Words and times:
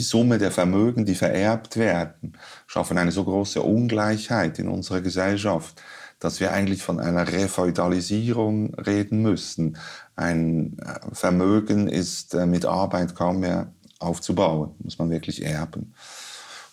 die 0.00 0.04
Summe 0.04 0.38
der 0.38 0.50
Vermögen, 0.50 1.04
die 1.04 1.14
vererbt 1.14 1.76
werden, 1.76 2.32
schaffen 2.66 2.96
eine 2.96 3.12
so 3.12 3.22
große 3.22 3.60
Ungleichheit 3.60 4.58
in 4.58 4.68
unserer 4.68 5.02
Gesellschaft, 5.02 5.82
dass 6.18 6.40
wir 6.40 6.52
eigentlich 6.52 6.82
von 6.82 6.98
einer 6.98 7.30
Refeudalisierung 7.30 8.74
reden 8.76 9.20
müssen. 9.20 9.76
Ein 10.16 10.78
äh, 10.78 11.14
Vermögen 11.14 11.86
ist 11.86 12.32
äh, 12.32 12.46
mit 12.46 12.64
Arbeit 12.64 13.14
kaum 13.14 13.40
mehr 13.40 13.74
aufzubauen, 13.98 14.70
muss 14.78 14.98
man 14.98 15.10
wirklich 15.10 15.44
erben. 15.44 15.92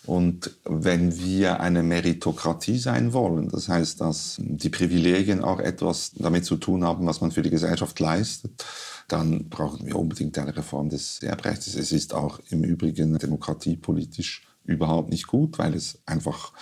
Und 0.08 0.56
wenn 0.64 1.18
wir 1.18 1.60
eine 1.60 1.82
Meritokratie 1.82 2.78
sein 2.78 3.12
wollen, 3.12 3.50
das 3.50 3.68
heißt, 3.68 4.00
dass 4.00 4.36
die 4.38 4.70
Privilegien 4.70 5.44
auch 5.44 5.60
etwas 5.60 6.12
damit 6.14 6.46
zu 6.46 6.56
tun 6.56 6.82
haben, 6.82 7.06
was 7.06 7.20
man 7.20 7.30
für 7.30 7.42
die 7.42 7.50
Gesellschaft 7.50 8.00
leistet, 8.00 8.64
dann 9.06 9.50
brauchen 9.50 9.84
wir 9.84 9.96
unbedingt 9.96 10.38
eine 10.38 10.56
Reform 10.56 10.88
des 10.88 11.22
Erbrechts. 11.22 11.74
Es 11.74 11.92
ist 11.92 12.14
auch 12.14 12.40
im 12.48 12.64
Übrigen 12.64 13.18
demokratiepolitisch 13.18 14.46
überhaupt 14.64 15.10
nicht 15.10 15.26
gut, 15.26 15.58
weil 15.58 15.74
es 15.74 15.98
einfach 16.06 16.54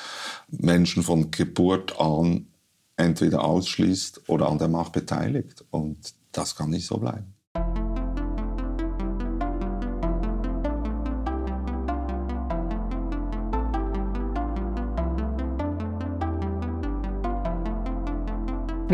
Menschen 0.49 1.05
von 1.05 1.31
Geburt 1.31 2.01
an 2.01 2.49
entweder 2.97 3.45
ausschließt 3.45 4.29
oder 4.29 4.49
an 4.49 4.59
der 4.59 4.69
Macht 4.69 4.91
beteiligt. 4.91 5.65
Und 5.71 6.15
das 6.33 6.57
kann 6.57 6.71
nicht 6.71 6.87
so 6.87 6.97
bleiben. 6.97 7.36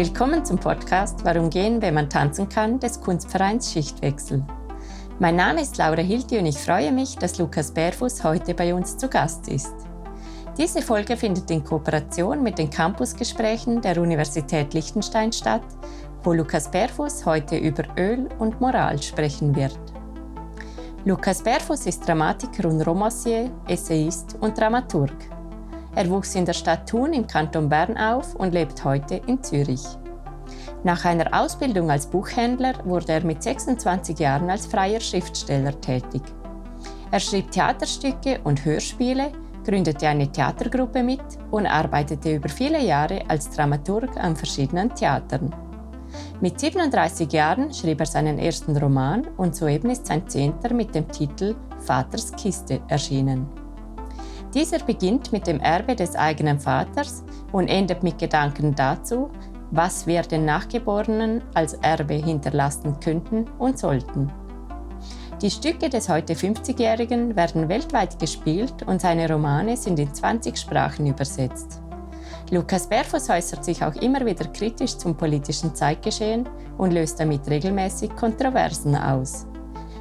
Willkommen 0.04 0.44
zum 0.44 0.58
Podcast 0.58 1.24
Warum 1.24 1.48
gehen, 1.48 1.80
wenn 1.80 1.94
man 1.94 2.10
tanzen 2.10 2.48
kann 2.48 2.80
des 2.80 3.00
Kunstvereins 3.00 3.70
Schichtwechsel. 3.70 4.44
Mein 5.20 5.36
Name 5.36 5.62
ist 5.62 5.76
Laura 5.78 6.00
Hilti 6.00 6.38
und 6.38 6.46
ich 6.46 6.58
freue 6.58 6.90
mich, 6.90 7.14
dass 7.14 7.38
Lukas 7.38 7.70
Bärfuß 7.70 8.24
heute 8.24 8.52
bei 8.52 8.74
uns 8.74 8.96
zu 8.96 9.08
Gast 9.08 9.46
ist. 9.46 9.72
Diese 10.58 10.82
Folge 10.82 11.16
findet 11.16 11.48
in 11.52 11.62
Kooperation 11.62 12.42
mit 12.42 12.58
den 12.58 12.68
Campusgesprächen 12.68 13.80
der 13.80 13.96
Universität 14.02 14.74
Liechtenstein 14.74 15.32
statt, 15.32 15.62
wo 16.24 16.32
Lukas 16.32 16.68
Bärfuß 16.68 17.24
heute 17.24 17.56
über 17.56 17.84
Öl 17.96 18.28
und 18.40 18.60
Moral 18.60 19.00
sprechen 19.00 19.54
wird. 19.54 19.78
Lukas 21.04 21.44
Bärfuß 21.44 21.86
ist 21.86 22.08
Dramatiker 22.08 22.68
und 22.68 22.82
Romancier, 22.82 23.52
Essayist 23.68 24.36
und 24.40 24.58
Dramaturg. 24.58 25.14
Er 25.94 26.08
wuchs 26.08 26.34
in 26.34 26.46
der 26.46 26.54
Stadt 26.54 26.88
Thun 26.88 27.12
im 27.12 27.26
Kanton 27.26 27.68
Bern 27.68 27.98
auf 27.98 28.34
und 28.34 28.54
lebt 28.54 28.82
heute 28.82 29.20
in 29.26 29.42
Zürich. 29.42 29.84
Nach 30.84 31.04
einer 31.04 31.32
Ausbildung 31.38 31.90
als 31.90 32.06
Buchhändler 32.06 32.72
wurde 32.84 33.12
er 33.12 33.24
mit 33.24 33.42
26 33.42 34.18
Jahren 34.18 34.50
als 34.50 34.66
freier 34.66 35.00
Schriftsteller 35.00 35.78
tätig. 35.80 36.22
Er 37.10 37.20
schrieb 37.20 37.50
Theaterstücke 37.50 38.40
und 38.42 38.64
Hörspiele, 38.64 39.32
gründete 39.64 40.08
eine 40.08 40.32
Theatergruppe 40.32 41.02
mit 41.02 41.20
und 41.50 41.66
arbeitete 41.66 42.36
über 42.36 42.48
viele 42.48 42.80
Jahre 42.80 43.22
als 43.28 43.50
Dramaturg 43.50 44.16
an 44.16 44.34
verschiedenen 44.34 44.94
Theatern. 44.94 45.54
Mit 46.40 46.58
37 46.58 47.30
Jahren 47.32 47.72
schrieb 47.72 48.00
er 48.00 48.06
seinen 48.06 48.38
ersten 48.38 48.76
Roman 48.76 49.26
und 49.36 49.54
soeben 49.54 49.90
ist 49.90 50.06
sein 50.06 50.26
zehnter 50.26 50.72
mit 50.74 50.94
dem 50.94 51.06
Titel 51.08 51.54
Vaters 51.80 52.32
Kiste 52.32 52.80
erschienen. 52.88 53.61
Dieser 54.54 54.80
beginnt 54.80 55.32
mit 55.32 55.46
dem 55.46 55.60
Erbe 55.60 55.96
des 55.96 56.14
eigenen 56.14 56.60
Vaters 56.60 57.24
und 57.52 57.68
endet 57.68 58.02
mit 58.02 58.18
Gedanken 58.18 58.74
dazu, 58.74 59.30
was 59.70 60.06
wir 60.06 60.22
den 60.22 60.44
Nachgeborenen 60.44 61.42
als 61.54 61.74
Erbe 61.74 62.14
hinterlassen 62.14 63.00
könnten 63.00 63.46
und 63.58 63.78
sollten. 63.78 64.30
Die 65.40 65.50
Stücke 65.50 65.88
des 65.88 66.08
heute 66.08 66.34
50-Jährigen 66.34 67.34
werden 67.34 67.68
weltweit 67.68 68.18
gespielt 68.18 68.86
und 68.86 69.00
seine 69.00 69.28
Romane 69.28 69.76
sind 69.76 69.98
in 69.98 70.12
20 70.12 70.56
Sprachen 70.56 71.06
übersetzt. 71.06 71.80
Lukas 72.50 72.86
Berfuss 72.86 73.30
äußert 73.30 73.64
sich 73.64 73.82
auch 73.82 73.94
immer 73.96 74.24
wieder 74.26 74.44
kritisch 74.48 74.98
zum 74.98 75.16
politischen 75.16 75.74
Zeitgeschehen 75.74 76.46
und 76.76 76.92
löst 76.92 77.18
damit 77.18 77.48
regelmäßig 77.48 78.14
Kontroversen 78.14 78.94
aus. 78.94 79.46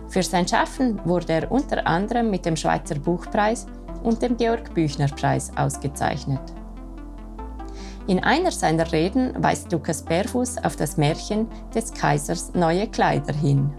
Für 0.10 0.22
sein 0.22 0.46
Schaffen 0.46 1.00
wurde 1.06 1.32
er 1.32 1.52
unter 1.52 1.88
anderem 1.88 2.30
mit 2.30 2.46
dem 2.46 2.58
Schweizer 2.58 2.96
Buchpreis 2.96 3.66
und 4.04 4.22
dem 4.22 4.38
Georg-Büchner-Preis 4.38 5.52
ausgezeichnet. 5.56 6.42
In 8.08 8.24
einer 8.24 8.52
seiner 8.52 8.92
Reden 8.92 9.32
weist 9.42 9.72
Lukas 9.72 10.04
Berfuß 10.04 10.64
auf 10.64 10.76
das 10.76 10.98
Märchen 10.98 11.48
des 11.74 11.94
Kaisers 11.94 12.54
neue 12.54 12.88
Kleider 12.88 13.34
hin. 13.34 13.72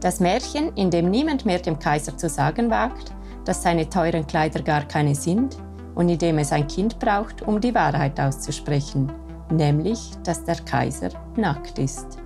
Das 0.00 0.20
Märchen, 0.20 0.72
in 0.74 0.90
dem 0.90 1.10
niemand 1.10 1.44
mehr 1.44 1.58
dem 1.58 1.78
Kaiser 1.78 2.16
zu 2.16 2.28
sagen 2.28 2.70
wagt, 2.70 3.12
dass 3.44 3.62
seine 3.62 3.88
teuren 3.88 4.26
Kleider 4.26 4.62
gar 4.62 4.84
keine 4.84 5.14
sind 5.14 5.56
und 5.94 6.08
in 6.08 6.18
dem 6.18 6.38
es 6.38 6.52
ein 6.52 6.66
Kind 6.66 6.98
braucht, 6.98 7.42
um 7.42 7.60
die 7.60 7.74
Wahrheit 7.74 8.18
auszusprechen, 8.18 9.12
nämlich, 9.50 10.10
dass 10.24 10.44
der 10.44 10.56
Kaiser 10.56 11.10
nackt 11.36 11.78
ist. 11.78 12.18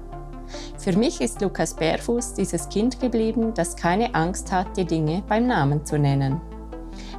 Für 0.78 0.97
mich 0.97 1.21
ist 1.21 1.41
Lukas 1.41 1.75
Bärfuß 1.75 2.34
dieses 2.34 2.69
Kind 2.69 3.00
geblieben, 3.00 3.53
das 3.55 3.75
keine 3.75 4.15
Angst 4.15 4.53
hat, 4.53 4.76
die 4.76 4.84
Dinge 4.84 5.22
beim 5.26 5.47
Namen 5.47 5.84
zu 5.84 5.99
nennen. 5.99 6.41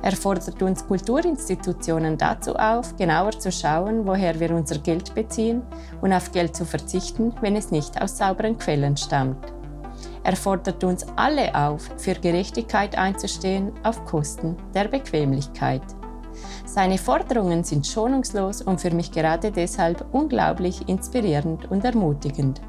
Er 0.02 0.16
fordert 0.16 0.62
uns 0.62 0.86
Kulturinstitutionen 0.86 2.18
dazu 2.18 2.56
auf, 2.56 2.96
genauer 2.96 3.32
zu 3.32 3.52
schauen, 3.52 4.06
woher 4.06 4.40
wir 4.40 4.52
unser 4.52 4.78
Geld 4.78 5.14
beziehen 5.16 5.64
und 6.02 6.14
auf 6.14 6.32
Geld 6.32 6.56
zu 6.56 6.66
verzichten, 6.66 7.34
wenn 7.42 7.56
es 7.56 7.72
nicht 7.72 8.02
aus 8.02 8.18
sauberen 8.18 8.58
Quellen 8.58 8.96
stammt. 8.96 9.54
Er 10.24 10.36
fordert 10.36 10.84
uns 10.84 11.06
alle 11.16 11.54
auf, 11.56 11.90
für 11.98 12.14
Gerechtigkeit 12.14 12.98
einzustehen 12.98 13.72
auf 13.84 14.06
Kosten 14.06 14.56
der 14.74 14.88
Bequemlichkeit. 14.88 15.82
Seine 16.66 16.98
Forderungen 16.98 17.64
sind 17.64 17.88
schonungslos 17.88 18.62
und 18.62 18.80
für 18.80 18.92
mich 18.92 19.12
gerade 19.12 19.52
deshalb 19.52 20.06
unglaublich 20.14 20.88
inspirierend 20.88 21.72
und 21.72 21.84
ermutigend. 21.84 22.62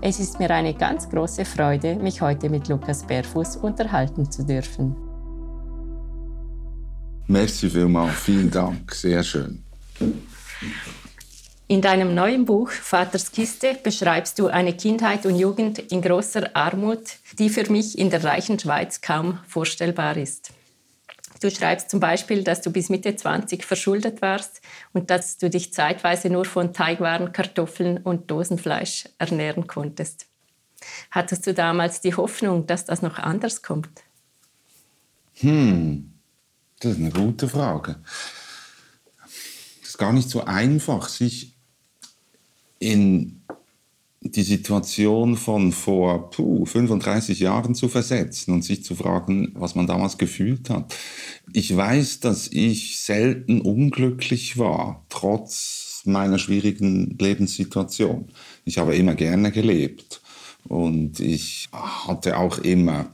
Es 0.00 0.18
ist 0.18 0.40
mir 0.40 0.50
eine 0.50 0.74
ganz 0.74 1.08
große 1.08 1.44
Freude, 1.44 1.96
mich 1.96 2.20
heute 2.20 2.48
mit 2.48 2.68
Lukas 2.68 3.04
Bärfuß 3.04 3.58
unterhalten 3.58 4.30
zu 4.30 4.44
dürfen. 4.44 5.05
Merci 7.28 7.70
vielmals, 7.70 8.14
vielen 8.20 8.50
Dank, 8.50 8.94
sehr 8.94 9.22
schön. 9.22 9.62
In 11.68 11.82
deinem 11.82 12.14
neuen 12.14 12.44
Buch 12.44 12.70
Vaters 12.70 13.32
Kiste 13.32 13.76
beschreibst 13.82 14.38
du 14.38 14.46
eine 14.46 14.76
Kindheit 14.76 15.26
und 15.26 15.34
Jugend 15.34 15.80
in 15.80 16.00
großer 16.00 16.54
Armut, 16.54 17.16
die 17.40 17.50
für 17.50 17.68
mich 17.70 17.98
in 17.98 18.10
der 18.10 18.22
reichen 18.22 18.56
Schweiz 18.58 19.00
kaum 19.00 19.40
vorstellbar 19.48 20.16
ist. 20.16 20.52
Du 21.40 21.50
schreibst 21.50 21.90
zum 21.90 21.98
Beispiel, 21.98 22.44
dass 22.44 22.62
du 22.62 22.70
bis 22.70 22.88
Mitte 22.88 23.16
20 23.16 23.64
verschuldet 23.64 24.22
warst 24.22 24.60
und 24.92 25.10
dass 25.10 25.38
du 25.38 25.50
dich 25.50 25.72
zeitweise 25.72 26.30
nur 26.30 26.44
von 26.44 26.72
Teigwaren, 26.72 27.32
Kartoffeln 27.32 27.98
und 27.98 28.30
Dosenfleisch 28.30 29.08
ernähren 29.18 29.66
konntest. 29.66 30.26
Hattest 31.10 31.46
du 31.46 31.52
damals 31.52 32.00
die 32.00 32.14
Hoffnung, 32.14 32.66
dass 32.66 32.84
das 32.84 33.02
noch 33.02 33.18
anders 33.18 33.62
kommt? 33.62 34.02
Hm, 35.34 36.12
das 36.80 36.92
ist 36.92 36.98
eine 36.98 37.10
gute 37.10 37.48
Frage. 37.48 37.96
Es 39.82 39.90
ist 39.90 39.98
gar 39.98 40.12
nicht 40.12 40.28
so 40.28 40.44
einfach, 40.44 41.08
sich 41.08 41.54
in 42.78 43.42
die 44.20 44.42
Situation 44.42 45.36
von 45.36 45.72
vor 45.72 46.30
puh, 46.30 46.64
35 46.64 47.40
Jahren 47.40 47.74
zu 47.74 47.88
versetzen 47.88 48.52
und 48.52 48.62
sich 48.62 48.84
zu 48.84 48.94
fragen, 48.94 49.52
was 49.54 49.74
man 49.74 49.86
damals 49.86 50.18
gefühlt 50.18 50.70
hat. 50.70 50.94
Ich 51.52 51.74
weiß, 51.74 52.20
dass 52.20 52.48
ich 52.48 53.00
selten 53.00 53.60
unglücklich 53.60 54.58
war, 54.58 55.04
trotz 55.08 56.02
meiner 56.04 56.38
schwierigen 56.38 57.16
Lebenssituation. 57.18 58.28
Ich 58.64 58.78
habe 58.78 58.96
immer 58.96 59.14
gerne 59.14 59.52
gelebt 59.52 60.20
und 60.64 61.20
ich 61.20 61.68
hatte 61.72 62.38
auch 62.38 62.58
immer 62.58 63.10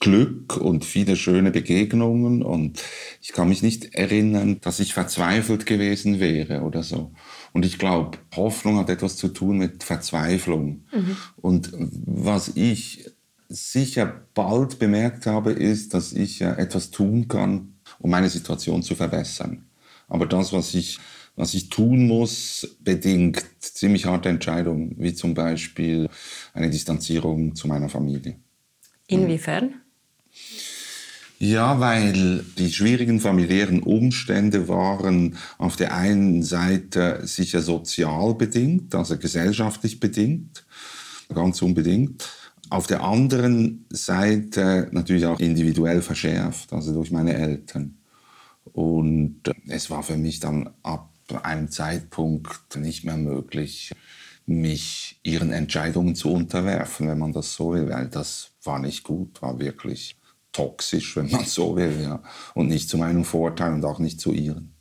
Glück 0.00 0.56
und 0.56 0.84
viele 0.84 1.16
schöne 1.16 1.50
Begegnungen 1.50 2.42
und 2.42 2.82
ich 3.20 3.32
kann 3.32 3.48
mich 3.48 3.62
nicht 3.62 3.94
erinnern, 3.94 4.60
dass 4.60 4.80
ich 4.80 4.94
verzweifelt 4.94 5.66
gewesen 5.66 6.20
wäre 6.20 6.62
oder 6.62 6.82
so. 6.82 7.12
Und 7.52 7.64
ich 7.64 7.78
glaube, 7.78 8.18
Hoffnung 8.36 8.78
hat 8.78 8.90
etwas 8.90 9.16
zu 9.16 9.28
tun 9.28 9.58
mit 9.58 9.84
Verzweiflung. 9.84 10.84
Mhm. 10.92 11.16
Und 11.36 11.72
was 11.74 12.52
ich 12.54 13.10
sicher 13.48 14.22
bald 14.34 14.78
bemerkt 14.78 15.26
habe, 15.26 15.52
ist, 15.52 15.94
dass 15.94 16.12
ich 16.12 16.42
etwas 16.42 16.90
tun 16.90 17.28
kann, 17.28 17.74
um 17.98 18.10
meine 18.10 18.28
Situation 18.28 18.82
zu 18.82 18.94
verbessern. 18.94 19.66
Aber 20.08 20.26
das, 20.26 20.52
was 20.52 20.74
ich, 20.74 20.98
was 21.36 21.54
ich 21.54 21.68
tun 21.68 22.06
muss, 22.06 22.76
bedingt 22.80 23.44
ziemlich 23.60 24.06
harte 24.06 24.28
Entscheidungen, 24.28 24.94
wie 24.98 25.14
zum 25.14 25.34
Beispiel 25.34 26.08
eine 26.52 26.70
Distanzierung 26.70 27.54
zu 27.54 27.68
meiner 27.68 27.88
Familie. 27.88 28.36
Inwiefern? 29.08 29.74
Ja, 31.40 31.78
weil 31.78 32.44
die 32.58 32.72
schwierigen 32.72 33.20
familiären 33.20 33.82
Umstände 33.82 34.68
waren 34.68 35.36
auf 35.56 35.76
der 35.76 35.94
einen 35.94 36.42
Seite 36.42 37.20
sicher 37.22 37.62
sozial 37.62 38.34
bedingt, 38.34 38.94
also 38.94 39.16
gesellschaftlich 39.18 40.00
bedingt, 40.00 40.64
ganz 41.32 41.62
unbedingt. 41.62 42.28
auf 42.70 42.86
der 42.86 43.02
anderen 43.02 43.86
Seite 43.90 44.88
natürlich 44.92 45.26
auch 45.26 45.40
individuell 45.40 46.02
verschärft, 46.02 46.72
also 46.72 46.92
durch 46.92 47.10
meine 47.10 47.34
Eltern. 47.34 47.98
Und 48.72 49.40
es 49.68 49.90
war 49.90 50.02
für 50.02 50.16
mich 50.16 50.40
dann 50.40 50.70
ab 50.82 51.10
einem 51.42 51.70
Zeitpunkt 51.70 52.76
nicht 52.76 53.04
mehr 53.04 53.16
möglich, 53.16 53.92
mich 54.48 55.20
ihren 55.22 55.52
Entscheidungen 55.52 56.14
zu 56.14 56.32
unterwerfen, 56.32 57.08
wenn 57.08 57.18
man 57.18 57.32
das 57.32 57.54
so 57.54 57.74
will, 57.74 57.88
weil 57.88 58.08
das 58.08 58.50
war 58.64 58.78
nicht 58.78 59.04
gut, 59.04 59.42
war 59.42 59.58
wirklich 59.58 60.16
toxisch, 60.52 61.16
wenn 61.16 61.30
man 61.30 61.44
so 61.44 61.76
will, 61.76 62.00
ja. 62.02 62.22
Und 62.54 62.68
nicht 62.68 62.88
zu 62.88 62.96
meinem 62.96 63.24
Vorteil 63.24 63.72
und 63.74 63.84
auch 63.84 63.98
nicht 63.98 64.20
zu 64.20 64.32
ihren. 64.32 64.74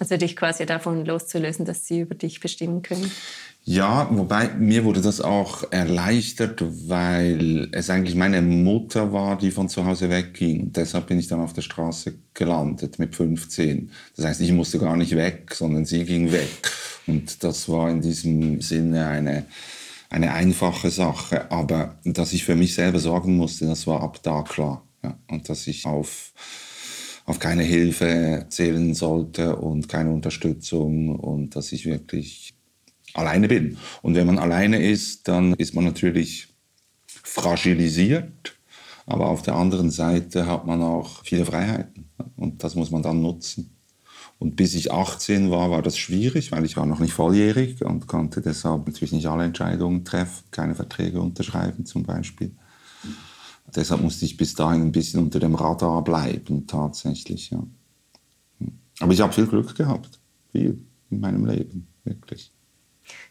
Also 0.00 0.16
dich 0.16 0.34
quasi 0.34 0.66
davon 0.66 1.04
loszulösen, 1.04 1.64
dass 1.64 1.86
sie 1.86 2.00
über 2.00 2.16
dich 2.16 2.40
bestimmen 2.40 2.82
können. 2.82 3.08
Ja, 3.62 4.08
wobei 4.10 4.48
mir 4.48 4.84
wurde 4.84 5.00
das 5.00 5.20
auch 5.20 5.70
erleichtert, 5.70 6.62
weil 6.88 7.68
es 7.72 7.88
eigentlich 7.90 8.16
meine 8.16 8.42
Mutter 8.42 9.12
war, 9.12 9.38
die 9.38 9.52
von 9.52 9.68
zu 9.68 9.86
Hause 9.86 10.10
wegging. 10.10 10.72
Deshalb 10.72 11.06
bin 11.06 11.18
ich 11.18 11.28
dann 11.28 11.40
auf 11.40 11.52
der 11.52 11.62
Straße 11.62 12.14
gelandet 12.34 12.98
mit 12.98 13.14
15. 13.14 13.90
Das 14.16 14.26
heißt, 14.26 14.40
ich 14.40 14.52
musste 14.52 14.78
gar 14.78 14.96
nicht 14.96 15.14
weg, 15.14 15.54
sondern 15.54 15.84
sie 15.84 16.04
ging 16.04 16.32
weg. 16.32 16.70
Und 17.06 17.42
das 17.44 17.68
war 17.68 17.90
in 17.90 18.00
diesem 18.00 18.60
Sinne 18.60 19.06
eine, 19.06 19.46
eine 20.10 20.32
einfache 20.32 20.90
Sache. 20.90 21.50
Aber 21.50 21.98
dass 22.04 22.32
ich 22.32 22.44
für 22.44 22.56
mich 22.56 22.74
selber 22.74 22.98
sorgen 22.98 23.36
musste, 23.36 23.66
das 23.66 23.86
war 23.86 24.02
ab 24.02 24.22
da 24.22 24.42
klar. 24.42 24.86
Ja. 25.02 25.18
Und 25.28 25.48
dass 25.48 25.66
ich 25.66 25.86
auf 25.86 26.32
auf 27.26 27.38
keine 27.38 27.62
Hilfe 27.62 28.46
zählen 28.50 28.94
sollte 28.94 29.56
und 29.56 29.88
keine 29.88 30.10
Unterstützung 30.12 31.18
und 31.18 31.56
dass 31.56 31.72
ich 31.72 31.86
wirklich 31.86 32.54
alleine 33.14 33.48
bin. 33.48 33.78
Und 34.02 34.14
wenn 34.14 34.26
man 34.26 34.38
alleine 34.38 34.82
ist, 34.82 35.26
dann 35.28 35.54
ist 35.54 35.74
man 35.74 35.84
natürlich 35.84 36.48
fragilisiert, 37.06 38.56
aber 39.06 39.28
auf 39.28 39.42
der 39.42 39.54
anderen 39.54 39.90
Seite 39.90 40.46
hat 40.46 40.66
man 40.66 40.82
auch 40.82 41.24
viele 41.24 41.46
Freiheiten 41.46 42.10
und 42.36 42.62
das 42.62 42.74
muss 42.74 42.90
man 42.90 43.02
dann 43.02 43.22
nutzen. 43.22 43.73
Und 44.38 44.56
bis 44.56 44.74
ich 44.74 44.92
18 44.92 45.50
war, 45.50 45.70
war 45.70 45.82
das 45.82 45.96
schwierig, 45.96 46.52
weil 46.52 46.64
ich 46.64 46.76
war 46.76 46.86
noch 46.86 46.98
nicht 46.98 47.12
volljährig 47.12 47.84
und 47.84 48.06
konnte 48.06 48.40
deshalb 48.40 48.86
natürlich 48.86 49.12
nicht 49.12 49.26
alle 49.26 49.44
Entscheidungen 49.44 50.04
treffen, 50.04 50.44
keine 50.50 50.74
Verträge 50.74 51.20
unterschreiben 51.20 51.86
zum 51.86 52.02
Beispiel. 52.02 52.50
Deshalb 53.74 54.02
musste 54.02 54.24
ich 54.24 54.36
bis 54.36 54.54
dahin 54.54 54.82
ein 54.82 54.92
bisschen 54.92 55.20
unter 55.20 55.40
dem 55.40 55.54
Radar 55.54 56.02
bleiben, 56.04 56.66
tatsächlich. 56.66 57.50
Ja. 57.50 57.62
Aber 59.00 59.12
ich 59.12 59.20
habe 59.20 59.32
viel 59.32 59.46
Glück 59.46 59.74
gehabt, 59.74 60.20
viel 60.52 60.84
in 61.10 61.20
meinem 61.20 61.46
Leben, 61.46 61.86
wirklich. 62.04 62.52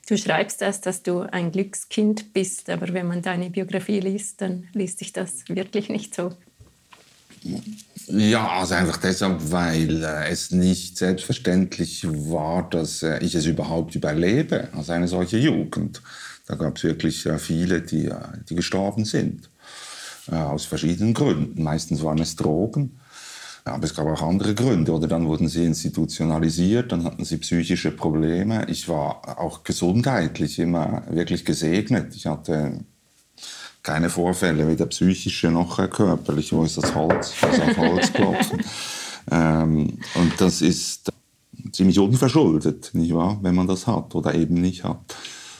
Du 0.08 0.18
schreibst 0.18 0.62
das, 0.62 0.82
dass 0.82 1.02
du 1.02 1.22
ein 1.22 1.52
Glückskind 1.52 2.34
bist, 2.34 2.70
aber 2.70 2.94
wenn 2.94 3.08
man 3.08 3.22
deine 3.22 3.50
Biografie 3.50 4.00
liest, 4.00 4.42
dann 4.42 4.68
liest 4.74 5.00
sich 5.00 5.14
das 5.14 5.48
wirklich 5.48 5.90
nicht 5.90 6.14
so. 6.14 6.34
Ja, 8.08 8.60
also 8.60 8.74
einfach 8.74 8.98
deshalb, 8.98 9.52
weil 9.52 10.04
äh, 10.04 10.30
es 10.30 10.52
nicht 10.52 10.98
selbstverständlich 10.98 12.06
war, 12.06 12.70
dass 12.70 13.04
äh, 13.04 13.20
ich 13.20 13.36
es 13.36 13.46
überhaupt 13.46 13.96
überlebe, 13.96 14.68
also 14.74 14.92
eine 14.92 15.08
solche 15.08 15.38
Jugend. 15.38 16.02
Da 16.46 16.56
gab 16.56 16.78
es 16.78 16.84
wirklich 16.84 17.26
äh, 17.26 17.40
viele, 17.40 17.82
die, 17.82 18.10
die 18.50 18.56
gestorben 18.56 19.06
sind, 19.06 19.50
aus 20.30 20.66
verschiedenen 20.66 21.14
Gründen. 21.14 21.64
Meistens 21.64 22.02
waren 22.02 22.20
es 22.20 22.38
Drogen, 22.38 22.98
aber 23.66 23.84
es 23.84 23.94
gab 23.94 24.08
auch 24.08 24.22
andere 24.22 24.56
Gründe. 24.56 24.94
Oder 24.94 25.08
dann 25.08 25.26
wurden 25.26 25.50
sie 25.50 25.66
institutionalisiert, 25.66 26.94
dann 26.94 27.04
hatten 27.04 27.26
sie 27.26 27.38
psychische 27.38 27.92
Probleme. 27.92 28.66
Ich 28.70 28.88
war 28.88 29.38
auch 29.38 29.66
gesundheitlich 29.66 30.60
immer 30.60 31.04
wirklich 31.10 31.44
gesegnet. 31.44 32.16
Ich 32.16 32.26
hatte 32.26 32.86
keine 33.84 34.10
Vorfälle, 34.10 34.68
weder 34.68 34.86
psychische 34.88 35.52
noch 35.52 35.78
körperliche. 35.90 36.56
Wo 36.56 36.64
ist 36.64 36.78
das 36.78 36.96
Holz? 36.96 37.34
Ich 37.36 37.42
muss 37.42 37.60
auf 37.60 37.78
Holz 37.78 38.14
klopfen. 38.14 38.64
ähm, 39.32 39.98
und 40.16 40.34
das 40.40 40.62
ist 40.62 41.12
ziemlich 41.72 42.00
unverschuldet, 42.00 42.92
nicht 42.94 43.14
wahr, 43.14 43.40
wenn 43.42 43.56
man 43.56 43.68
das 43.68 43.86
hat 43.86 44.16
oder 44.16 44.34
eben 44.34 44.56
nicht 44.56 44.84
hat. 44.84 45.16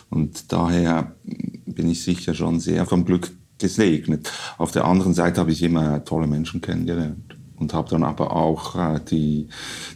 Und 0.10 0.52
daher 0.52 1.16
bin 1.24 1.90
ich 1.90 2.04
sicher 2.04 2.34
schon 2.34 2.60
sehr 2.60 2.86
vom 2.86 3.04
Glück 3.04 3.32
gesegnet. 3.58 4.32
Auf 4.58 4.72
der 4.72 4.86
anderen 4.86 5.14
Seite 5.14 5.42
habe 5.42 5.52
ich 5.52 5.62
immer 5.62 6.04
tolle 6.06 6.28
Menschen 6.28 6.62
kennengelernt 6.62 7.36
und 7.58 7.74
habe 7.74 7.90
dann 7.90 8.04
aber 8.04 8.36
auch 8.36 8.76
äh, 8.76 9.00
die, 9.10 9.50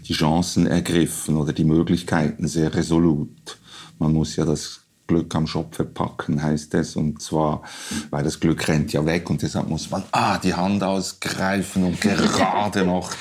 die 0.06 0.14
Chancen 0.14 0.68
ergriffen 0.68 1.38
oder 1.38 1.54
die 1.54 1.66
Möglichkeiten 1.66 2.48
sehr 2.48 2.74
resolut. 2.74 3.60
Man 4.00 4.14
muss 4.14 4.36
ja 4.36 4.46
das 4.46 4.87
Glück 5.08 5.34
am 5.36 5.48
Schopfe 5.48 5.86
packen, 5.86 6.42
heißt 6.42 6.74
es. 6.76 6.96
Und 6.96 7.22
zwar, 7.22 7.64
weil 8.10 8.24
das 8.24 8.40
Glück 8.40 8.68
rennt 8.68 8.94
ja 8.94 9.06
weg 9.06 9.30
und 9.30 9.42
deshalb 9.42 9.70
muss 9.70 9.90
man 9.90 10.04
ah, 10.12 10.38
die 10.38 10.54
Hand 10.54 10.84
ausgreifen 10.84 11.84
und 11.84 12.00
gerade 12.02 12.86
noch 12.86 13.12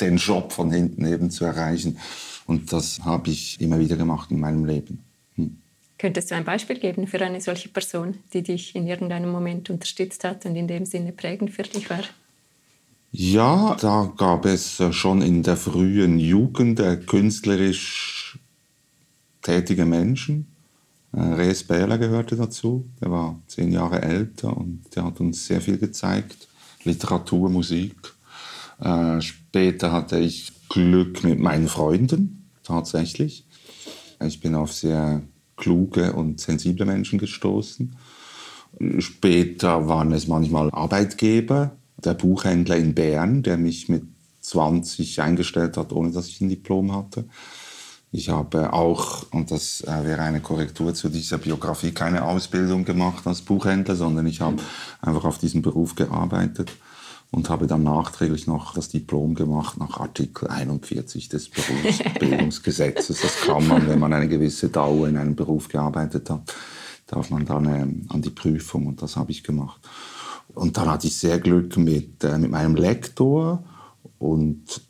den 0.00 0.16
Job 0.16 0.52
von 0.52 0.70
hinten 0.70 1.06
eben 1.06 1.30
zu 1.30 1.44
erreichen. 1.44 1.98
Und 2.46 2.72
das 2.72 3.00
habe 3.04 3.30
ich 3.30 3.60
immer 3.60 3.78
wieder 3.78 3.96
gemacht 3.96 4.30
in 4.30 4.40
meinem 4.40 4.64
Leben. 4.64 5.02
Hm. 5.36 5.58
Könntest 5.98 6.30
du 6.30 6.34
ein 6.34 6.44
Beispiel 6.44 6.78
geben 6.78 7.06
für 7.06 7.20
eine 7.20 7.40
solche 7.40 7.68
Person, 7.68 8.18
die 8.32 8.42
dich 8.42 8.76
in 8.76 8.86
irgendeinem 8.86 9.30
Moment 9.30 9.70
unterstützt 9.70 10.24
hat 10.24 10.44
und 10.44 10.54
in 10.56 10.68
dem 10.68 10.84
Sinne 10.84 11.12
prägend 11.12 11.50
für 11.52 11.62
dich 11.62 11.88
war? 11.88 12.02
Ja, 13.12 13.76
da 13.80 14.12
gab 14.16 14.44
es 14.44 14.82
schon 14.90 15.22
in 15.22 15.42
der 15.42 15.56
frühen 15.56 16.18
Jugend 16.18 16.80
äh, 16.80 16.96
künstlerisch 16.96 18.38
tätige 19.40 19.86
Menschen. 19.86 20.55
Äh, 21.12 21.20
Rees 21.20 21.64
Bähler 21.64 21.98
gehörte 21.98 22.36
dazu. 22.36 22.88
Der 23.00 23.10
war 23.10 23.40
zehn 23.46 23.72
Jahre 23.72 24.02
älter 24.02 24.56
und 24.56 24.84
der 24.94 25.04
hat 25.04 25.20
uns 25.20 25.46
sehr 25.46 25.60
viel 25.60 25.78
gezeigt. 25.78 26.48
Literatur, 26.84 27.50
Musik. 27.50 27.96
später 29.18 29.90
hatte 29.90 30.18
ich 30.18 30.52
Glück 30.68 31.24
mit 31.24 31.40
meinen 31.40 31.66
Freunden, 31.66 32.48
tatsächlich. 32.62 33.46
Ich 34.24 34.40
bin 34.40 34.54
auf 34.54 34.72
sehr 34.72 35.22
kluge 35.56 36.12
und 36.12 36.40
sensible 36.40 36.86
Menschen 36.86 37.18
gestoßen. 37.18 37.96
Später 38.98 39.88
waren 39.88 40.12
es 40.12 40.28
manchmal 40.28 40.70
Arbeitgeber, 40.70 41.76
der 41.96 42.14
Buchhändler 42.14 42.76
in 42.76 42.94
Bern, 42.94 43.42
der 43.42 43.56
mich 43.56 43.88
mit 43.88 44.04
20 44.40 45.20
eingestellt 45.22 45.76
hat, 45.76 45.92
ohne 45.92 46.12
dass 46.12 46.28
ich 46.28 46.40
ein 46.40 46.48
Diplom 46.48 46.94
hatte. 46.94 47.24
Ich 48.16 48.30
habe 48.30 48.72
auch, 48.72 49.30
und 49.30 49.50
das 49.50 49.82
äh, 49.82 50.04
wäre 50.04 50.22
eine 50.22 50.40
Korrektur 50.40 50.94
zu 50.94 51.10
dieser 51.10 51.36
Biografie, 51.36 51.90
keine 51.90 52.24
Ausbildung 52.24 52.86
gemacht 52.86 53.26
als 53.26 53.42
Buchhändler, 53.42 53.94
sondern 53.94 54.24
ich 54.26 54.40
habe 54.40 54.56
einfach 55.02 55.26
auf 55.26 55.36
diesem 55.36 55.60
Beruf 55.60 55.96
gearbeitet 55.96 56.72
und 57.30 57.50
habe 57.50 57.66
dann 57.66 57.82
nachträglich 57.82 58.46
noch 58.46 58.72
das 58.72 58.88
Diplom 58.88 59.34
gemacht 59.34 59.76
nach 59.78 60.00
Artikel 60.00 60.48
41 60.48 61.28
des 61.28 61.50
Berufsbildungsgesetzes. 61.50 63.20
Das 63.22 63.40
kann 63.42 63.68
man, 63.68 63.86
wenn 63.86 63.98
man 63.98 64.14
eine 64.14 64.28
gewisse 64.28 64.70
Dauer 64.70 65.08
in 65.08 65.18
einem 65.18 65.36
Beruf 65.36 65.68
gearbeitet 65.68 66.30
hat, 66.30 66.54
darf 67.06 67.28
man 67.28 67.44
dann 67.44 67.66
ähm, 67.66 68.06
an 68.08 68.22
die 68.22 68.30
Prüfung 68.30 68.86
und 68.86 69.02
das 69.02 69.16
habe 69.16 69.30
ich 69.30 69.44
gemacht. 69.44 69.82
Und 70.54 70.78
dann 70.78 70.88
hatte 70.88 71.06
ich 71.06 71.18
sehr 71.18 71.38
Glück 71.38 71.76
mit, 71.76 72.24
äh, 72.24 72.38
mit 72.38 72.50
meinem 72.50 72.76
Lektor 72.76 73.62
und 74.18 74.85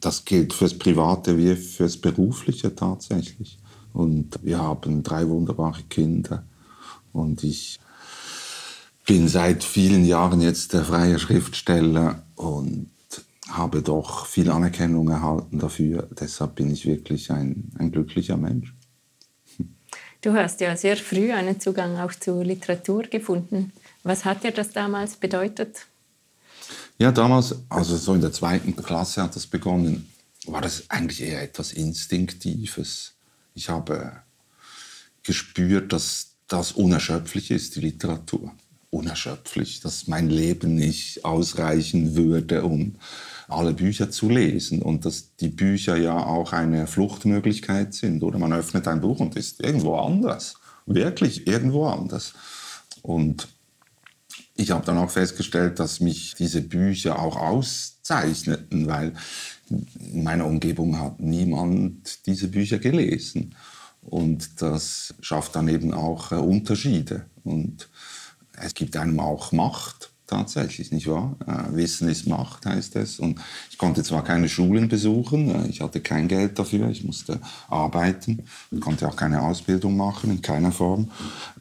das 0.00 0.24
gilt 0.24 0.52
fürs 0.52 0.76
Private 0.78 1.36
wie 1.38 1.54
fürs 1.56 1.96
Berufliche 1.96 2.74
tatsächlich. 2.74 3.58
Und 3.92 4.38
wir 4.42 4.58
haben 4.58 5.02
drei 5.02 5.26
wunderbare 5.28 5.82
Kinder 5.88 6.44
und 7.12 7.42
ich 7.42 7.80
bin 9.06 9.28
seit 9.28 9.64
vielen 9.64 10.04
Jahren 10.04 10.40
jetzt 10.40 10.74
der 10.74 10.84
freie 10.84 11.18
Schriftsteller 11.18 12.22
und 12.36 12.90
habe 13.48 13.80
doch 13.80 14.26
viel 14.26 14.50
Anerkennung 14.50 15.08
erhalten 15.08 15.58
dafür. 15.58 16.06
Deshalb 16.20 16.56
bin 16.56 16.70
ich 16.70 16.84
wirklich 16.84 17.30
ein, 17.30 17.72
ein 17.78 17.90
glücklicher 17.90 18.36
Mensch. 18.36 18.74
Du 20.20 20.32
hast 20.34 20.60
ja 20.60 20.76
sehr 20.76 20.96
früh 20.96 21.32
einen 21.32 21.60
Zugang 21.60 21.96
auch 21.98 22.12
zur 22.12 22.44
Literatur 22.44 23.04
gefunden. 23.04 23.72
Was 24.02 24.24
hat 24.24 24.44
dir 24.44 24.50
das 24.50 24.70
damals 24.70 25.16
bedeutet? 25.16 25.86
Ja, 27.00 27.12
damals, 27.12 27.54
also 27.68 27.96
so 27.96 28.14
in 28.14 28.20
der 28.20 28.32
zweiten 28.32 28.74
Klasse 28.74 29.22
hat 29.22 29.36
das 29.36 29.46
begonnen, 29.46 30.08
war 30.46 30.60
das 30.60 30.90
eigentlich 30.90 31.22
eher 31.22 31.42
etwas 31.42 31.72
Instinktives. 31.72 33.14
Ich 33.54 33.68
habe 33.68 34.22
gespürt, 35.22 35.92
dass 35.92 36.32
das 36.48 36.72
unerschöpflich 36.72 37.52
ist, 37.52 37.76
die 37.76 37.80
Literatur. 37.80 38.52
Unerschöpflich, 38.90 39.80
dass 39.80 40.08
mein 40.08 40.28
Leben 40.28 40.74
nicht 40.74 41.24
ausreichen 41.24 42.16
würde, 42.16 42.64
um 42.64 42.96
alle 43.46 43.74
Bücher 43.74 44.10
zu 44.10 44.28
lesen 44.28 44.82
und 44.82 45.04
dass 45.04 45.36
die 45.36 45.50
Bücher 45.50 45.96
ja 45.96 46.16
auch 46.16 46.52
eine 46.52 46.88
Fluchtmöglichkeit 46.88 47.94
sind. 47.94 48.24
Oder 48.24 48.38
man 48.38 48.52
öffnet 48.52 48.88
ein 48.88 49.02
Buch 49.02 49.20
und 49.20 49.36
ist 49.36 49.60
irgendwo 49.60 49.96
anders, 49.96 50.54
wirklich 50.86 51.46
irgendwo 51.46 51.86
anders. 51.86 52.32
Und 53.02 53.46
ich 54.54 54.70
habe 54.70 54.84
dann 54.84 54.98
auch 54.98 55.10
festgestellt, 55.10 55.78
dass 55.78 56.00
mich 56.00 56.34
diese 56.34 56.62
Bücher 56.62 57.18
auch 57.20 57.36
auszeichneten, 57.36 58.86
weil 58.86 59.12
in 59.68 60.22
meiner 60.22 60.46
Umgebung 60.46 60.98
hat 60.98 61.20
niemand 61.20 62.26
diese 62.26 62.48
Bücher 62.48 62.78
gelesen. 62.78 63.54
Und 64.02 64.62
das 64.62 65.14
schafft 65.20 65.54
dann 65.56 65.68
eben 65.68 65.92
auch 65.92 66.32
äh, 66.32 66.36
Unterschiede. 66.36 67.26
Und 67.44 67.88
es 68.60 68.74
gibt 68.74 68.96
einem 68.96 69.20
auch 69.20 69.52
Macht 69.52 70.10
tatsächlich, 70.26 70.92
nicht 70.92 71.08
wahr? 71.08 71.36
Äh, 71.46 71.74
Wissen 71.76 72.08
ist 72.08 72.26
Macht, 72.26 72.66
heißt 72.66 72.96
es. 72.96 73.18
Und 73.18 73.40
ich 73.70 73.78
konnte 73.78 74.02
zwar 74.02 74.22
keine 74.24 74.48
Schulen 74.48 74.88
besuchen, 74.88 75.50
äh, 75.50 75.68
ich 75.68 75.80
hatte 75.80 76.00
kein 76.00 76.28
Geld 76.28 76.58
dafür, 76.58 76.88
ich 76.88 77.04
musste 77.04 77.40
arbeiten, 77.68 78.44
konnte 78.80 79.08
auch 79.08 79.16
keine 79.16 79.42
Ausbildung 79.42 79.96
machen, 79.96 80.30
in 80.30 80.42
keiner 80.42 80.72
Form, 80.72 81.10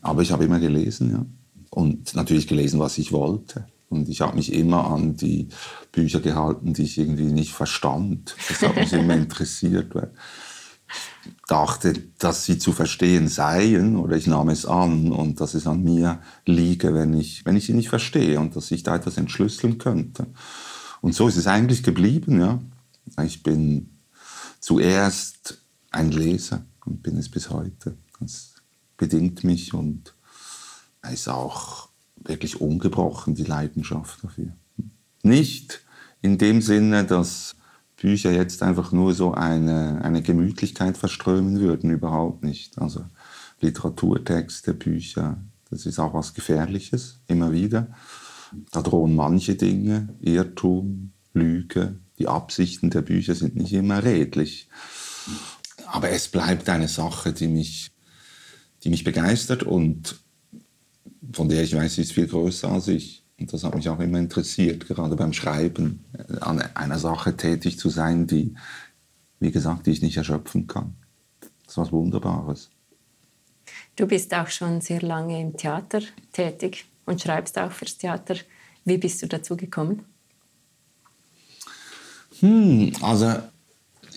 aber 0.01 0.21
ich 0.21 0.31
habe 0.31 0.45
immer 0.45 0.59
gelesen, 0.59 1.11
ja. 1.11 1.25
Und 1.69 2.15
natürlich 2.15 2.47
gelesen, 2.47 2.79
was 2.79 2.97
ich 2.97 3.11
wollte. 3.11 3.67
Und 3.89 4.09
ich 4.09 4.21
habe 4.21 4.35
mich 4.35 4.51
immer 4.51 4.89
an 4.89 5.15
die 5.15 5.47
Bücher 5.91 6.19
gehalten, 6.19 6.73
die 6.73 6.83
ich 6.83 6.97
irgendwie 6.97 7.31
nicht 7.31 7.53
verstand. 7.53 8.35
Das 8.49 8.61
hat 8.61 8.75
mich 8.75 8.93
immer 8.93 9.15
interessiert, 9.15 9.95
weil 9.95 10.11
dachte, 11.47 11.93
dass 12.17 12.45
sie 12.45 12.57
zu 12.57 12.71
verstehen 12.71 13.27
seien, 13.27 13.95
oder 13.97 14.15
ich 14.15 14.27
nahm 14.27 14.49
es 14.49 14.65
an 14.65 15.11
und 15.11 15.39
dass 15.39 15.53
es 15.53 15.67
an 15.67 15.83
mir 15.83 16.21
liege, 16.45 16.93
wenn 16.93 17.13
ich, 17.13 17.45
wenn 17.45 17.55
ich 17.55 17.65
sie 17.65 17.73
nicht 17.73 17.89
verstehe 17.89 18.39
und 18.39 18.55
dass 18.55 18.71
ich 18.71 18.83
da 18.83 18.95
etwas 18.95 19.17
entschlüsseln 19.17 19.77
könnte. 19.77 20.27
Und 21.01 21.15
so 21.15 21.27
ist 21.27 21.37
es 21.37 21.47
eigentlich 21.47 21.83
geblieben, 21.83 22.39
ja. 22.39 22.59
Ich 23.23 23.43
bin 23.43 23.97
zuerst 24.59 25.61
ein 25.91 26.11
Leser 26.11 26.65
und 26.85 27.03
bin 27.03 27.17
es 27.17 27.29
bis 27.29 27.49
heute. 27.49 27.97
Das 28.19 28.55
bedingt 28.97 29.43
mich 29.43 29.73
und 29.73 30.13
ist 31.03 31.27
auch 31.27 31.89
wirklich 32.15 32.61
ungebrochen, 32.61 33.35
die 33.35 33.43
Leidenschaft 33.43 34.23
dafür. 34.23 34.53
Nicht 35.23 35.81
in 36.21 36.37
dem 36.37 36.61
Sinne, 36.61 37.05
dass 37.05 37.55
Bücher 37.95 38.31
jetzt 38.31 38.61
einfach 38.63 38.91
nur 38.91 39.13
so 39.13 39.33
eine, 39.33 40.01
eine 40.03 40.21
Gemütlichkeit 40.21 40.97
verströmen 40.97 41.59
würden, 41.59 41.89
überhaupt 41.89 42.43
nicht. 42.43 42.77
Also 42.79 43.05
Literaturtexte, 43.59 44.73
Bücher, 44.73 45.37
das 45.69 45.85
ist 45.85 45.99
auch 45.99 46.13
was 46.13 46.33
Gefährliches, 46.33 47.19
immer 47.27 47.51
wieder. 47.51 47.87
Da 48.71 48.81
drohen 48.81 49.15
manche 49.15 49.55
Dinge, 49.55 50.09
Irrtum, 50.21 51.11
Lüge, 51.33 51.99
die 52.19 52.27
Absichten 52.27 52.89
der 52.89 53.01
Bücher 53.01 53.35
sind 53.35 53.55
nicht 53.55 53.73
immer 53.73 54.03
redlich. 54.03 54.69
Aber 55.87 56.09
es 56.09 56.27
bleibt 56.27 56.69
eine 56.69 56.87
Sache, 56.87 57.33
die 57.33 57.47
mich, 57.47 57.91
die 58.83 58.89
mich 58.89 59.03
begeistert 59.03 59.63
und 59.63 60.19
von 61.33 61.49
der 61.49 61.63
ich 61.63 61.75
weiß, 61.75 61.95
sie 61.95 62.01
ist 62.01 62.13
viel 62.13 62.27
größer 62.27 62.69
als 62.69 62.87
ich. 62.87 63.23
Und 63.39 63.53
das 63.53 63.63
hat 63.63 63.75
mich 63.75 63.87
auch 63.87 63.99
immer 63.99 64.17
interessiert, 64.17 64.87
gerade 64.87 65.15
beim 65.15 65.33
Schreiben, 65.33 66.03
äh, 66.13 66.39
an 66.39 66.61
einer 66.75 66.99
Sache 66.99 67.37
tätig 67.37 67.77
zu 67.77 67.89
sein, 67.89 68.25
die, 68.25 68.55
wie 69.39 69.51
gesagt, 69.51 69.85
die 69.85 69.91
ich 69.91 70.01
nicht 70.01 70.17
erschöpfen 70.17 70.67
kann. 70.67 70.95
Das 71.39 71.73
ist 71.73 71.77
was 71.77 71.91
Wunderbares. 71.91 72.69
Du 73.95 74.07
bist 74.07 74.33
auch 74.33 74.47
schon 74.47 74.81
sehr 74.81 75.01
lange 75.01 75.39
im 75.41 75.55
Theater 75.55 76.01
tätig 76.31 76.85
und 77.05 77.21
schreibst 77.21 77.57
auch 77.57 77.71
fürs 77.71 77.97
Theater. 77.97 78.35
Wie 78.85 78.97
bist 78.97 79.21
du 79.21 79.27
dazu 79.27 79.57
gekommen? 79.57 80.05
Hm, 82.39 82.93
also 83.01 83.35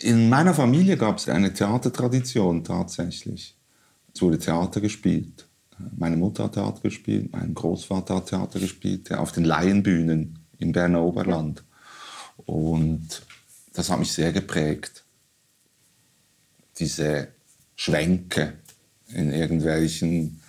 in 0.02 0.28
meiner 0.28 0.54
Familie 0.54 0.96
gab 0.96 1.18
es 1.18 1.28
eine 1.28 1.52
Theatertradition 1.52 2.64
tatsächlich. 2.64 3.56
Es 4.14 4.22
wurde 4.22 4.38
Theater 4.38 4.80
gespielt. 4.80 5.46
Meine 5.96 6.16
Mutter 6.16 6.44
hat 6.44 6.54
Theater 6.54 6.80
gespielt, 6.82 7.32
mein 7.32 7.54
Großvater 7.54 8.16
hat 8.16 8.26
Theater 8.26 8.60
gespielt, 8.60 9.12
auf 9.12 9.32
den 9.32 9.44
Laienbühnen 9.44 10.38
im 10.58 10.72
Berner 10.72 11.02
Oberland. 11.02 11.64
Und 12.46 13.22
das 13.72 13.90
hat 13.90 13.98
mich 13.98 14.12
sehr 14.12 14.32
geprägt. 14.32 15.04
Diese 16.78 17.28
Schwänke 17.76 18.54
in 19.08 19.32
irgendwelchen 19.32 20.40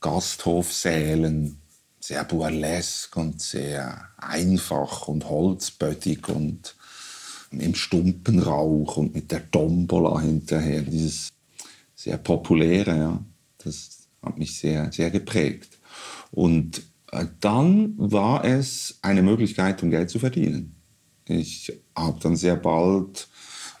Gasthofsälen, 0.00 1.58
sehr 2.00 2.24
burlesk 2.24 3.16
und 3.16 3.40
sehr 3.40 4.08
einfach 4.16 5.08
und 5.08 5.28
holzböttig 5.28 6.28
und 6.28 6.74
im 7.52 7.74
Stumpenrauch 7.74 8.96
und 8.96 9.14
mit 9.14 9.30
der 9.30 9.50
Tombola 9.50 10.20
hinterher, 10.20 10.82
dieses 10.82 11.30
sehr 11.94 12.16
populäre, 12.16 12.96
ja, 12.96 13.24
das, 13.58 13.91
hat 14.22 14.38
mich 14.38 14.58
sehr, 14.58 14.90
sehr 14.92 15.10
geprägt. 15.10 15.78
Und 16.30 16.82
äh, 17.10 17.26
dann 17.40 17.94
war 17.96 18.44
es 18.44 18.98
eine 19.02 19.22
Möglichkeit, 19.22 19.82
um 19.82 19.90
Geld 19.90 20.10
zu 20.10 20.18
verdienen. 20.18 20.76
Ich 21.26 21.72
habe 21.96 22.18
dann 22.20 22.36
sehr 22.36 22.56
bald, 22.56 23.28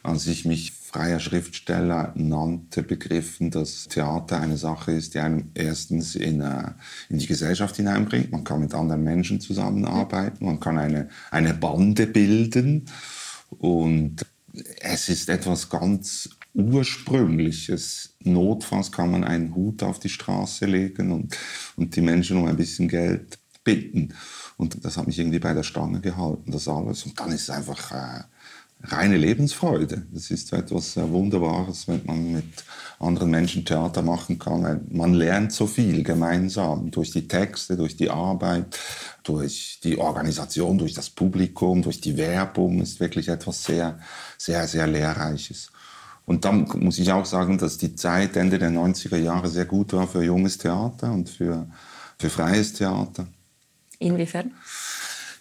als 0.02 0.26
ich 0.26 0.44
mich 0.44 0.72
freier 0.72 1.20
Schriftsteller 1.20 2.12
nannte, 2.16 2.82
begriffen, 2.82 3.50
dass 3.50 3.88
Theater 3.88 4.40
eine 4.40 4.58
Sache 4.58 4.92
ist, 4.92 5.14
die 5.14 5.20
einem 5.20 5.50
erstens 5.54 6.14
in, 6.14 6.42
äh, 6.42 6.72
in 7.08 7.18
die 7.18 7.26
Gesellschaft 7.26 7.76
hineinbringt. 7.76 8.30
Man 8.30 8.44
kann 8.44 8.60
mit 8.60 8.74
anderen 8.74 9.02
Menschen 9.02 9.40
zusammenarbeiten, 9.40 10.44
man 10.44 10.60
kann 10.60 10.78
eine, 10.78 11.08
eine 11.30 11.54
Bande 11.54 12.06
bilden 12.06 12.86
und 13.48 14.26
es 14.80 15.08
ist 15.08 15.30
etwas 15.30 15.70
ganz 15.70 16.28
Ursprüngliches. 16.54 18.14
Notfalls 18.20 18.92
kann 18.92 19.10
man 19.10 19.24
einen 19.24 19.54
Hut 19.54 19.82
auf 19.82 19.98
die 19.98 20.08
Straße 20.08 20.66
legen 20.66 21.12
und, 21.12 21.36
und 21.76 21.96
die 21.96 22.02
Menschen 22.02 22.36
um 22.36 22.46
ein 22.46 22.56
bisschen 22.56 22.88
Geld 22.88 23.38
bitten. 23.64 24.14
Und 24.56 24.84
das 24.84 24.96
hat 24.96 25.06
mich 25.06 25.18
irgendwie 25.18 25.38
bei 25.38 25.54
der 25.54 25.62
Stange 25.62 26.00
gehalten, 26.00 26.50
das 26.52 26.68
alles. 26.68 27.04
Und 27.04 27.18
dann 27.18 27.32
ist 27.32 27.42
es 27.42 27.50
einfach 27.50 27.90
äh, 27.92 28.24
reine 28.84 29.16
Lebensfreude. 29.16 30.06
Das 30.12 30.30
ist 30.30 30.52
etwas 30.52 30.96
äh, 30.96 31.08
Wunderbares, 31.08 31.88
wenn 31.88 32.02
man 32.04 32.32
mit 32.32 32.64
anderen 32.98 33.30
Menschen 33.30 33.64
Theater 33.64 34.02
machen 34.02 34.38
kann. 34.38 34.86
Man 34.90 35.14
lernt 35.14 35.52
so 35.52 35.66
viel 35.66 36.02
gemeinsam 36.02 36.90
durch 36.90 37.10
die 37.10 37.26
Texte, 37.26 37.76
durch 37.76 37.96
die 37.96 38.10
Arbeit, 38.10 38.78
durch 39.22 39.80
die 39.82 39.98
Organisation, 39.98 40.78
durch 40.78 40.94
das 40.94 41.10
Publikum, 41.10 41.82
durch 41.82 42.00
die 42.00 42.16
Werbung. 42.16 42.80
Ist 42.80 43.00
wirklich 43.00 43.28
etwas 43.28 43.64
sehr, 43.64 43.98
sehr, 44.38 44.66
sehr 44.66 44.86
Lehrreiches. 44.86 45.70
Und 46.24 46.44
dann 46.44 46.68
muss 46.80 46.98
ich 46.98 47.10
auch 47.12 47.26
sagen, 47.26 47.58
dass 47.58 47.78
die 47.78 47.94
Zeit 47.94 48.36
Ende 48.36 48.58
der 48.58 48.70
90er 48.70 49.16
Jahre 49.16 49.48
sehr 49.48 49.64
gut 49.64 49.92
war 49.92 50.06
für 50.06 50.22
junges 50.22 50.58
Theater 50.58 51.12
und 51.12 51.28
für, 51.28 51.66
für 52.18 52.30
freies 52.30 52.74
Theater. 52.74 53.26
Inwiefern? 53.98 54.52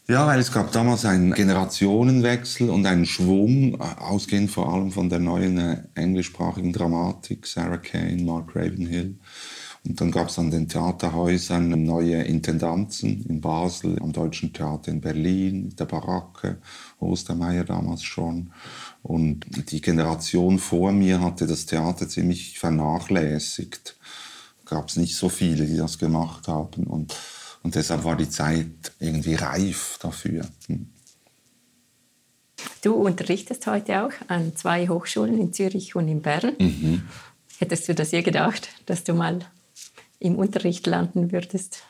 Ja, 0.07 0.27
weil 0.27 0.39
es 0.39 0.51
gab 0.51 0.71
damals 0.71 1.05
einen 1.05 1.33
Generationenwechsel 1.33 2.69
und 2.69 2.85
einen 2.85 3.05
Schwung, 3.05 3.79
ausgehend 3.79 4.51
vor 4.51 4.73
allem 4.73 4.91
von 4.91 5.09
der 5.09 5.19
neuen 5.19 5.57
äh, 5.57 5.77
englischsprachigen 5.95 6.73
Dramatik, 6.73 7.45
Sarah 7.45 7.77
Kane, 7.77 8.23
Mark 8.23 8.55
Ravenhill. 8.55 9.15
Und 9.85 9.99
dann 9.99 10.11
gab 10.11 10.27
es 10.27 10.37
an 10.37 10.51
den 10.51 10.67
Theaterhäusern 10.67 11.69
neue 11.83 12.21
Intendanzen 12.23 13.25
in 13.27 13.41
Basel, 13.41 13.97
am 13.99 14.11
Deutschen 14.11 14.53
Theater 14.53 14.91
in 14.91 15.01
Berlin, 15.01 15.73
der 15.77 15.85
Baracke, 15.85 16.57
Ostermeier 16.99 17.63
damals 17.63 18.03
schon. 18.03 18.51
Und 19.03 19.45
die 19.71 19.81
Generation 19.81 20.59
vor 20.59 20.91
mir 20.91 21.21
hatte 21.21 21.47
das 21.47 21.65
Theater 21.65 22.07
ziemlich 22.07 22.59
vernachlässigt. 22.59 23.95
Gab 24.65 24.89
es 24.89 24.95
nicht 24.95 25.15
so 25.15 25.27
viele, 25.27 25.65
die 25.65 25.77
das 25.77 25.97
gemacht 25.97 26.47
haben. 26.47 26.83
Und, 26.83 27.15
und 27.63 27.75
deshalb 27.75 28.03
war 28.03 28.15
die 28.15 28.29
Zeit 28.29 28.91
irgendwie 28.99 29.35
reif 29.35 29.97
dafür. 30.01 30.47
Hm. 30.67 30.87
Du 32.83 32.93
unterrichtest 32.93 33.67
heute 33.67 34.03
auch 34.03 34.11
an 34.27 34.55
zwei 34.55 34.87
Hochschulen 34.87 35.39
in 35.39 35.53
Zürich 35.53 35.95
und 35.95 36.07
in 36.07 36.21
Bern. 36.21 36.55
Mhm. 36.59 37.03
Hättest 37.59 37.87
du 37.87 37.95
das 37.95 38.11
je 38.11 38.21
gedacht, 38.21 38.69
dass 38.87 39.03
du 39.03 39.13
mal 39.13 39.39
im 40.19 40.35
Unterricht 40.35 40.87
landen 40.87 41.31
würdest? 41.31 41.83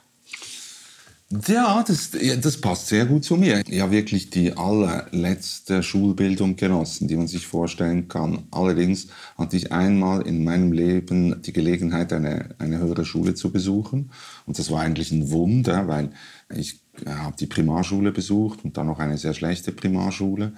Ja, 1.47 1.81
das, 1.87 2.11
das 2.41 2.59
passt 2.59 2.87
sehr 2.87 3.05
gut 3.05 3.23
zu 3.23 3.37
mir. 3.37 3.63
Ja, 3.69 3.89
wirklich 3.89 4.31
die 4.31 4.57
allerletzte 4.57 5.81
Schulbildung 5.81 6.57
genossen, 6.57 7.07
die 7.07 7.15
man 7.15 7.27
sich 7.27 7.47
vorstellen 7.47 8.09
kann. 8.09 8.47
Allerdings 8.51 9.07
hatte 9.37 9.55
ich 9.55 9.71
einmal 9.71 10.27
in 10.27 10.43
meinem 10.43 10.73
Leben 10.73 11.41
die 11.41 11.53
Gelegenheit, 11.53 12.11
eine, 12.11 12.49
eine 12.59 12.79
höhere 12.79 13.05
Schule 13.05 13.33
zu 13.33 13.49
besuchen. 13.49 14.11
Und 14.45 14.59
das 14.59 14.71
war 14.71 14.81
eigentlich 14.81 15.13
ein 15.13 15.31
Wunder, 15.31 15.87
weil 15.87 16.09
ich 16.53 16.81
habe 17.05 17.37
die 17.37 17.47
Primarschule 17.47 18.11
besucht 18.11 18.65
und 18.65 18.75
dann 18.75 18.87
noch 18.87 18.99
eine 18.99 19.17
sehr 19.17 19.33
schlechte 19.33 19.71
Primarschule. 19.71 20.51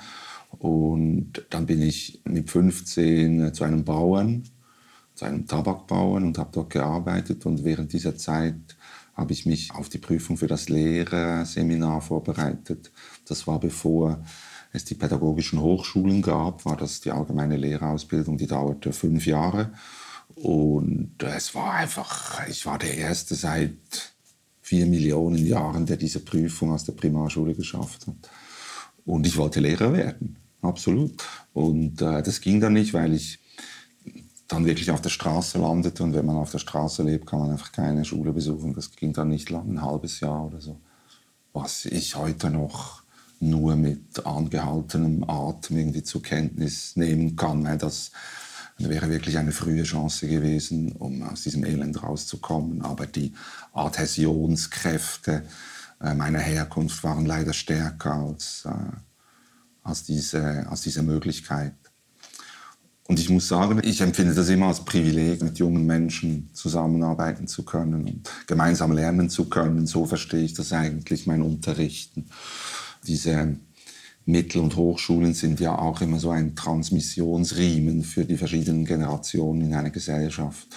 Und 0.57 1.45
dann 1.51 1.67
bin 1.67 1.83
ich 1.83 2.21
mit 2.25 2.49
15 2.49 3.53
zu 3.53 3.63
einem 3.63 3.83
Bauern, 3.83 4.43
zu 5.13 5.25
einem 5.25 5.45
Tabakbauern 5.45 6.23
und 6.23 6.39
habe 6.39 6.49
dort 6.51 6.71
gearbeitet. 6.71 7.45
Und 7.45 7.63
während 7.63 7.93
dieser 7.93 8.17
Zeit 8.17 8.72
habe 9.13 9.33
ich 9.33 9.45
mich 9.45 9.71
auf 9.73 9.89
die 9.89 9.99
Prüfung 9.99 10.37
für 10.37 10.47
das 10.47 10.69
Lehrerseminar 10.69 12.01
vorbereitet. 12.01 12.91
Das 13.27 13.45
war 13.47 13.59
bevor 13.59 14.23
es 14.71 14.85
die 14.85 14.95
pädagogischen 14.95 15.61
Hochschulen 15.61 16.21
gab, 16.21 16.65
war 16.65 16.75
das 16.75 17.01
die 17.01 17.11
allgemeine 17.11 17.57
Lehrerausbildung, 17.57 18.37
die 18.37 18.47
dauerte 18.47 18.91
fünf 18.91 19.27
Jahre. 19.27 19.71
Und 20.35 21.15
es 21.21 21.53
war 21.53 21.73
einfach, 21.73 22.47
ich 22.47 22.65
war 22.65 22.79
der 22.79 22.97
Erste 22.97 23.35
seit 23.35 24.13
vier 24.61 24.87
Millionen 24.87 25.45
Jahren, 25.45 25.85
der 25.85 25.97
diese 25.97 26.21
Prüfung 26.21 26.71
aus 26.71 26.85
der 26.85 26.93
Primarschule 26.93 27.53
geschafft 27.53 28.07
hat. 28.07 28.31
Und 29.05 29.27
ich 29.27 29.37
wollte 29.37 29.59
Lehrer 29.59 29.93
werden, 29.93 30.37
absolut. 30.61 31.23
Und 31.53 32.01
äh, 32.01 32.23
das 32.23 32.41
ging 32.41 32.59
dann 32.59 32.73
nicht, 32.73 32.93
weil 32.93 33.13
ich 33.13 33.39
dann 34.47 34.65
wirklich 34.65 34.91
auf 34.91 35.01
der 35.01 35.09
Straße 35.09 35.57
landete. 35.57 36.03
Und 36.03 36.13
wenn 36.13 36.25
man 36.25 36.35
auf 36.35 36.51
der 36.51 36.59
Straße 36.59 37.03
lebt, 37.03 37.25
kann 37.25 37.39
man 37.39 37.51
einfach 37.51 37.71
keine 37.71 38.05
Schule 38.05 38.33
besuchen. 38.33 38.73
Das 38.73 38.91
ging 38.91 39.13
dann 39.13 39.29
nicht 39.29 39.49
lang, 39.49 39.69
ein 39.69 39.81
halbes 39.81 40.19
Jahr 40.19 40.45
oder 40.45 40.61
so. 40.61 40.79
Was 41.53 41.85
ich 41.85 42.15
heute 42.15 42.49
noch 42.49 43.03
nur 43.39 43.75
mit 43.75 44.25
angehaltenem 44.25 45.23
Atem 45.29 45.77
irgendwie 45.77 46.03
zur 46.03 46.21
Kenntnis 46.21 46.95
nehmen 46.95 47.35
kann. 47.35 47.77
Das 47.77 48.11
wäre 48.77 49.09
wirklich 49.09 49.37
eine 49.37 49.51
frühe 49.51 49.83
Chance 49.83 50.27
gewesen, 50.27 50.93
um 50.93 51.23
aus 51.23 51.43
diesem 51.43 51.63
Elend 51.65 52.01
rauszukommen. 52.01 52.81
Aber 52.81 53.05
die 53.05 53.33
Adhäsionskräfte 53.73 55.43
äh, 56.01 56.13
meiner 56.13 56.39
Herkunft 56.39 57.03
waren 57.03 57.25
leider 57.25 57.53
stärker 57.53 58.13
als, 58.13 58.65
äh, 58.65 58.71
als, 59.83 60.03
diese, 60.03 60.67
als 60.67 60.81
diese 60.81 61.03
Möglichkeit. 61.03 61.75
Und 63.05 63.19
ich 63.19 63.29
muss 63.29 63.49
sagen, 63.49 63.81
ich 63.83 63.99
empfinde 63.99 64.33
das 64.33 64.49
immer 64.49 64.67
als 64.67 64.85
Privileg, 64.85 65.41
mit 65.41 65.57
jungen 65.57 65.85
Menschen 65.85 66.49
zusammenarbeiten 66.53 67.47
zu 67.47 67.63
können 67.63 68.05
und 68.05 68.29
gemeinsam 68.47 68.93
lernen 68.93 69.29
zu 69.29 69.49
können. 69.49 69.85
So 69.87 70.05
verstehe 70.05 70.43
ich 70.43 70.53
das 70.53 70.71
eigentlich, 70.71 71.27
mein 71.27 71.41
Unterrichten. 71.41 72.29
Diese 73.05 73.57
Mittel- 74.25 74.61
und 74.61 74.77
Hochschulen 74.77 75.33
sind 75.33 75.59
ja 75.59 75.77
auch 75.77 75.99
immer 75.99 76.19
so 76.19 76.29
ein 76.29 76.55
Transmissionsriemen 76.55 78.03
für 78.03 78.23
die 78.23 78.37
verschiedenen 78.37 78.85
Generationen 78.85 79.61
in 79.61 79.73
einer 79.73 79.89
Gesellschaft. 79.89 80.67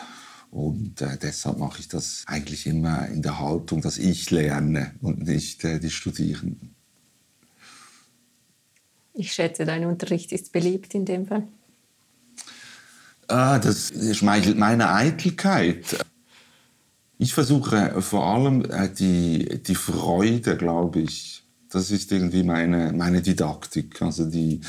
Und 0.51 1.01
äh, 1.03 1.17
deshalb 1.21 1.59
mache 1.59 1.81
ich 1.81 1.89
das 1.89 2.25
eigentlich 2.27 2.67
immer 2.67 3.07
in 3.09 3.23
der 3.23 3.39
Haltung, 3.39 3.83
dass 3.83 3.99
ich 3.99 4.31
lerne 4.31 4.95
und 5.01 5.27
nicht 5.27 5.65
äh, 5.65 5.79
die 5.79 5.91
Studierenden. 5.91 6.75
Ich 9.15 9.33
schätze, 9.33 9.65
dein 9.65 9.85
Unterricht 9.85 10.33
ist 10.33 10.53
beliebt 10.53 10.95
in 10.95 11.05
dem 11.05 11.27
Fall. 11.27 11.47
Ah, 13.29 13.59
das 13.59 13.93
schmeichelt 14.13 14.57
meine 14.57 14.93
Eitelkeit. 14.93 16.05
Ich 17.19 17.35
versuche 17.35 18.01
vor 18.03 18.27
allem 18.27 18.65
äh, 18.71 18.89
die, 18.89 19.63
die 19.63 19.75
Freude, 19.75 20.57
glaube 20.57 21.01
ich. 21.01 21.43
Das 21.71 21.91
ist 21.91 22.13
irgendwie 22.13 22.45
meine, 22.45 22.93
meine 22.93 23.23
Didaktik. 23.23 24.01
Also 24.03 24.27
die, 24.27 24.61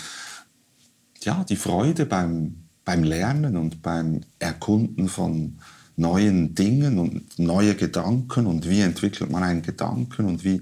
ja, 1.21 1.43
die 1.43 1.55
Freude 1.55 2.05
beim, 2.05 2.63
beim 2.83 3.03
Lernen 3.03 3.57
und 3.57 3.81
beim 3.81 4.21
Erkunden 4.39 5.07
von 5.07 5.59
neuen 5.97 6.55
Dingen 6.55 6.99
und 6.99 7.37
neue 7.37 7.75
Gedanken 7.75 8.45
und 8.45 8.69
wie 8.69 8.81
entwickelt 8.81 9.31
man 9.31 9.43
einen 9.43 9.61
Gedanken 9.61 10.25
und 10.25 10.43
wie 10.43 10.61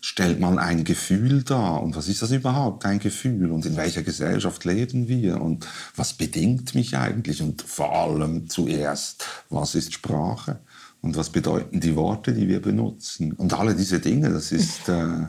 stellt 0.00 0.40
man 0.40 0.58
ein 0.58 0.84
Gefühl 0.84 1.42
dar. 1.42 1.82
Und 1.82 1.96
was 1.96 2.08
ist 2.08 2.22
das 2.22 2.30
überhaupt, 2.30 2.84
ein 2.84 2.98
Gefühl? 2.98 3.50
Und 3.50 3.66
in 3.66 3.76
welcher 3.76 4.02
Gesellschaft 4.02 4.64
leben 4.64 5.08
wir? 5.08 5.40
Und 5.40 5.66
was 5.94 6.12
bedingt 6.12 6.74
mich 6.74 6.96
eigentlich? 6.96 7.42
Und 7.42 7.62
vor 7.62 7.92
allem 7.92 8.48
zuerst, 8.48 9.24
was 9.50 9.74
ist 9.74 9.92
Sprache? 9.92 10.60
Und 11.02 11.16
was 11.16 11.30
bedeuten 11.30 11.80
die 11.80 11.94
Worte, 11.94 12.32
die 12.32 12.48
wir 12.48 12.60
benutzen? 12.60 13.32
Und 13.32 13.52
alle 13.52 13.74
diese 13.74 14.00
Dinge, 14.00 14.30
das 14.30 14.52
ist 14.52 14.88
äh, 14.88 15.26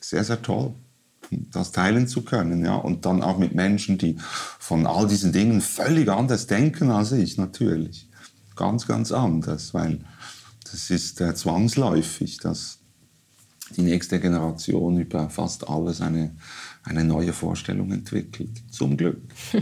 sehr, 0.00 0.24
sehr 0.24 0.42
toll 0.42 0.74
das 1.30 1.72
teilen 1.72 2.08
zu 2.08 2.22
können, 2.22 2.64
ja, 2.64 2.74
und 2.74 3.04
dann 3.04 3.22
auch 3.22 3.38
mit 3.38 3.54
Menschen, 3.54 3.98
die 3.98 4.16
von 4.58 4.86
all 4.86 5.06
diesen 5.06 5.32
Dingen 5.32 5.60
völlig 5.60 6.08
anders 6.08 6.46
denken 6.46 6.90
als 6.90 7.12
ich, 7.12 7.36
natürlich. 7.36 8.08
Ganz, 8.56 8.86
ganz 8.86 9.12
anders, 9.12 9.74
weil 9.74 10.00
das 10.70 10.90
ist 10.90 11.20
äh, 11.20 11.34
zwangsläufig, 11.34 12.38
dass 12.38 12.77
die 13.76 13.82
nächste 13.82 14.20
Generation 14.20 14.98
über 14.98 15.30
fast 15.30 15.68
alles 15.68 16.00
eine, 16.00 16.30
eine 16.84 17.04
neue 17.04 17.32
Vorstellung 17.32 17.92
entwickelt. 17.92 18.50
Zum 18.70 18.96
Glück. 18.96 19.20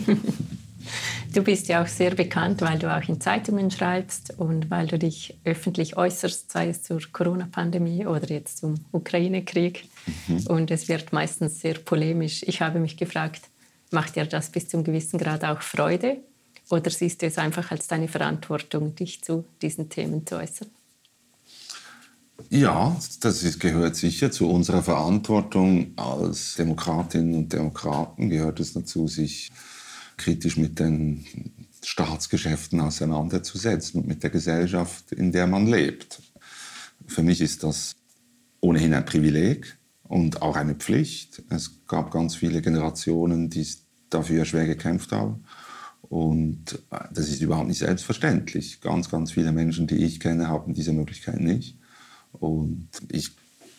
Du 1.32 1.42
bist 1.42 1.68
ja 1.68 1.82
auch 1.82 1.86
sehr 1.86 2.14
bekannt, 2.14 2.62
weil 2.62 2.78
du 2.78 2.94
auch 2.94 3.08
in 3.08 3.20
Zeitungen 3.20 3.70
schreibst 3.70 4.38
und 4.38 4.70
weil 4.70 4.86
du 4.86 4.98
dich 4.98 5.36
öffentlich 5.44 5.96
äußerst, 5.96 6.50
sei 6.50 6.68
es 6.68 6.82
zur 6.82 7.00
Corona-Pandemie 7.12 8.06
oder 8.06 8.28
jetzt 8.28 8.58
zum 8.58 8.74
Ukraine-Krieg. 8.92 9.84
Mhm. 10.28 10.46
Und 10.46 10.70
es 10.70 10.88
wird 10.88 11.12
meistens 11.12 11.60
sehr 11.60 11.74
polemisch. 11.74 12.42
Ich 12.46 12.60
habe 12.60 12.78
mich 12.78 12.96
gefragt, 12.96 13.42
macht 13.90 14.16
dir 14.16 14.26
das 14.26 14.50
bis 14.50 14.68
zum 14.68 14.84
gewissen 14.84 15.18
Grad 15.18 15.44
auch 15.44 15.60
Freude? 15.60 16.18
Oder 16.70 16.90
siehst 16.90 17.22
du 17.22 17.26
es 17.26 17.38
einfach 17.38 17.70
als 17.70 17.86
deine 17.86 18.08
Verantwortung, 18.08 18.94
dich 18.94 19.22
zu 19.22 19.44
diesen 19.62 19.88
Themen 19.88 20.26
zu 20.26 20.36
äußern? 20.36 20.68
Ja, 22.50 22.96
das 23.20 23.42
ist, 23.42 23.60
gehört 23.60 23.96
sicher 23.96 24.30
zu 24.30 24.48
unserer 24.48 24.82
Verantwortung 24.82 25.92
als 25.96 26.54
Demokratinnen 26.54 27.34
und 27.34 27.52
Demokraten, 27.52 28.30
gehört 28.30 28.60
es 28.60 28.72
dazu, 28.72 29.08
sich 29.08 29.50
kritisch 30.16 30.56
mit 30.56 30.78
den 30.78 31.24
Staatsgeschäften 31.82 32.80
auseinanderzusetzen 32.80 34.00
und 34.00 34.08
mit 34.08 34.22
der 34.22 34.30
Gesellschaft, 34.30 35.12
in 35.12 35.32
der 35.32 35.46
man 35.46 35.66
lebt. 35.66 36.22
Für 37.06 37.22
mich 37.22 37.40
ist 37.40 37.62
das 37.62 37.96
ohnehin 38.60 38.94
ein 38.94 39.04
Privileg 39.04 39.76
und 40.02 40.42
auch 40.42 40.56
eine 40.56 40.74
Pflicht. 40.74 41.42
Es 41.50 41.86
gab 41.86 42.10
ganz 42.10 42.34
viele 42.36 42.62
Generationen, 42.62 43.50
die 43.50 43.66
dafür 44.10 44.44
schwer 44.44 44.66
gekämpft 44.66 45.12
haben. 45.12 45.44
Und 46.02 46.80
das 47.12 47.28
ist 47.28 47.42
überhaupt 47.42 47.68
nicht 47.68 47.78
selbstverständlich. 47.78 48.80
Ganz, 48.80 49.10
ganz 49.10 49.32
viele 49.32 49.52
Menschen, 49.52 49.86
die 49.86 50.04
ich 50.04 50.20
kenne, 50.20 50.48
haben 50.48 50.74
diese 50.74 50.92
Möglichkeit 50.92 51.40
nicht. 51.40 51.76
Und 52.32 52.88
ich 53.10 53.30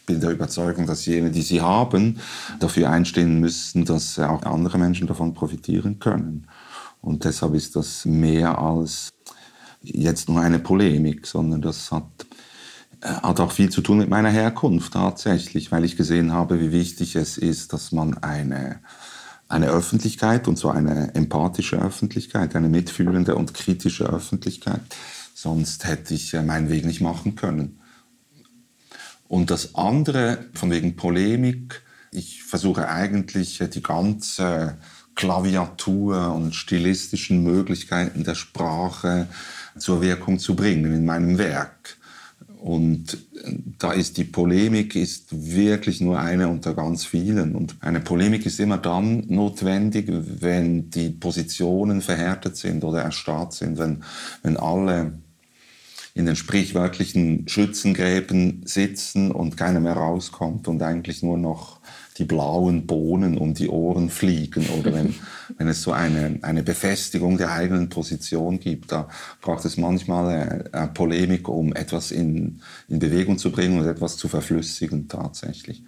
bin 0.07 0.21
der 0.21 0.31
Überzeugung, 0.31 0.87
dass 0.87 1.05
jene, 1.05 1.29
die 1.29 1.43
sie 1.43 1.61
haben, 1.61 2.19
dafür 2.59 2.89
einstehen 2.89 3.39
müssen, 3.39 3.85
dass 3.85 4.17
auch 4.17 4.43
andere 4.43 4.79
Menschen 4.79 5.05
davon 5.05 5.33
profitieren 5.33 5.99
können. 5.99 6.47
Und 7.01 7.25
deshalb 7.25 7.53
ist 7.53 7.75
das 7.75 8.05
mehr 8.05 8.57
als 8.57 9.09
jetzt 9.81 10.29
nur 10.29 10.41
eine 10.41 10.59
Polemik, 10.59 11.27
sondern 11.27 11.61
das 11.61 11.91
hat, 11.91 12.25
äh, 13.01 13.07
hat 13.07 13.39
auch 13.39 13.51
viel 13.51 13.69
zu 13.69 13.81
tun 13.81 13.97
mit 13.97 14.09
meiner 14.09 14.29
Herkunft 14.29 14.93
tatsächlich, 14.93 15.71
weil 15.71 15.85
ich 15.85 15.97
gesehen 15.97 16.31
habe, 16.31 16.59
wie 16.59 16.71
wichtig 16.71 17.15
es 17.15 17.37
ist, 17.37 17.73
dass 17.73 17.91
man 17.91 18.17
eine, 18.17 18.79
eine 19.47 19.67
Öffentlichkeit, 19.67 20.47
und 20.47 20.57
zwar 20.57 20.75
eine 20.75 21.13
empathische 21.15 21.79
Öffentlichkeit, 21.79 22.55
eine 22.55 22.69
mitfühlende 22.69 23.35
und 23.35 23.53
kritische 23.53 24.05
Öffentlichkeit, 24.05 24.81
sonst 25.33 25.85
hätte 25.85 26.13
ich 26.13 26.33
äh, 26.33 26.41
meinen 26.41 26.69
Weg 26.69 26.85
nicht 26.85 27.01
machen 27.01 27.35
können. 27.35 27.79
Und 29.27 29.51
das 29.51 29.75
andere, 29.75 30.45
von 30.53 30.71
wegen 30.71 30.95
Polemik, 30.95 31.81
ich 32.11 32.43
versuche 32.43 32.87
eigentlich 32.87 33.61
die 33.73 33.83
ganze 33.83 34.77
Klaviatur 35.15 36.33
und 36.33 36.55
stilistischen 36.55 37.43
Möglichkeiten 37.43 38.23
der 38.23 38.35
Sprache 38.35 39.27
zur 39.77 40.01
Wirkung 40.01 40.39
zu 40.39 40.55
bringen 40.55 40.93
in 40.93 41.05
meinem 41.05 41.37
Werk. 41.37 41.97
Und 42.59 43.17
da 43.77 43.91
ist 43.91 44.17
die 44.17 44.23
Polemik 44.23 44.95
ist 44.95 45.27
wirklich 45.31 46.01
nur 46.01 46.19
eine 46.19 46.47
unter 46.47 46.73
ganz 46.73 47.05
vielen. 47.05 47.55
Und 47.55 47.75
eine 47.81 47.99
Polemik 47.99 48.45
ist 48.45 48.59
immer 48.59 48.77
dann 48.77 49.25
notwendig, 49.27 50.07
wenn 50.09 50.89
die 50.89 51.09
Positionen 51.09 52.01
verhärtet 52.01 52.57
sind 52.57 52.83
oder 52.83 53.01
erstarrt 53.01 53.53
sind, 53.53 53.77
wenn, 53.77 54.03
wenn 54.41 54.57
alle 54.57 55.13
in 56.17 56.25
den 56.25 56.35
sprichwörtlichen 56.35 57.47
Schützengräben 57.47 58.63
sitzen 58.65 59.31
und 59.31 59.55
keiner 59.55 59.79
mehr 59.79 59.93
rauskommt 59.93 60.67
und 60.67 60.81
eigentlich 60.81 61.21
nur 61.21 61.37
noch 61.37 61.79
die 62.17 62.25
blauen 62.25 62.87
Bohnen 62.87 63.37
um 63.37 63.53
die 63.53 63.69
Ohren 63.69 64.09
fliegen 64.09 64.67
oder 64.79 64.93
wenn, 64.95 65.13
wenn 65.57 65.67
es 65.67 65.83
so 65.83 65.91
eine, 65.91 66.39
eine 66.41 66.63
Befestigung 66.63 67.37
der 67.37 67.51
eigenen 67.51 67.89
Position 67.89 68.59
gibt, 68.59 68.91
da 68.91 69.09
braucht 69.41 69.63
es 69.65 69.77
manchmal 69.77 70.27
eine, 70.27 70.73
eine 70.73 70.87
Polemik, 70.87 71.47
um 71.47 71.75
etwas 71.75 72.09
in, 72.09 72.61
in 72.89 72.97
Bewegung 72.97 73.37
zu 73.37 73.51
bringen 73.51 73.79
und 73.79 73.85
etwas 73.85 74.17
zu 74.17 74.27
verflüssigen 74.27 75.07
tatsächlich. 75.07 75.83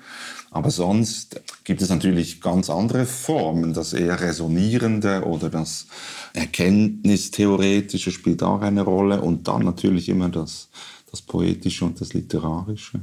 Aber 0.52 0.72
sonst 0.72 1.42
gibt 1.64 1.82
es 1.82 1.90
natürlich 1.90 2.42
ganz 2.42 2.70
andere 2.70 3.06
Formen, 3.06 3.74
das 3.74 3.94
eher 3.94 4.20
Resonierende 4.20 5.24
oder 5.24 5.50
das 5.50 5.88
Erkenntnistheoretische 6.34 8.12
spielt 8.12 8.42
auch 8.42 8.62
eine 8.62 8.82
Rolle 8.82 9.22
und 9.22 9.48
dann 9.48 9.64
natürlich 9.64 10.10
immer 10.10 10.30
das, 10.30 10.70
das 11.12 11.22
Poetische 11.22 11.86
und 11.86 12.02
das 12.02 12.14
Literarische. 12.14 13.02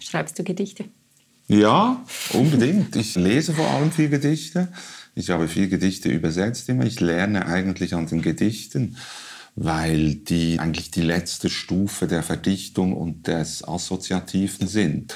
Schreibst 0.00 0.38
du 0.38 0.44
Gedichte? 0.44 0.86
Ja, 1.46 2.02
unbedingt. 2.32 2.96
Ich 2.96 3.14
lese 3.16 3.52
vor 3.52 3.68
allem 3.68 3.92
viel 3.92 4.08
Gedichte. 4.08 4.68
Ich 5.14 5.30
habe 5.30 5.48
viel 5.48 5.68
Gedichte 5.68 6.08
übersetzt 6.08 6.68
immer. 6.68 6.84
Ich 6.86 7.00
lerne 7.00 7.46
eigentlich 7.46 7.94
an 7.94 8.06
den 8.06 8.22
Gedichten, 8.22 8.96
weil 9.54 10.14
die 10.14 10.58
eigentlich 10.58 10.90
die 10.90 11.02
letzte 11.02 11.50
Stufe 11.50 12.06
der 12.06 12.22
Verdichtung 12.22 12.94
und 12.94 13.26
des 13.26 13.66
Assoziativen 13.66 14.66
sind. 14.66 15.14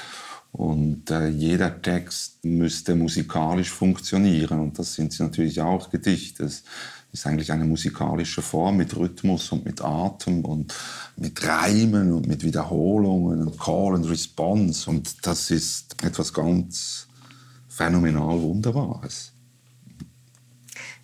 Und 0.51 1.11
äh, 1.11 1.27
jeder 1.27 1.81
Text 1.81 2.43
müsste 2.43 2.95
musikalisch 2.95 3.69
funktionieren. 3.69 4.59
Und 4.59 4.79
das 4.79 4.95
sind 4.95 5.13
sie 5.13 5.23
natürlich 5.23 5.61
auch 5.61 5.89
Gedichte. 5.89 6.45
Es 6.45 6.63
ist 7.11 7.25
eigentlich 7.27 7.51
eine 7.51 7.65
musikalische 7.65 8.41
Form 8.41 8.77
mit 8.77 8.95
Rhythmus 8.95 9.51
und 9.51 9.65
mit 9.65 9.81
Atem 9.81 10.43
und 10.45 10.73
mit 11.15 11.45
Reimen 11.45 12.13
und 12.13 12.27
mit 12.27 12.43
Wiederholungen 12.43 13.47
und 13.47 13.59
Call 13.59 13.95
and 13.95 14.09
Response. 14.09 14.89
Und 14.89 15.25
das 15.25 15.51
ist 15.51 16.03
etwas 16.03 16.33
ganz 16.33 17.07
phänomenal 17.67 18.41
Wunderbares. 18.41 19.28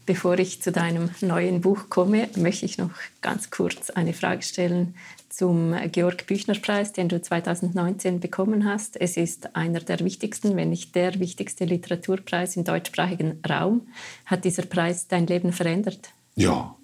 Bevor 0.05 0.37
ich 0.37 0.61
zu 0.61 0.71
deinem 0.71 1.09
neuen 1.21 1.61
Buch 1.61 1.89
komme, 1.89 2.29
möchte 2.35 2.65
ich 2.65 2.77
noch 2.77 2.91
ganz 3.21 3.49
kurz 3.49 3.89
eine 3.89 4.13
Frage 4.13 4.43
stellen 4.43 4.93
zum 5.29 5.75
Georg 5.91 6.27
Büchner 6.27 6.55
Preis, 6.55 6.93
den 6.93 7.09
du 7.09 7.21
2019 7.21 8.19
bekommen 8.19 8.65
hast. 8.65 8.99
Es 9.01 9.17
ist 9.17 9.55
einer 9.55 9.79
der 9.79 9.99
wichtigsten, 10.01 10.55
wenn 10.55 10.69
nicht 10.69 10.95
der 10.95 11.19
wichtigste 11.19 11.65
Literaturpreis 11.65 12.55
im 12.55 12.63
deutschsprachigen 12.63 13.41
Raum. 13.47 13.87
Hat 14.25 14.45
dieser 14.45 14.63
Preis 14.63 15.07
dein 15.07 15.27
Leben 15.27 15.51
verändert? 15.51 16.13
Ja, 16.35 16.75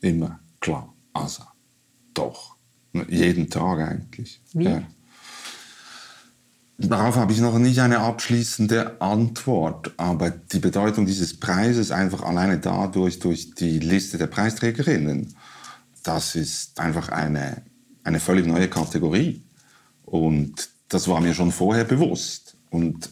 immer, 0.00 0.38
klar. 0.60 0.94
Also, 1.12 1.42
doch. 2.14 2.56
Jeden 3.08 3.48
Tag 3.50 3.80
eigentlich. 3.80 4.40
Wie? 4.52 4.64
Ja. 4.64 4.82
Darauf 6.80 7.16
habe 7.16 7.32
ich 7.32 7.40
noch 7.40 7.58
nicht 7.58 7.80
eine 7.80 7.98
abschließende 7.98 9.00
Antwort, 9.00 9.92
aber 9.96 10.30
die 10.30 10.60
Bedeutung 10.60 11.06
dieses 11.06 11.38
Preises 11.40 11.90
einfach 11.90 12.22
alleine 12.22 12.60
dadurch, 12.60 13.18
durch 13.18 13.52
die 13.56 13.80
Liste 13.80 14.16
der 14.16 14.28
Preisträgerinnen, 14.28 15.34
das 16.04 16.36
ist 16.36 16.78
einfach 16.78 17.08
eine, 17.08 17.62
eine 18.04 18.20
völlig 18.20 18.46
neue 18.46 18.68
Kategorie. 18.68 19.42
Und 20.04 20.68
das 20.88 21.08
war 21.08 21.20
mir 21.20 21.34
schon 21.34 21.50
vorher 21.50 21.82
bewusst. 21.82 22.56
Und 22.70 23.10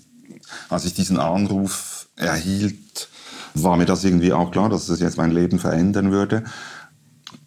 als 0.69 0.85
ich 0.85 0.95
diesen 0.95 1.19
Anruf 1.19 2.09
erhielt, 2.15 3.09
war 3.55 3.77
mir 3.77 3.87
das 3.87 4.05
irgendwie 4.05 4.33
auch 4.33 4.53
klar, 4.53 4.69
dass 4.69 4.89
es 4.89 5.01
jetzt 5.01 5.17
mein 5.17 5.33
Leben 5.33 5.59
verändern 5.59 6.13
würde. 6.13 6.45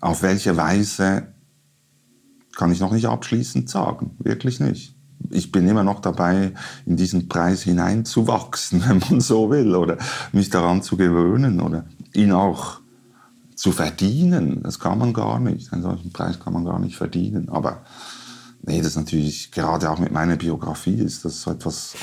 Auf 0.01 0.21
welche 0.21 0.58
Weise 0.58 1.32
kann 2.58 2.73
ich 2.73 2.82
noch 2.82 2.91
nicht 2.91 3.05
abschließend 3.05 3.69
sagen, 3.69 4.17
wirklich 4.19 4.60
nicht 4.60 4.99
ich 5.29 5.51
bin 5.51 5.67
immer 5.67 5.84
noch 5.84 5.99
dabei, 5.99 6.53
in 6.86 6.95
diesen 6.95 7.27
Preis 7.27 7.63
hineinzuwachsen, 7.63 8.84
wenn 8.88 8.99
man 8.99 9.21
so 9.21 9.49
will, 9.49 9.75
oder 9.75 9.97
mich 10.32 10.49
daran 10.49 10.82
zu 10.82 10.97
gewöhnen 10.97 11.60
oder 11.60 11.86
ihn 12.13 12.32
auch 12.32 12.79
zu 13.55 13.71
verdienen. 13.71 14.63
Das 14.63 14.79
kann 14.79 14.97
man 14.97 15.13
gar 15.13 15.39
nicht. 15.39 15.73
Einen 15.73 15.82
solchen 15.82 16.12
Preis 16.12 16.39
kann 16.39 16.53
man 16.53 16.65
gar 16.65 16.79
nicht 16.79 16.95
verdienen. 16.95 17.49
Aber 17.49 17.84
nee, 18.62 18.82
das 18.82 18.95
natürlich, 18.95 19.51
gerade 19.51 19.91
auch 19.91 19.99
mit 19.99 20.12
meiner 20.12 20.38
Biografie, 20.38 20.99
ist 20.99 21.25
das 21.25 21.41
so 21.41 21.51
etwas 21.51 21.95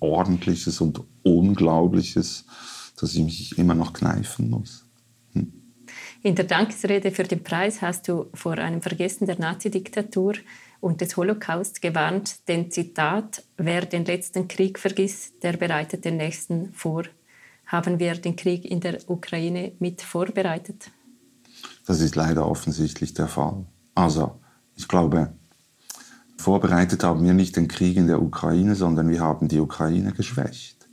Außerordentliches 0.00 0.80
und 0.80 1.02
Unglaubliches, 1.24 2.44
dass 3.00 3.14
ich 3.14 3.24
mich 3.24 3.58
immer 3.58 3.74
noch 3.74 3.92
kneifen 3.92 4.48
muss. 4.48 4.86
Hm. 5.32 5.52
In 6.22 6.36
der 6.36 6.46
Dankesrede 6.46 7.10
für 7.10 7.24
den 7.24 7.42
Preis 7.42 7.82
hast 7.82 8.08
du 8.08 8.26
vor 8.32 8.56
einem 8.58 8.80
Vergessen 8.80 9.26
der 9.26 9.38
Nazidiktatur 9.38 10.34
und 10.80 11.00
des 11.00 11.16
Holocaust 11.16 11.82
gewarnt, 11.82 12.48
denn 12.48 12.70
Zitat, 12.70 13.42
wer 13.56 13.84
den 13.84 14.04
letzten 14.04 14.48
Krieg 14.48 14.78
vergisst, 14.78 15.42
der 15.42 15.56
bereitet 15.56 16.04
den 16.04 16.16
nächsten 16.16 16.72
vor. 16.72 17.04
Haben 17.66 17.98
wir 17.98 18.14
den 18.14 18.36
Krieg 18.36 18.64
in 18.64 18.80
der 18.80 18.98
Ukraine 19.08 19.72
mit 19.78 20.00
vorbereitet? 20.02 20.90
Das 21.86 22.00
ist 22.00 22.16
leider 22.16 22.46
offensichtlich 22.46 23.14
der 23.14 23.28
Fall. 23.28 23.66
Also, 23.94 24.38
ich 24.76 24.88
glaube, 24.88 25.32
vorbereitet 26.36 27.02
haben 27.02 27.24
wir 27.24 27.34
nicht 27.34 27.56
den 27.56 27.68
Krieg 27.68 27.96
in 27.96 28.06
der 28.06 28.22
Ukraine, 28.22 28.74
sondern 28.74 29.08
wir 29.08 29.20
haben 29.20 29.48
die 29.48 29.60
Ukraine 29.60 30.12
geschwächt. 30.12 30.88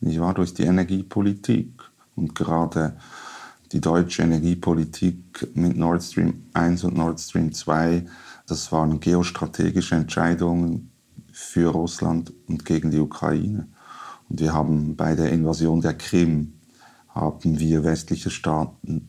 Ich 0.00 0.20
war 0.20 0.34
durch 0.34 0.54
die 0.54 0.64
Energiepolitik 0.64 1.82
und 2.14 2.34
gerade 2.34 2.96
die 3.72 3.80
deutsche 3.80 4.22
Energiepolitik 4.22 5.48
mit 5.54 5.76
Nord 5.76 6.02
Stream 6.02 6.44
1 6.54 6.84
und 6.84 6.96
Nord 6.96 7.20
Stream 7.20 7.52
2 7.52 8.04
das 8.46 8.70
waren 8.70 9.00
geostrategische 9.00 9.96
Entscheidungen 9.96 10.90
für 11.32 11.70
Russland 11.70 12.32
und 12.46 12.64
gegen 12.64 12.90
die 12.90 13.00
Ukraine. 13.00 13.68
Und 14.28 14.40
wir 14.40 14.54
haben 14.54 14.96
bei 14.96 15.14
der 15.16 15.32
Invasion 15.32 15.80
der 15.80 15.94
Krim, 15.94 16.54
haben 17.08 17.58
wir 17.58 17.82
westliche 17.82 18.30
Staaten 18.30 19.08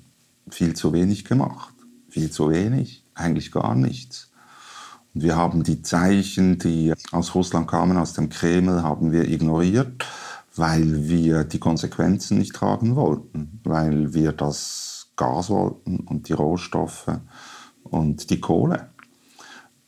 viel 0.49 0.73
zu 0.75 0.91
wenig 0.91 1.25
gemacht. 1.25 1.73
Viel 2.09 2.31
zu 2.31 2.49
wenig, 2.49 3.03
eigentlich 3.13 3.51
gar 3.51 3.75
nichts. 3.75 4.31
Und 5.13 5.21
wir 5.23 5.35
haben 5.35 5.63
die 5.63 5.81
Zeichen, 5.81 6.57
die 6.57 6.93
aus 7.11 7.35
Russland 7.35 7.67
kamen, 7.67 7.97
aus 7.97 8.13
dem 8.13 8.29
Kreml, 8.29 8.81
haben 8.81 9.11
wir 9.11 9.27
ignoriert, 9.27 10.03
weil 10.57 11.07
wir 11.07 11.43
die 11.43 11.59
Konsequenzen 11.59 12.37
nicht 12.37 12.55
tragen 12.55 12.95
wollten, 12.95 13.59
weil 13.63 14.13
wir 14.13 14.31
das 14.31 15.11
Gas 15.15 15.49
wollten 15.49 15.99
und 16.01 16.29
die 16.29 16.33
Rohstoffe 16.33 17.07
und 17.83 18.29
die 18.29 18.39
Kohle. 18.39 18.89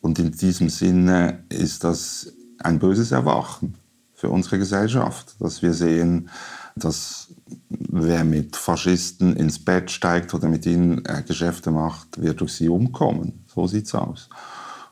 Und 0.01 0.19
in 0.19 0.31
diesem 0.31 0.69
Sinne 0.69 1.43
ist 1.49 1.83
das 1.83 2.33
ein 2.59 2.79
böses 2.79 3.11
Erwachen 3.11 3.77
für 4.13 4.29
unsere 4.29 4.57
Gesellschaft, 4.57 5.35
dass 5.39 5.61
wir 5.61 5.73
sehen, 5.73 6.29
dass 6.75 7.33
wer 7.69 8.23
mit 8.23 8.55
Faschisten 8.55 9.35
ins 9.35 9.63
Bett 9.63 9.91
steigt 9.91 10.33
oder 10.33 10.47
mit 10.47 10.65
ihnen 10.65 11.05
äh, 11.05 11.23
Geschäfte 11.25 11.71
macht, 11.71 12.21
wird 12.21 12.41
durch 12.41 12.53
sie 12.53 12.69
umkommen. 12.69 13.45
So 13.47 13.67
sieht's 13.67 13.95
aus. 13.95 14.29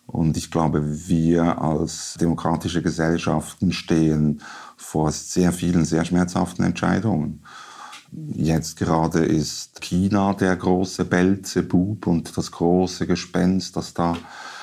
Und 0.06 0.38
ich 0.38 0.50
glaube, 0.50 0.82
wir 1.08 1.62
als 1.62 2.16
demokratische 2.20 2.82
Gesellschaften 2.82 3.74
stehen 3.74 4.42
vor 4.78 5.12
sehr 5.12 5.52
vielen, 5.52 5.84
sehr 5.84 6.06
schmerzhaften 6.06 6.64
Entscheidungen. 6.64 7.44
Jetzt 8.34 8.78
gerade 8.78 9.26
ist 9.26 9.82
China 9.82 10.34
der 10.34 10.56
große 10.56 11.04
Belzebub 11.04 12.08
und 12.08 12.38
das 12.38 12.52
große 12.52 13.06
Gespenst, 13.06 13.76
das 13.76 13.94
da 13.94 14.18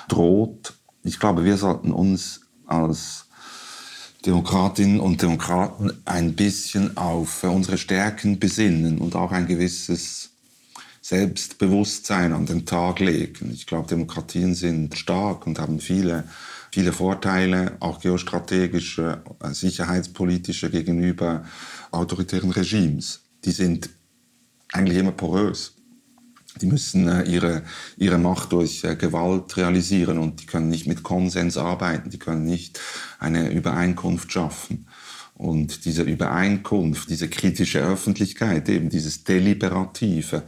droht. 0.08 0.74
Ich 1.02 1.20
glaube, 1.20 1.44
wir 1.44 1.58
sollten 1.58 1.92
uns 1.92 2.40
als 2.66 3.26
Demokratinnen 4.24 5.00
und 5.00 5.20
Demokraten 5.20 5.92
ein 6.06 6.34
bisschen 6.34 6.96
auf 6.96 7.44
unsere 7.44 7.76
Stärken 7.76 8.38
besinnen 8.38 8.98
und 8.98 9.14
auch 9.14 9.32
ein 9.32 9.46
gewisses 9.46 10.30
Selbstbewusstsein 11.02 12.32
an 12.32 12.46
den 12.46 12.64
Tag 12.64 13.00
legen. 13.00 13.50
Ich 13.52 13.66
glaube, 13.66 13.88
Demokratien 13.88 14.54
sind 14.54 14.96
stark 14.96 15.46
und 15.46 15.58
haben 15.58 15.78
viele, 15.78 16.24
viele 16.74 16.92
Vorteile, 16.92 17.76
auch 17.78 18.00
geostrategische, 18.00 19.22
äh, 19.40 19.54
sicherheitspolitische 19.54 20.70
gegenüber 20.70 21.44
autoritären 21.92 22.50
Regimes. 22.50 23.20
Die 23.44 23.52
sind 23.52 23.90
eigentlich 24.72 24.98
immer 24.98 25.12
porös. 25.12 25.74
Die 26.60 26.66
müssen 26.66 27.06
äh, 27.06 27.22
ihre, 27.22 27.62
ihre 27.96 28.18
Macht 28.18 28.50
durch 28.50 28.82
äh, 28.82 28.96
Gewalt 28.96 29.56
realisieren 29.56 30.18
und 30.18 30.42
die 30.42 30.46
können 30.46 30.68
nicht 30.68 30.88
mit 30.88 31.04
Konsens 31.04 31.56
arbeiten, 31.56 32.10
die 32.10 32.18
können 32.18 32.44
nicht 32.44 32.80
eine 33.20 33.50
Übereinkunft 33.50 34.32
schaffen. 34.32 34.88
Und 35.34 35.84
diese 35.84 36.02
Übereinkunft, 36.02 37.08
diese 37.08 37.28
kritische 37.28 37.80
Öffentlichkeit, 37.80 38.68
eben 38.68 38.88
dieses 38.88 39.22
Deliberative, 39.22 40.42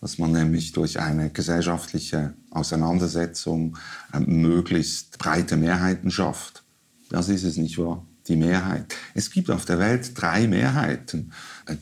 dass 0.00 0.18
man 0.18 0.32
nämlich 0.32 0.72
durch 0.72 0.98
eine 0.98 1.30
gesellschaftliche 1.30 2.34
Auseinandersetzung 2.50 3.76
äh, 4.12 4.20
möglichst 4.20 5.18
breite 5.18 5.56
Mehrheiten 5.56 6.10
schafft. 6.10 6.64
Das 7.10 7.28
ist 7.28 7.44
es 7.44 7.56
nicht 7.56 7.78
wahr? 7.78 8.06
Die 8.28 8.36
Mehrheit. 8.36 8.94
Es 9.14 9.30
gibt 9.30 9.50
auf 9.50 9.64
der 9.64 9.78
Welt 9.78 10.12
drei 10.14 10.46
Mehrheiten. 10.46 11.32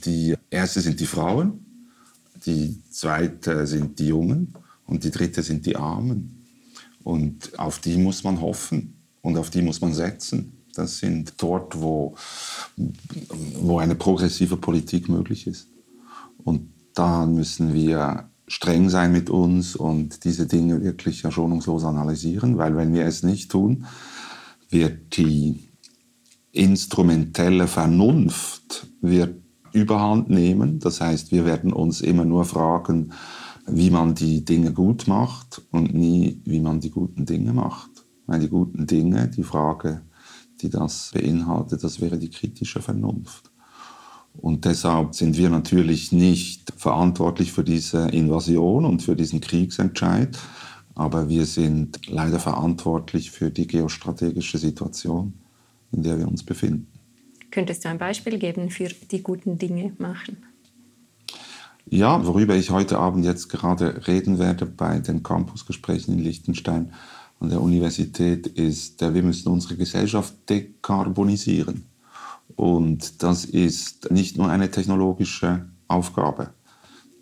Die 0.04 0.35
erste 0.50 0.81
sind 0.81 0.98
die 0.98 1.07
Frauen, 1.07 1.64
die 2.46 2.83
zweite 2.90 3.66
sind 3.66 3.98
die 3.98 4.09
Jungen 4.09 4.54
und 4.87 5.04
die 5.04 5.11
dritte 5.11 5.42
sind 5.42 5.66
die 5.66 5.76
Armen. 5.76 6.46
Und 7.04 7.59
auf 7.59 7.78
die 7.78 7.96
muss 7.96 8.24
man 8.24 8.40
hoffen 8.40 8.96
und 9.20 9.37
auf 9.37 9.50
die 9.50 9.62
muss 9.62 9.81
man 9.81 9.92
setzen. 9.92 10.64
Das 10.74 10.98
sind 10.98 11.35
dort, 11.38 11.81
wo, 11.81 12.16
wo 12.76 13.78
eine 13.78 13.94
progressive 13.94 14.57
Politik 14.57 15.09
möglich 15.09 15.46
ist. 15.46 15.68
Und 16.44 16.70
da 16.98 17.26
müssen 17.26 17.74
wir 17.74 18.28
streng 18.48 18.88
sein 18.88 19.12
mit 19.12 19.30
uns 19.30 19.76
und 19.76 20.24
diese 20.24 20.46
Dinge 20.46 20.82
wirklich 20.82 21.20
schonungslos 21.20 21.84
analysieren, 21.84 22.58
weil 22.58 22.76
wenn 22.76 22.92
wir 22.92 23.04
es 23.04 23.22
nicht 23.22 23.50
tun, 23.50 23.87
wird 24.70 25.16
die 25.16 25.68
instrumentelle 26.50 27.68
Vernunft 27.68 28.88
wird 29.00 29.40
überhand 29.72 30.30
nehmen. 30.30 30.80
Das 30.80 31.00
heißt, 31.00 31.30
wir 31.30 31.44
werden 31.44 31.72
uns 31.72 32.00
immer 32.00 32.24
nur 32.24 32.44
fragen, 32.44 33.12
wie 33.66 33.90
man 33.90 34.14
die 34.14 34.44
Dinge 34.44 34.72
gut 34.72 35.06
macht 35.06 35.62
und 35.70 35.94
nie, 35.94 36.40
wie 36.44 36.61
man 36.61 36.80
die 36.80 36.90
guten 36.90 37.26
Dinge 37.26 37.52
macht. 37.52 37.90
Weil 38.26 38.40
die 38.40 38.48
guten 38.48 38.87
Dinge, 38.87 39.28
die 39.28 39.42
Frage, 39.42 40.02
die 40.61 40.70
das 40.70 41.11
beinhaltet, 41.14 41.84
das 41.84 42.00
wäre 42.00 42.18
die 42.18 42.30
kritische 42.30 42.80
Vernunft. 42.80 43.50
Und 44.38 44.64
deshalb 44.64 45.14
sind 45.14 45.37
wir 45.37 45.51
natürlich 45.51 46.12
nicht 46.12 46.72
verantwortlich 46.77 47.53
für 47.53 47.64
diese 47.64 48.09
Invasion 48.09 48.85
und 48.85 49.03
für 49.03 49.16
diesen 49.16 49.40
Kriegsentscheid, 49.40 50.38
aber 50.94 51.29
wir 51.29 51.44
sind 51.44 52.09
leider 52.09 52.38
verantwortlich 52.38 53.33
für 53.33 53.51
die 53.51 53.66
geostrategische 53.66 54.59
Situation, 54.59 55.35
in 55.92 56.05
der 56.05 56.18
wir 56.18 56.29
uns 56.29 56.44
befinden. 56.44 56.87
Könntest 57.51 57.85
du 57.85 57.88
ein 57.88 57.98
Beispiel 57.98 58.38
geben 58.38 58.70
für 58.70 58.88
die 59.11 59.22
guten 59.22 59.59
Dinge 59.59 59.92
machen? 59.98 60.37
Ja, 61.90 62.24
worüber 62.24 62.55
ich 62.55 62.70
heute 62.70 62.98
Abend 62.98 63.24
jetzt 63.24 63.48
gerade 63.48 64.07
reden 64.07 64.38
werde 64.38 64.66
bei 64.66 65.01
den 65.01 65.22
Campusgesprächen 65.22 66.14
in 66.14 66.20
Liechtenstein 66.20 66.92
an 67.40 67.48
der 67.48 67.61
Universität, 67.61 68.46
ist, 68.46 69.01
wir 69.01 69.22
müssen 69.22 69.48
unsere 69.48 69.77
Gesellschaft 69.77 70.35
dekarbonisieren. 70.48 71.85
Und 72.56 73.22
das 73.22 73.44
ist 73.44 74.11
nicht 74.11 74.37
nur 74.37 74.48
eine 74.48 74.70
technologische 74.70 75.66
Aufgabe. 75.87 76.50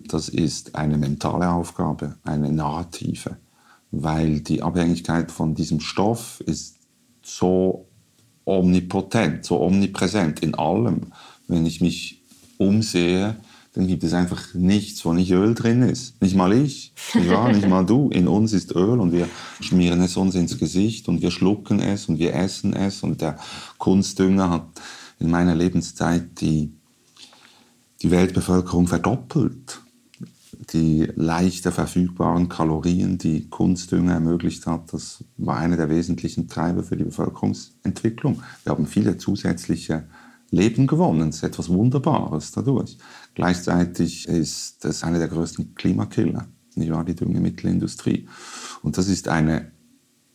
Das 0.01 0.29
ist 0.29 0.75
eine 0.75 0.99
mentale 0.99 1.51
Aufgabe, 1.51 2.17
eine 2.25 2.53
narrative, 2.53 3.37
weil 3.91 4.41
die 4.41 4.63
Abhängigkeit 4.63 5.31
von 5.31 5.55
diesem 5.55 5.81
Stoff 5.81 6.41
ist 6.47 6.77
so 7.23 7.89
omnipotent, 8.45 9.45
so 9.45 9.61
omnipräsent 9.61 10.41
in 10.41 10.55
allem. 10.55 11.13
Wenn 11.49 11.67
ich 11.67 11.81
mich 11.81 12.23
umsehe, 12.59 13.37
dann 13.77 13.87
gibt 13.87 14.05
es 14.05 14.15
einfach 14.15 14.55
nichts, 14.55 15.05
wo 15.05 15.13
nicht 15.13 15.31
Öl 15.33 15.55
drin 15.55 15.83
ist. 15.83 16.21
Nicht 16.23 16.35
mal 16.35 16.53
ich, 16.53 16.95
nicht, 17.15 17.29
wahr? 17.31 17.53
nicht 17.53 17.69
mal 17.69 17.85
du. 17.85 18.09
In 18.09 18.27
uns 18.27 18.55
ist 18.55 18.75
Öl 18.75 18.99
und 18.99 19.13
wir 19.13 19.29
schmieren 19.61 20.01
es 20.01 20.17
uns 20.17 20.35
ins 20.35 20.59
Gesicht 20.59 21.09
und 21.09 21.21
wir 21.21 21.31
schlucken 21.31 21.81
es 21.81 22.09
und 22.09 22.19
wir 22.19 22.35
essen 22.35 22.73
es. 22.73 23.03
Und 23.03 23.21
der 23.21 23.39
Kunstdünger 23.77 24.49
hat 24.49 24.67
in 25.19 25.31
meiner 25.31 25.55
Lebenszeit 25.55 26.41
die, 26.41 26.73
die 28.03 28.11
Weltbevölkerung 28.11 28.87
verdoppelt. 28.87 29.81
Die 30.73 31.07
leichter 31.17 31.71
verfügbaren 31.71 32.49
Kalorien, 32.49 33.19
die 33.19 33.49
Kunstdünger 33.49 34.15
ermöglicht 34.15 34.67
hat, 34.67 34.93
das 34.93 35.23
war 35.37 35.59
einer 35.59 35.77
der 35.77 35.91
wesentlichen 35.91 36.49
Treiber 36.49 36.83
für 36.83 36.97
die 36.97 37.05
Bevölkerungsentwicklung. 37.05 38.43
Wir 38.65 38.73
haben 38.73 38.87
viele 38.87 39.19
zusätzliche 39.19 40.09
Leben 40.51 40.87
gewonnen. 40.87 41.29
Es 41.29 41.37
ist 41.37 41.43
etwas 41.43 41.69
Wunderbares 41.69 42.53
dadurch. 42.53 42.97
Gleichzeitig 43.35 44.27
ist 44.29 44.85
es 44.85 45.03
einer 45.03 45.19
der 45.19 45.29
größten 45.29 45.75
Klimakiller, 45.75 46.47
nicht 46.75 46.91
wahr, 46.91 47.05
die 47.05 47.15
Düngemittelindustrie. 47.15 48.27
Und 48.83 48.97
das 48.97 49.09
ist 49.09 49.29
eine 49.29 49.73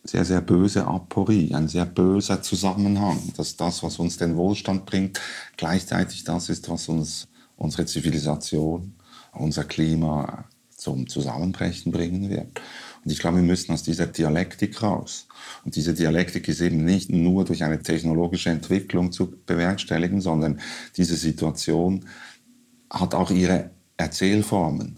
sehr, 0.04 0.26
sehr 0.26 0.42
böse 0.42 0.86
Aporie, 0.86 1.54
ein 1.54 1.68
sehr 1.68 1.86
böser 1.86 2.42
Zusammenhang, 2.42 3.20
dass 3.38 3.56
das, 3.56 3.84
was 3.84 4.00
uns 4.00 4.18
den 4.18 4.36
Wohlstand 4.36 4.86
bringt, 4.86 5.22
gleichzeitig 5.58 6.24
das 6.24 6.50
ist, 6.50 6.70
was 6.70 6.90
uns 6.90 7.28
unsere 7.56 7.86
Zivilisation, 7.86 8.96
unser 9.34 9.64
Klima 9.64 10.46
zum 10.76 11.08
Zusammenbrechen 11.08 11.92
bringen 11.92 12.30
wird. 12.30 12.60
Und 13.04 13.12
ich 13.12 13.20
glaube, 13.20 13.38
wir 13.38 13.44
müssen 13.44 13.72
aus 13.72 13.84
dieser 13.84 14.08
Dialektik 14.08 14.82
raus. 14.82 15.28
Und 15.64 15.76
diese 15.76 15.94
Dialektik 15.94 16.48
ist 16.48 16.62
eben 16.62 16.84
nicht 16.84 17.12
nur 17.12 17.46
durch 17.46 17.64
eine 17.64 17.82
technologische 17.82 18.50
Entwicklung 18.50 19.12
zu 19.12 19.34
bewerkstelligen, 19.46 20.22
sondern 20.22 20.60
diese 20.98 21.16
Situation 21.16 22.06
hat 22.90 23.14
auch 23.14 23.30
ihre 23.30 23.70
Erzählformen. 23.98 24.98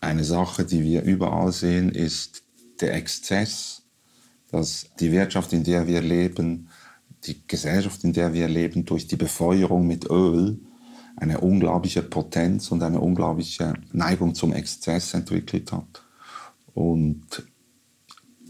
Eine 0.00 0.24
Sache, 0.24 0.64
die 0.64 0.82
wir 0.82 1.02
überall 1.02 1.52
sehen, 1.52 1.90
ist 1.90 2.42
der 2.80 2.94
Exzess, 2.94 3.82
dass 4.50 4.86
die 4.98 5.12
Wirtschaft, 5.12 5.52
in 5.52 5.64
der 5.64 5.86
wir 5.86 6.00
leben, 6.00 6.68
die 7.24 7.46
Gesellschaft, 7.46 8.04
in 8.04 8.12
der 8.12 8.32
wir 8.32 8.48
leben, 8.48 8.84
durch 8.84 9.06
die 9.06 9.16
Befeuerung 9.16 9.86
mit 9.86 10.08
Öl 10.10 10.58
eine 11.16 11.40
unglaubliche 11.40 12.02
Potenz 12.02 12.70
und 12.70 12.82
eine 12.82 13.00
unglaubliche 13.00 13.74
Neigung 13.92 14.34
zum 14.34 14.52
Exzess 14.52 15.14
entwickelt 15.14 15.72
hat. 15.72 16.04
Und 16.74 17.42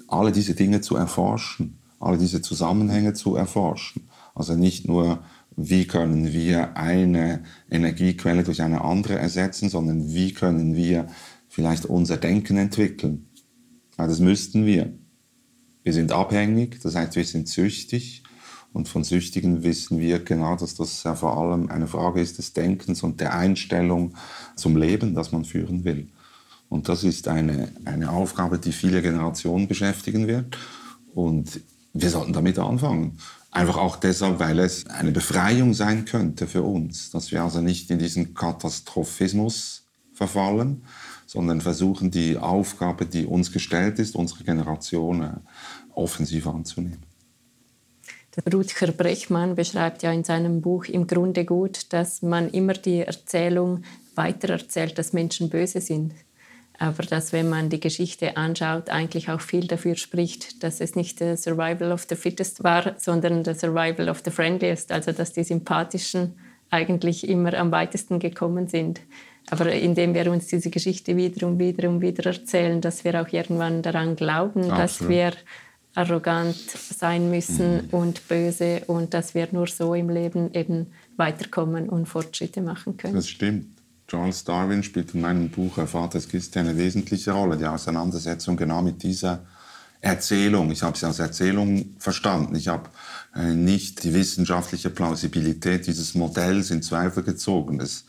alle 0.06 0.32
diese 0.32 0.54
Dinge 0.54 0.80
zu 0.80 0.96
erforschen, 0.96 1.78
alle 1.98 2.18
diese 2.18 2.42
Zusammenhänge 2.42 3.14
zu 3.14 3.36
erforschen. 3.36 4.08
Also 4.34 4.54
nicht 4.54 4.86
nur, 4.86 5.20
wie 5.56 5.86
können 5.86 6.32
wir 6.32 6.76
eine 6.76 7.42
Energiequelle 7.70 8.44
durch 8.44 8.62
eine 8.62 8.82
andere 8.82 9.18
ersetzen, 9.18 9.68
sondern 9.68 10.12
wie 10.12 10.32
können 10.32 10.76
wir 10.76 11.06
vielleicht 11.48 11.86
unser 11.86 12.18
Denken 12.18 12.58
entwickeln. 12.58 13.27
Ja, 13.98 14.06
das 14.06 14.20
müssten 14.20 14.64
wir. 14.64 14.92
Wir 15.82 15.92
sind 15.92 16.12
abhängig, 16.12 16.80
das 16.82 16.94
heißt, 16.94 17.16
wir 17.16 17.24
sind 17.24 17.48
süchtig. 17.48 18.22
Und 18.72 18.86
von 18.86 19.02
Süchtigen 19.02 19.64
wissen 19.64 19.98
wir 19.98 20.18
genau, 20.20 20.54
dass 20.54 20.74
das 20.74 21.02
ja 21.02 21.14
vor 21.14 21.36
allem 21.38 21.70
eine 21.70 21.88
Frage 21.88 22.20
ist 22.20 22.38
des 22.38 22.52
Denkens 22.52 23.02
und 23.02 23.20
der 23.20 23.34
Einstellung 23.34 24.14
zum 24.56 24.76
Leben, 24.76 25.14
das 25.14 25.32
man 25.32 25.44
führen 25.44 25.84
will. 25.84 26.08
Und 26.68 26.88
das 26.88 27.02
ist 27.02 27.28
eine, 27.28 27.72
eine 27.86 28.10
Aufgabe, 28.10 28.58
die 28.58 28.72
viele 28.72 29.00
Generationen 29.00 29.68
beschäftigen 29.68 30.26
wird. 30.26 30.58
Und 31.14 31.60
wir 31.94 32.10
sollten 32.10 32.34
damit 32.34 32.58
anfangen. 32.58 33.18
Einfach 33.50 33.78
auch 33.78 33.96
deshalb, 33.96 34.38
weil 34.38 34.58
es 34.58 34.86
eine 34.86 35.10
Befreiung 35.10 35.72
sein 35.72 36.04
könnte 36.04 36.46
für 36.46 36.62
uns, 36.62 37.10
dass 37.10 37.32
wir 37.32 37.42
also 37.42 37.62
nicht 37.62 37.90
in 37.90 37.98
diesen 37.98 38.34
Katastrophismus 38.34 39.87
verfallen, 40.18 40.82
sondern 41.26 41.60
versuchen, 41.60 42.10
die 42.10 42.36
Aufgabe, 42.36 43.06
die 43.06 43.24
uns 43.24 43.52
gestellt 43.52 43.98
ist, 43.98 44.14
unsere 44.14 44.44
Generation 44.44 45.22
äh, 45.22 45.30
offensiv 45.94 46.46
anzunehmen. 46.46 47.02
Rutger 48.52 48.92
Brechmann 48.92 49.56
beschreibt 49.56 50.02
ja 50.02 50.12
in 50.12 50.22
seinem 50.22 50.60
Buch 50.60 50.84
im 50.84 51.06
Grunde 51.06 51.44
gut, 51.44 51.92
dass 51.92 52.22
man 52.22 52.50
immer 52.50 52.74
die 52.74 53.00
Erzählung 53.00 53.82
weitererzählt, 54.14 54.96
dass 54.98 55.12
Menschen 55.12 55.48
böse 55.48 55.80
sind 55.80 56.12
aber 56.78 57.02
dass, 57.02 57.32
wenn 57.32 57.48
man 57.48 57.70
die 57.70 57.80
Geschichte 57.80 58.36
anschaut, 58.36 58.88
eigentlich 58.88 59.30
auch 59.30 59.40
viel 59.40 59.66
dafür 59.66 59.96
spricht, 59.96 60.62
dass 60.62 60.80
es 60.80 60.94
nicht 60.94 61.18
der 61.18 61.36
Survival 61.36 61.90
of 61.90 62.06
the 62.08 62.14
Fittest 62.14 62.62
war, 62.62 62.94
sondern 62.98 63.42
der 63.42 63.56
Survival 63.56 64.08
of 64.08 64.22
the 64.24 64.30
Friendliest, 64.30 64.92
also 64.92 65.10
dass 65.10 65.32
die 65.32 65.42
Sympathischen 65.42 66.38
eigentlich 66.70 67.28
immer 67.28 67.54
am 67.54 67.72
weitesten 67.72 68.20
gekommen 68.20 68.68
sind. 68.68 69.00
Aber 69.50 69.72
indem 69.72 70.14
wir 70.14 70.30
uns 70.30 70.46
diese 70.46 70.70
Geschichte 70.70 71.16
wieder 71.16 71.46
und 71.46 71.58
wieder 71.58 71.88
und 71.88 72.00
wieder 72.00 72.26
erzählen, 72.26 72.80
dass 72.80 73.04
wir 73.04 73.20
auch 73.20 73.32
irgendwann 73.32 73.82
daran 73.82 74.16
glauben, 74.16 74.70
Absolut. 74.70 74.78
dass 74.78 75.08
wir 75.08 75.32
arrogant 75.94 76.56
sein 76.56 77.30
müssen 77.30 77.86
mhm. 77.86 77.88
und 77.90 78.28
böse 78.28 78.82
und 78.86 79.14
dass 79.14 79.34
wir 79.34 79.48
nur 79.52 79.66
so 79.66 79.94
im 79.94 80.10
Leben 80.10 80.52
eben 80.54 80.88
weiterkommen 81.16 81.88
und 81.88 82.06
Fortschritte 82.06 82.60
machen 82.60 82.96
können. 82.96 83.14
Das 83.14 83.28
stimmt. 83.28 83.78
Charles 84.06 84.44
Darwin 84.44 84.82
spielt 84.82 85.14
in 85.14 85.20
meinem 85.20 85.50
Buch 85.50 85.74
Vaters 85.86 86.28
Kiste 86.28 86.60
eine 86.60 86.76
wesentliche 86.76 87.32
Rolle. 87.32 87.58
Die 87.58 87.66
Auseinandersetzung 87.66 88.56
genau 88.56 88.80
mit 88.80 89.02
dieser 89.02 89.44
Erzählung. 90.00 90.70
Ich 90.70 90.82
habe 90.82 90.96
sie 90.96 91.06
als 91.06 91.18
Erzählung 91.18 91.96
verstanden. 91.98 92.54
Ich 92.54 92.68
habe 92.68 92.88
äh, 93.34 93.52
nicht 93.52 94.04
die 94.04 94.14
wissenschaftliche 94.14 94.90
Plausibilität 94.90 95.86
dieses 95.86 96.14
Modells 96.14 96.70
in 96.70 96.82
Zweifel 96.82 97.22
gezogen. 97.22 97.80
Es 97.80 98.06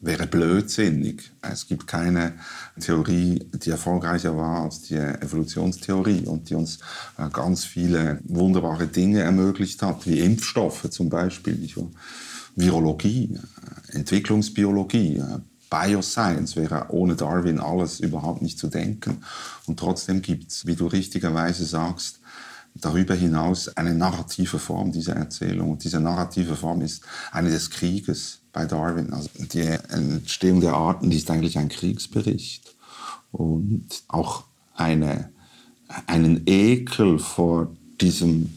wäre 0.00 0.26
blödsinnig. 0.26 1.30
Es 1.40 1.66
gibt 1.66 1.86
keine 1.86 2.34
Theorie, 2.80 3.48
die 3.52 3.70
erfolgreicher 3.70 4.36
war 4.36 4.64
als 4.64 4.82
die 4.82 4.96
Evolutionstheorie 4.96 6.26
und 6.26 6.50
die 6.50 6.54
uns 6.54 6.78
äh, 7.18 7.28
ganz 7.30 7.64
viele 7.64 8.20
wunderbare 8.24 8.86
Dinge 8.86 9.20
ermöglicht 9.20 9.82
hat, 9.82 10.06
wie 10.06 10.20
Impfstoffe 10.20 10.88
zum 10.90 11.08
Beispiel. 11.08 11.54
Virologie, 12.56 13.38
Entwicklungsbiologie, 13.92 15.22
Bioscience 15.70 16.56
wäre 16.56 16.86
ohne 16.90 17.16
Darwin 17.16 17.58
alles 17.58 18.00
überhaupt 18.00 18.42
nicht 18.42 18.58
zu 18.58 18.68
denken. 18.68 19.24
Und 19.66 19.78
trotzdem 19.78 20.22
gibt 20.22 20.52
es, 20.52 20.66
wie 20.66 20.76
du 20.76 20.86
richtigerweise 20.86 21.64
sagst, 21.64 22.20
darüber 22.74 23.14
hinaus 23.14 23.68
eine 23.76 23.94
narrative 23.94 24.58
Form 24.58 24.92
dieser 24.92 25.16
Erzählung. 25.16 25.72
Und 25.72 25.84
diese 25.84 26.00
narrative 26.00 26.54
Form 26.54 26.82
ist 26.82 27.04
eine 27.32 27.50
des 27.50 27.70
Krieges 27.70 28.43
bei 28.54 28.64
Darwin. 28.64 29.12
Also 29.12 29.28
die 29.36 29.60
Entstehung 29.60 30.62
der 30.62 30.72
Arten 30.72 31.10
die 31.10 31.18
ist 31.18 31.30
eigentlich 31.30 31.58
ein 31.58 31.68
Kriegsbericht. 31.68 32.74
Und 33.32 33.86
auch 34.08 34.44
eine, 34.74 35.30
einen 36.06 36.42
Ekel 36.46 37.18
vor 37.18 37.68
diesem 38.00 38.54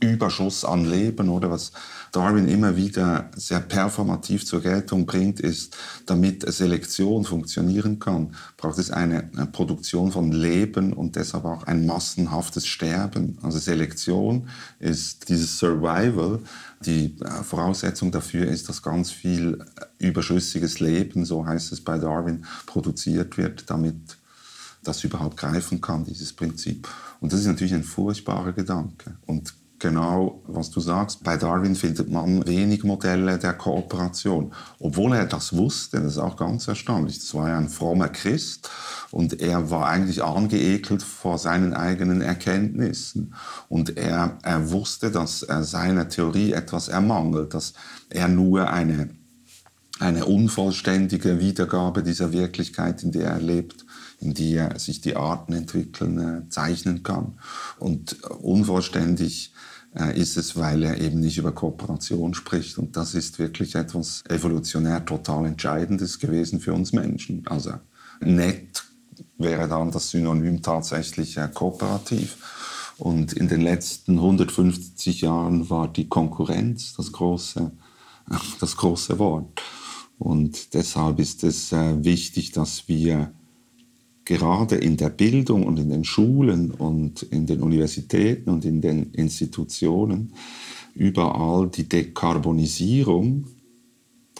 Überschuss 0.00 0.64
an 0.64 0.90
Leben 0.90 1.28
oder 1.28 1.50
was 1.50 1.72
Darwin 2.14 2.46
immer 2.46 2.76
wieder 2.76 3.28
sehr 3.34 3.58
performativ 3.58 4.46
zur 4.46 4.62
Geltung 4.62 5.04
bringt, 5.04 5.40
ist, 5.40 5.76
damit 6.06 6.48
Selektion 6.48 7.24
funktionieren 7.24 7.98
kann, 7.98 8.36
braucht 8.56 8.78
es 8.78 8.92
eine, 8.92 9.30
Produktion 9.50 10.12
von 10.12 10.30
Leben 10.30 10.92
und 10.92 11.16
deshalb 11.16 11.44
auch 11.44 11.64
ein 11.64 11.86
massenhaftes 11.86 12.68
Sterben. 12.68 13.38
Also 13.42 13.58
Selektion 13.58 14.48
ist 14.78 15.28
dieses 15.28 15.58
Survival. 15.58 16.38
Die 16.86 17.16
äh, 17.20 17.42
Voraussetzung 17.42 18.12
dafür 18.12 18.46
ist, 18.46 18.68
dass 18.68 18.82
ganz 18.82 19.10
viel 19.10 19.58
äh, 19.98 20.06
überschüssiges 20.06 20.78
Leben, 20.78 21.24
so 21.24 21.44
heißt 21.44 21.72
es 21.72 21.80
bei 21.80 21.98
Darwin, 21.98 22.44
produziert 22.66 23.36
wird, 23.38 23.68
damit 23.68 23.96
das 24.84 25.02
überhaupt 25.02 25.36
greifen 25.36 25.80
kann, 25.80 26.04
dieses 26.04 26.32
Prinzip. 26.32 26.86
Und 27.20 27.32
das 27.32 27.40
ist 27.40 27.46
natürlich 27.46 27.74
ein 27.74 27.82
furchtbarer 27.82 28.52
Gedanke. 28.52 29.16
Und 29.26 29.54
genau, 29.84 30.40
was 30.46 30.70
du 30.70 30.80
sagst. 30.80 31.22
Bei 31.24 31.36
Darwin 31.36 31.76
findet 31.76 32.10
man 32.10 32.46
wenig 32.46 32.84
Modelle 32.84 33.38
der 33.38 33.52
Kooperation. 33.52 34.54
Obwohl 34.78 35.12
er 35.14 35.26
das 35.26 35.54
wusste, 35.54 36.00
das 36.00 36.12
ist 36.12 36.18
auch 36.18 36.38
ganz 36.38 36.66
erstaunlich. 36.66 37.18
Das 37.18 37.34
war 37.34 37.50
ja 37.50 37.58
ein 37.58 37.68
frommer 37.68 38.08
Christ 38.08 38.70
und 39.10 39.42
er 39.42 39.70
war 39.70 39.88
eigentlich 39.88 40.24
angeekelt 40.24 41.02
vor 41.02 41.36
seinen 41.36 41.74
eigenen 41.74 42.22
Erkenntnissen. 42.22 43.34
Und 43.68 43.98
er, 43.98 44.38
er 44.42 44.70
wusste, 44.72 45.10
dass 45.10 45.42
er 45.42 45.64
seiner 45.64 46.08
Theorie 46.08 46.52
etwas 46.52 46.88
ermangelt, 46.88 47.52
dass 47.52 47.74
er 48.08 48.28
nur 48.28 48.70
eine, 48.70 49.10
eine 50.00 50.24
unvollständige 50.24 51.40
Wiedergabe 51.40 52.02
dieser 52.02 52.32
Wirklichkeit, 52.32 53.02
in 53.02 53.12
der 53.12 53.32
er 53.32 53.40
lebt, 53.40 53.84
in 54.18 54.32
der 54.32 54.78
sich 54.78 55.02
die 55.02 55.14
Arten 55.14 55.52
entwickeln, 55.52 56.18
äh, 56.18 56.48
zeichnen 56.48 57.02
kann. 57.02 57.34
Und 57.78 58.22
unvollständig 58.22 59.52
äh, 59.52 59.73
ist 60.14 60.36
es, 60.36 60.56
weil 60.56 60.82
er 60.82 61.00
eben 61.00 61.20
nicht 61.20 61.38
über 61.38 61.52
Kooperation 61.52 62.34
spricht. 62.34 62.78
Und 62.78 62.96
das 62.96 63.14
ist 63.14 63.38
wirklich 63.38 63.74
etwas 63.76 64.22
evolutionär 64.28 65.04
total 65.04 65.46
Entscheidendes 65.46 66.18
gewesen 66.18 66.60
für 66.60 66.72
uns 66.72 66.92
Menschen. 66.92 67.46
Also 67.46 67.74
nett 68.20 68.84
wäre 69.38 69.68
dann 69.68 69.90
das 69.90 70.10
Synonym 70.10 70.62
tatsächlich 70.62 71.36
äh, 71.36 71.48
kooperativ. 71.52 72.36
Und 72.98 73.32
in 73.32 73.48
den 73.48 73.60
letzten 73.60 74.14
150 74.18 75.22
Jahren 75.22 75.68
war 75.70 75.88
die 75.88 76.08
Konkurrenz 76.08 76.94
das 76.94 77.12
große, 77.12 77.72
das 78.60 78.76
große 78.76 79.18
Wort. 79.18 79.60
Und 80.18 80.74
deshalb 80.74 81.18
ist 81.18 81.42
es 81.44 81.72
äh, 81.72 82.04
wichtig, 82.04 82.52
dass 82.52 82.88
wir 82.88 83.32
gerade 84.24 84.76
in 84.76 84.96
der 84.96 85.10
Bildung 85.10 85.64
und 85.64 85.78
in 85.78 85.90
den 85.90 86.04
Schulen 86.04 86.70
und 86.70 87.22
in 87.22 87.46
den 87.46 87.60
Universitäten 87.60 88.50
und 88.50 88.64
in 88.64 88.80
den 88.80 89.12
Institutionen 89.12 90.32
überall 90.94 91.68
die 91.68 91.88
Dekarbonisierung 91.88 93.46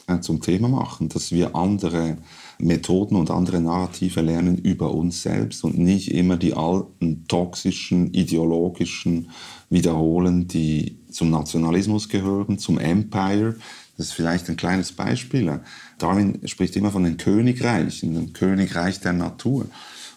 äh, 0.06 0.20
zum 0.20 0.40
Thema 0.40 0.68
machen, 0.68 1.08
dass 1.08 1.32
wir 1.32 1.54
andere 1.56 2.18
Methoden 2.58 3.16
und 3.16 3.30
andere 3.30 3.60
Narrative 3.60 4.20
lernen 4.20 4.58
über 4.58 4.94
uns 4.94 5.22
selbst 5.22 5.64
und 5.64 5.78
nicht 5.78 6.12
immer 6.12 6.36
die 6.36 6.54
alten 6.54 7.26
toxischen, 7.26 8.14
ideologischen 8.14 9.30
wiederholen, 9.70 10.46
die 10.46 10.98
zum 11.10 11.30
Nationalismus 11.30 12.08
gehören, 12.08 12.58
zum 12.58 12.78
Empire. 12.78 13.56
Das 13.96 14.06
ist 14.06 14.12
vielleicht 14.12 14.48
ein 14.48 14.56
kleines 14.56 14.92
Beispiel. 14.92 15.60
Darwin 15.98 16.40
spricht 16.46 16.76
immer 16.76 16.90
von 16.90 17.04
den 17.04 17.16
Königreichen, 17.16 18.14
dem 18.14 18.32
Königreich 18.32 19.00
der 19.00 19.12
Natur. 19.12 19.66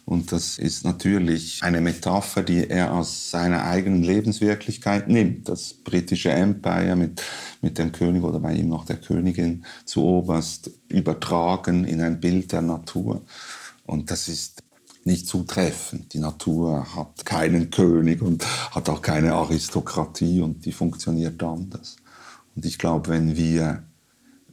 Und 0.06 0.32
das 0.32 0.58
ist 0.58 0.86
natürlich 0.86 1.62
eine 1.64 1.82
Metapher, 1.82 2.42
die 2.42 2.70
er 2.70 2.94
aus 2.94 3.30
seiner 3.30 3.66
eigenen 3.66 4.04
Lebenswirklichkeit 4.04 5.10
nimmt. 5.10 5.50
Das 5.50 5.74
britische 5.74 6.30
Empire 6.30 6.96
mit, 6.96 7.22
mit 7.62 7.78
dem 7.78 7.92
König 7.92 8.24
oder 8.24 8.40
bei 8.40 8.54
ihm 8.54 8.70
noch 8.70 8.86
der 8.86 8.96
Königin 8.96 9.66
zu 9.84 10.06
oberst 10.06 10.72
übertragen 10.88 11.84
in 11.84 12.00
ein 12.00 12.22
Bild 12.22 12.54
der 12.54 12.62
Natur. 12.62 13.24
Und 13.86 14.10
das 14.10 14.30
ist 14.30 14.64
nicht 15.04 15.28
zutreffend. 15.28 16.14
Die 16.14 16.20
Natur 16.20 16.96
hat 16.96 17.26
keinen 17.26 17.70
König 17.70 18.22
und 18.22 18.46
hat 18.72 18.88
auch 18.90 19.02
keine 19.02 19.34
Aristokratie 19.34 20.42
und 20.42 20.66
die 20.66 20.72
funktioniert 20.72 21.42
anders. 21.44 21.98
Und 22.56 22.66
ich 22.66 22.78
glaube, 22.78 23.10
wenn 23.10 23.36
wir, 23.36 23.84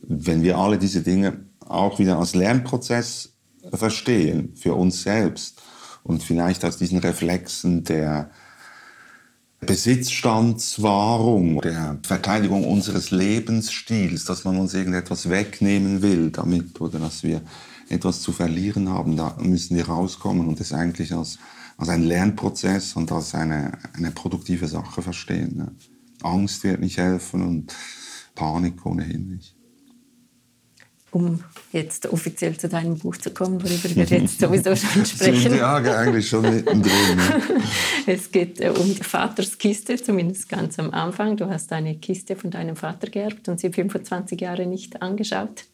wenn 0.09 0.43
wir 0.43 0.59
alle 0.59 0.79
diese 0.79 1.03
Dinge 1.03 1.45
auch 1.61 1.99
wieder 1.99 2.19
als 2.19 2.35
Lernprozess 2.35 3.33
verstehen 3.73 4.55
für 4.55 4.75
uns 4.75 5.03
selbst 5.03 5.63
und 6.03 6.23
vielleicht 6.23 6.65
aus 6.65 6.77
diesen 6.77 6.99
Reflexen 6.99 7.85
der 7.85 8.31
Besitzstandswahrung, 9.61 11.63
der 11.63 11.99
Verteidigung 12.03 12.65
unseres 12.65 13.11
Lebensstils, 13.11 14.27
dass 14.27 14.45
man 14.45 14.59
uns 14.59 14.75
irgendetwas 14.75 15.31
wegnehmen 15.31 16.03
will 16.03 16.31
damit 16.31 16.79
oder 16.83 16.99
dass 16.99 17.23
wir 17.23 17.41
etwas 17.89 18.21
zu 18.21 18.33
verlieren 18.33 18.91
haben, 18.91 19.17
da 19.17 19.37
müssen 19.41 19.77
wir 19.77 19.87
rauskommen 19.87 20.49
und 20.49 20.61
das 20.61 20.75
eigentlich 20.75 21.15
als, 21.15 21.39
als 21.79 21.89
ein 21.89 22.03
Lernprozess 22.03 22.95
und 22.95 23.11
als 23.11 23.35
eine, 23.35 23.79
eine 23.95 24.11
produktive 24.11 24.69
Sache 24.69 25.01
verstehen. 25.01 25.57
Ne? 25.57 25.73
Angst 26.23 26.63
wird 26.65 26.81
nicht 26.81 26.99
helfen 26.99 27.43
und 27.43 27.75
Panik 28.35 28.85
ohnehin 28.85 29.29
nicht 29.29 29.54
um 31.15 31.45
jetzt 31.73 32.07
offiziell 32.07 32.57
zu 32.57 32.69
deinem 32.69 32.99
Buch 32.99 33.17
zu 33.17 33.31
kommen, 33.31 33.63
worüber 33.63 33.95
wir 33.95 34.05
jetzt 34.19 34.41
sowieso 34.41 34.75
schon 34.75 35.07
sprechen. 35.07 35.53
Sind 35.53 35.63
eigentlich 35.63 36.29
schon 36.29 36.43
mittendrin. 36.43 37.17
Ne? 37.17 37.43
es 38.07 38.33
geht 38.33 38.61
äh, 38.61 38.71
um 38.71 38.93
die 38.93 39.03
Vaterskiste, 39.03 39.97
zumindest 39.97 40.49
ganz 40.49 40.79
am 40.79 40.91
Anfang. 40.91 41.37
Du 41.37 41.49
hast 41.49 41.73
eine 41.73 41.95
Kiste 41.97 42.35
von 42.35 42.51
deinem 42.51 42.75
Vater 42.75 43.09
geerbt 43.09 43.49
und 43.49 43.61
sie 43.61 43.71
25 43.71 44.41
Jahre 44.41 44.67
nicht 44.67 45.03
angeschaut. 45.03 45.67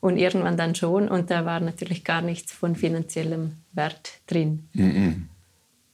Und 0.00 0.16
irgendwann 0.16 0.56
dann 0.56 0.74
schon. 0.74 1.08
Und 1.08 1.30
da 1.30 1.44
war 1.44 1.60
natürlich 1.60 2.04
gar 2.04 2.22
nichts 2.22 2.52
von 2.52 2.74
finanziellem 2.74 3.52
Wert 3.72 4.12
drin. 4.26 4.68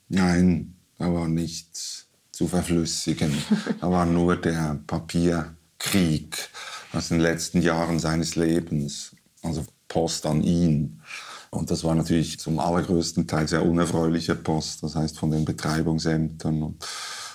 Nein, 0.09 0.75
da 0.99 1.13
war 1.13 1.29
nichts 1.29 2.07
zu 2.31 2.47
verflüssigen. 2.49 3.33
da 3.81 3.91
war 3.91 4.07
nur 4.07 4.37
der 4.37 4.79
Papierkrieg 4.87 6.49
aus 6.97 7.09
den 7.09 7.21
letzten 7.21 7.61
Jahren 7.61 7.99
seines 7.99 8.37
Lebens, 8.37 9.15
also 9.43 9.65
Post 9.89 10.27
an 10.27 10.43
ihn. 10.43 11.03
Und 11.51 11.71
das 11.71 11.85
war 11.85 11.95
natürlich 11.95 12.41
zum 12.41 12.59
allergrößten 12.59 13.27
Teil 13.27 13.47
sehr 13.47 13.65
unerfreuliche 13.65 14.35
Post, 14.35 14.83
das 14.83 14.97
heißt 14.97 15.19
von 15.19 15.31
den 15.31 15.45
Betreibungsämtern 15.45 16.63
und 16.63 16.85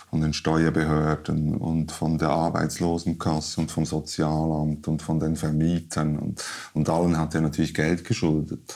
von 0.10 0.22
den 0.22 0.34
Steuerbehörden 0.34 1.56
und 1.56 1.92
von 1.92 2.18
der 2.18 2.30
Arbeitslosenkasse 2.30 3.62
und 3.62 3.72
vom 3.72 3.86
Sozialamt 3.86 4.88
und 4.90 5.02
von 5.02 5.20
den 5.20 5.38
Vermietern 5.38 6.20
und, 6.20 6.44
und 6.74 6.90
allen 6.90 7.18
hat 7.18 7.34
er 7.34 7.42
natürlich 7.42 7.74
Geld 7.74 8.04
geschuldet. 8.04 8.76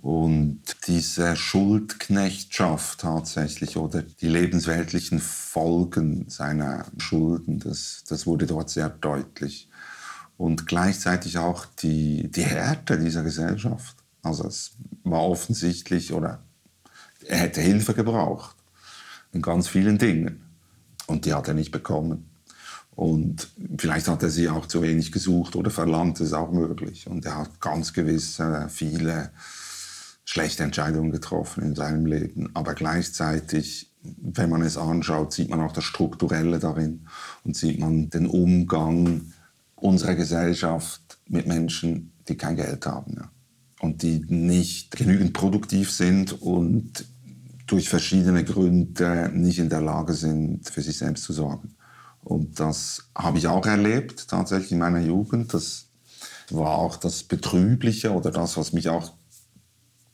Und 0.00 0.62
diese 0.86 1.34
Schuldknechtschaft 1.34 3.00
tatsächlich 3.00 3.76
oder 3.76 4.02
die 4.02 4.28
lebensweltlichen 4.28 5.18
Folgen 5.18 6.28
seiner 6.28 6.86
Schulden, 6.98 7.58
das, 7.58 8.04
das 8.08 8.26
wurde 8.26 8.46
dort 8.46 8.70
sehr 8.70 8.88
deutlich 8.88 9.68
und 10.36 10.66
gleichzeitig 10.66 11.38
auch 11.38 11.66
die, 11.66 12.30
die 12.30 12.44
Härte 12.44 12.98
dieser 12.98 13.24
Gesellschaft. 13.24 13.96
Also 14.22 14.46
es 14.46 14.72
war 15.02 15.22
offensichtlich, 15.22 16.12
oder 16.12 16.44
er 17.26 17.38
hätte 17.38 17.60
Hilfe 17.60 17.92
gebraucht 17.92 18.54
in 19.32 19.42
ganz 19.42 19.66
vielen 19.66 19.98
Dingen. 19.98 20.44
Und 21.06 21.24
die 21.24 21.34
hat 21.34 21.48
er 21.48 21.54
nicht 21.54 21.72
bekommen. 21.72 22.30
Und 22.94 23.48
vielleicht 23.78 24.08
hat 24.08 24.22
er 24.22 24.30
sie 24.30 24.48
auch 24.48 24.66
zu 24.66 24.82
wenig 24.82 25.10
gesucht 25.10 25.56
oder 25.56 25.70
verlangt, 25.70 26.20
ist 26.20 26.32
auch 26.32 26.52
möglich. 26.52 27.06
Und 27.08 27.24
er 27.24 27.36
hat 27.36 27.60
ganz 27.60 27.92
gewiss 27.92 28.40
viele 28.68 29.30
schlechte 30.28 30.62
Entscheidungen 30.62 31.10
getroffen 31.10 31.62
in 31.62 31.74
seinem 31.74 32.04
Leben. 32.04 32.50
Aber 32.52 32.74
gleichzeitig, 32.74 33.90
wenn 34.02 34.50
man 34.50 34.60
es 34.60 34.76
anschaut, 34.76 35.32
sieht 35.32 35.48
man 35.48 35.62
auch 35.62 35.72
das 35.72 35.84
Strukturelle 35.84 36.58
darin 36.58 37.06
und 37.44 37.56
sieht 37.56 37.80
man 37.80 38.10
den 38.10 38.26
Umgang 38.26 39.32
unserer 39.74 40.14
Gesellschaft 40.16 41.00
mit 41.28 41.46
Menschen, 41.46 42.12
die 42.28 42.36
kein 42.36 42.56
Geld 42.56 42.84
haben 42.84 43.14
ja. 43.16 43.30
und 43.80 44.02
die 44.02 44.22
nicht 44.28 44.98
genügend 44.98 45.32
produktiv 45.32 45.90
sind 45.90 46.42
und 46.42 47.06
durch 47.66 47.88
verschiedene 47.88 48.44
Gründe 48.44 49.30
nicht 49.32 49.58
in 49.58 49.70
der 49.70 49.80
Lage 49.80 50.12
sind, 50.12 50.68
für 50.68 50.82
sich 50.82 50.98
selbst 50.98 51.24
zu 51.24 51.32
sorgen. 51.32 51.74
Und 52.22 52.60
das 52.60 53.08
habe 53.16 53.38
ich 53.38 53.46
auch 53.46 53.64
erlebt, 53.64 54.28
tatsächlich 54.28 54.72
in 54.72 54.78
meiner 54.78 55.00
Jugend. 55.00 55.54
Das 55.54 55.86
war 56.50 56.76
auch 56.76 56.96
das 56.98 57.22
Betrübliche 57.22 58.12
oder 58.12 58.30
das, 58.30 58.58
was 58.58 58.74
mich 58.74 58.90
auch 58.90 59.17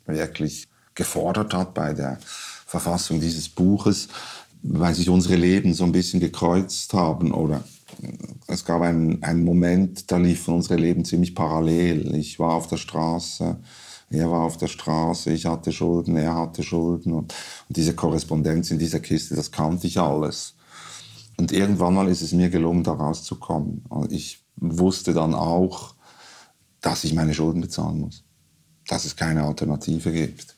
wirklich 0.07 0.69
gefordert 0.95 1.55
hat 1.55 1.75
bei 1.75 1.93
der 1.93 2.19
Verfassung 2.67 3.21
dieses 3.21 3.49
Buches, 3.49 4.09
weil 4.63 4.95
sich 4.95 5.09
unsere 5.09 5.37
Leben 5.37 5.75
so 5.75 5.85
ein 5.85 5.93
bisschen 5.93 6.21
gekreuzt 6.21 6.93
haben 6.95 7.33
oder 7.33 7.63
es 8.47 8.65
gab 8.65 8.83
einen, 8.83 9.23
einen 9.23 9.45
Moment, 9.45 10.11
da 10.11 10.17
liefen 10.17 10.55
unsere 10.55 10.77
Leben 10.77 11.05
ziemlich 11.05 11.35
parallel. 11.35 12.15
Ich 12.15 12.39
war 12.39 12.55
auf 12.55 12.67
der 12.67 12.77
Straße, 12.77 13.57
er 14.11 14.31
war 14.31 14.43
auf 14.43 14.57
der 14.57 14.67
Straße, 14.67 15.33
ich 15.33 15.47
hatte 15.47 15.73
Schulden, 15.73 16.17
er 16.17 16.35
hatte 16.35 16.63
Schulden. 16.63 17.13
Und, 17.13 17.33
und 17.69 17.77
diese 17.77 17.95
Korrespondenz 17.95 18.71
in 18.71 18.79
dieser 18.79 19.01
Kiste, 19.01 19.35
das 19.35 19.51
kannte 19.51 19.87
ich 19.87 19.99
alles. 19.99 20.55
Und 21.37 21.53
irgendwann 21.53 21.95
mal 21.95 22.09
ist 22.09 22.23
es 22.23 22.33
mir 22.33 22.49
gelungen, 22.49 22.85
da 22.85 22.93
rauszukommen. 22.93 23.85
Ich 24.11 24.45
wusste 24.57 25.13
dann 25.15 25.35
auch, 25.35 25.95
dass 26.81 27.05
ich 27.05 27.15
meine 27.15 27.35
Schulden 27.35 27.61
bezahlen 27.61 28.01
muss. 28.01 28.24
Dass 28.89 29.05
es 29.05 29.17
keine 29.17 29.45
Alternative 29.45 30.13
gibt. 30.13 30.57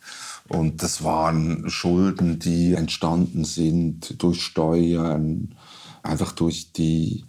Und 0.48 0.82
das 0.82 1.02
waren 1.02 1.68
Schulden, 1.68 2.38
die 2.38 2.74
entstanden 2.74 3.44
sind 3.44 4.22
durch 4.22 4.42
Steuern, 4.42 5.54
einfach 6.02 6.32
durch 6.32 6.72
die, 6.72 7.24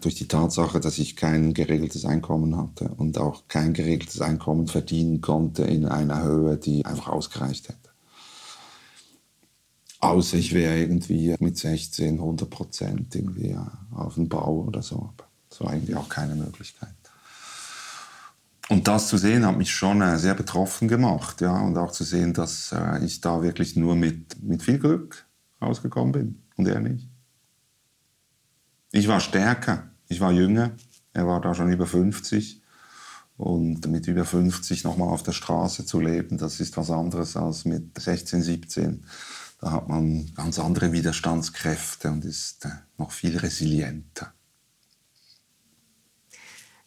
durch 0.00 0.16
die 0.16 0.28
Tatsache, 0.28 0.80
dass 0.80 0.98
ich 0.98 1.16
kein 1.16 1.54
geregeltes 1.54 2.04
Einkommen 2.04 2.56
hatte 2.56 2.88
und 2.96 3.18
auch 3.18 3.44
kein 3.48 3.72
geregeltes 3.72 4.20
Einkommen 4.20 4.66
verdienen 4.66 5.20
konnte 5.20 5.62
in 5.62 5.86
einer 5.86 6.24
Höhe, 6.24 6.56
die 6.56 6.84
einfach 6.84 7.08
ausgereicht 7.08 7.68
hätte. 7.68 7.86
Außer 10.00 10.36
ich 10.36 10.52
wäre 10.52 10.78
irgendwie 10.78 11.34
mit 11.38 11.56
16, 11.56 12.14
100 12.14 12.50
Prozent 12.50 13.14
irgendwie 13.14 13.56
auf 13.92 14.14
dem 14.14 14.28
Bau 14.28 14.64
oder 14.66 14.82
so. 14.82 15.10
das 15.48 15.60
war 15.60 15.70
eigentlich 15.70 15.96
auch 15.96 16.08
keine 16.08 16.34
Möglichkeit. 16.34 16.95
Und 18.76 18.86
das 18.86 19.08
zu 19.08 19.16
sehen, 19.16 19.46
hat 19.46 19.56
mich 19.56 19.70
schon 19.70 20.02
äh, 20.02 20.18
sehr 20.18 20.34
betroffen 20.34 20.86
gemacht. 20.86 21.40
Ja? 21.40 21.58
Und 21.60 21.78
auch 21.78 21.92
zu 21.92 22.04
sehen, 22.04 22.34
dass 22.34 22.72
äh, 22.72 23.02
ich 23.02 23.22
da 23.22 23.40
wirklich 23.40 23.74
nur 23.74 23.96
mit, 23.96 24.42
mit 24.42 24.62
viel 24.62 24.78
Glück 24.78 25.26
rausgekommen 25.62 26.12
bin 26.12 26.42
und 26.56 26.68
er 26.68 26.80
nicht. 26.80 27.08
Ich 28.92 29.08
war 29.08 29.20
stärker, 29.20 29.84
ich 30.08 30.20
war 30.20 30.30
jünger, 30.30 30.72
er 31.14 31.26
war 31.26 31.40
da 31.40 31.54
schon 31.54 31.72
über 31.72 31.86
50. 31.86 32.60
Und 33.38 33.86
mit 33.86 34.08
über 34.08 34.26
50 34.26 34.84
nochmal 34.84 35.08
auf 35.08 35.22
der 35.22 35.32
Straße 35.32 35.86
zu 35.86 35.98
leben, 35.98 36.36
das 36.36 36.60
ist 36.60 36.76
was 36.76 36.90
anderes 36.90 37.34
als 37.34 37.64
mit 37.64 37.98
16, 37.98 38.42
17 38.42 39.04
Da 39.58 39.72
hat 39.72 39.88
man 39.88 40.34
ganz 40.34 40.58
andere 40.58 40.92
Widerstandskräfte 40.92 42.10
und 42.10 42.26
ist 42.26 42.66
äh, 42.66 42.72
noch 42.98 43.10
viel 43.10 43.38
resilienter. 43.38 44.34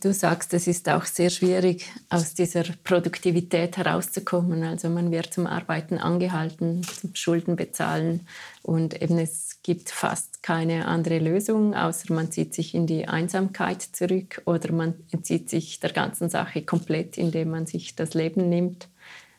Du 0.02 0.14
sagst, 0.14 0.54
es 0.54 0.66
ist 0.66 0.88
auch 0.88 1.04
sehr 1.04 1.30
schwierig, 1.30 1.92
aus 2.08 2.34
dieser 2.34 2.64
Produktivität 2.86 3.76
herauszukommen. 3.76 4.64
Also 4.64 4.88
man 4.90 5.12
wird 5.12 5.34
zum 5.34 5.46
Arbeiten 5.46 5.98
angehalten, 5.98 6.84
zum 6.84 7.16
Schulden 7.16 7.58
bezahlen 7.58 8.26
und 8.64 9.02
eben 9.02 9.18
es 9.18 9.58
gibt 9.62 9.90
fast 9.90 10.42
keine 10.42 10.88
andere 10.88 11.20
Lösung, 11.20 11.76
außer 11.76 12.14
man 12.14 12.32
zieht 12.32 12.54
sich 12.54 12.76
in 12.76 12.88
die 12.88 13.10
Einsamkeit 13.10 13.82
zurück 13.82 14.42
oder 14.46 14.72
man 14.72 14.94
entzieht 15.12 15.50
sich 15.50 15.82
der 15.82 15.92
ganzen 15.92 16.30
Sache 16.30 16.62
komplett, 16.62 17.18
indem 17.18 17.50
man 17.50 17.66
sich 17.66 17.94
das 17.98 18.14
Leben 18.14 18.48
nimmt. 18.48 18.88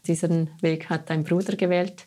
Diesen 0.07 0.51
Weg 0.61 0.91
hat 0.91 1.09
dein 1.09 1.25
Bruder 1.25 1.57
gewählt 1.57 2.07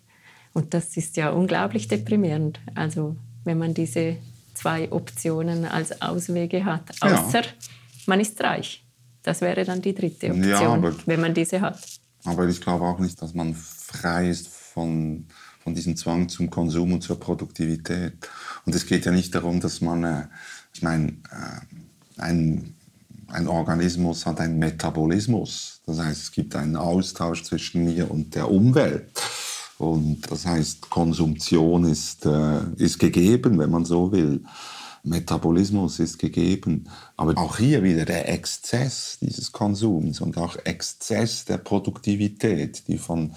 und 0.54 0.76
das 0.76 0.96
ist 0.96 1.18
ja 1.18 1.32
unglaublich 1.32 1.88
deprimierend. 1.88 2.60
Also 2.76 3.16
wenn 3.46 3.58
man 3.58 3.74
diese 3.74 4.18
zwei 4.54 4.92
Optionen 4.92 5.66
als 5.66 6.04
Auswege 6.04 6.66
hat, 6.66 6.84
außer 7.02 7.42
ja 7.42 7.50
man 8.08 8.20
ist 8.20 8.40
reich. 8.42 8.86
Das 9.22 9.42
wäre 9.42 9.64
dann 9.64 9.82
die 9.82 9.96
dritte 9.96 10.28
Option, 10.28 10.50
ja, 10.50 10.60
aber, 10.60 10.94
wenn 11.06 11.22
man 11.22 11.34
diese 11.34 11.62
hat. 11.62 11.80
Aber 12.26 12.48
ich 12.48 12.60
glaube 12.60 12.86
auch 12.86 13.00
nicht, 13.00 13.22
dass 13.22 13.34
man 13.34 13.54
frei 13.56 14.30
ist 14.30 14.48
von, 14.48 15.26
von 15.64 15.74
diesem 15.74 15.96
Zwang 15.96 16.28
zum 16.30 16.50
Konsum 16.50 16.94
und 16.94 17.02
zur 17.02 17.20
Produktivität. 17.20 18.14
Und 18.66 18.76
es 18.76 18.86
geht 18.86 19.06
ja 19.06 19.12
nicht 19.12 19.34
darum, 19.34 19.60
dass 19.60 19.82
man, 19.82 20.04
äh, 20.04 20.28
ich 20.74 20.82
meine, 20.82 21.08
äh, 21.32 22.22
ein, 22.22 22.76
ein 23.28 23.48
Organismus 23.48 24.26
hat 24.26 24.40
einen 24.40 24.60
Metabolismus. 24.60 25.82
Das 25.86 26.00
heißt, 26.00 26.22
es 26.22 26.32
gibt 26.32 26.56
einen 26.56 26.76
Austausch 26.76 27.44
zwischen 27.44 27.86
mir 27.86 28.12
und 28.12 28.36
der 28.36 28.50
Umwelt. 28.50 29.10
Und 29.78 30.30
das 30.32 30.46
heißt, 30.46 30.90
Konsumption 30.90 31.86
ist, 31.86 32.26
äh, 32.26 32.60
ist 32.78 33.00
gegeben, 33.00 33.60
wenn 33.60 33.72
man 33.72 33.86
so 33.86 34.12
will. 34.12 34.44
Metabolismus 35.04 36.00
ist 36.00 36.18
gegeben. 36.18 36.90
Aber 37.18 37.38
auch 37.38 37.58
hier 37.58 37.84
wieder 37.84 38.06
der 38.06 38.30
Exzess 38.30 39.18
dieses 39.22 39.52
Konsums 39.52 40.22
und 40.22 40.38
auch 40.38 40.56
Exzess 40.64 41.46
der 41.46 41.58
Produktivität, 41.58 42.88
die 42.88 42.98
von 42.98 43.36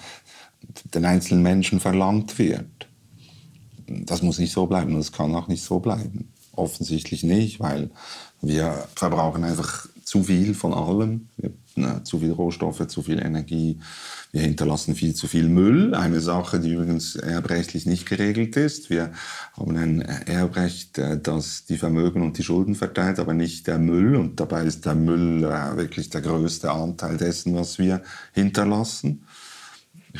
den 0.94 1.04
einzelnen 1.04 1.42
Menschen 1.42 1.80
verlangt 1.80 2.38
wird. 2.38 2.88
Das 3.86 4.22
muss 4.22 4.38
nicht 4.38 4.52
so 4.52 4.66
bleiben 4.66 4.92
und 4.92 4.98
das 4.98 5.12
kann 5.12 5.34
auch 5.34 5.48
nicht 5.48 5.62
so 5.62 5.80
bleiben. 5.80 6.32
Offensichtlich 6.52 7.22
nicht, 7.22 7.60
weil 7.60 7.90
wir 8.40 8.88
verbrauchen 8.94 9.44
einfach 9.44 9.88
zu 10.06 10.22
viel 10.22 10.54
von 10.54 10.72
allem. 10.72 11.28
Wir 11.36 11.52
zu 12.04 12.20
viel 12.20 12.32
Rohstoffe, 12.32 12.86
zu 12.86 13.02
viel 13.02 13.18
Energie. 13.18 13.80
Wir 14.32 14.40
hinterlassen 14.40 14.94
viel 14.94 15.14
zu 15.14 15.26
viel 15.26 15.48
Müll. 15.48 15.94
Eine 15.94 16.20
Sache, 16.20 16.58
die 16.60 16.72
übrigens 16.72 17.16
erbrechtlich 17.16 17.86
nicht 17.86 18.08
geregelt 18.08 18.56
ist. 18.56 18.88
Wir 18.88 19.12
haben 19.54 19.76
ein 19.76 20.00
Erbrecht, 20.00 20.96
äh, 20.98 21.20
das 21.20 21.66
die 21.66 21.76
Vermögen 21.76 22.22
und 22.22 22.38
die 22.38 22.44
Schulden 22.44 22.76
verteilt, 22.76 23.18
aber 23.18 23.34
nicht 23.34 23.66
der 23.66 23.78
Müll. 23.78 24.16
Und 24.16 24.40
dabei 24.40 24.64
ist 24.64 24.86
der 24.86 24.94
Müll 24.94 25.44
äh, 25.44 25.76
wirklich 25.76 26.08
der 26.08 26.22
größte 26.22 26.70
Anteil 26.70 27.16
dessen, 27.16 27.54
was 27.54 27.78
wir 27.78 28.02
hinterlassen. 28.32 29.24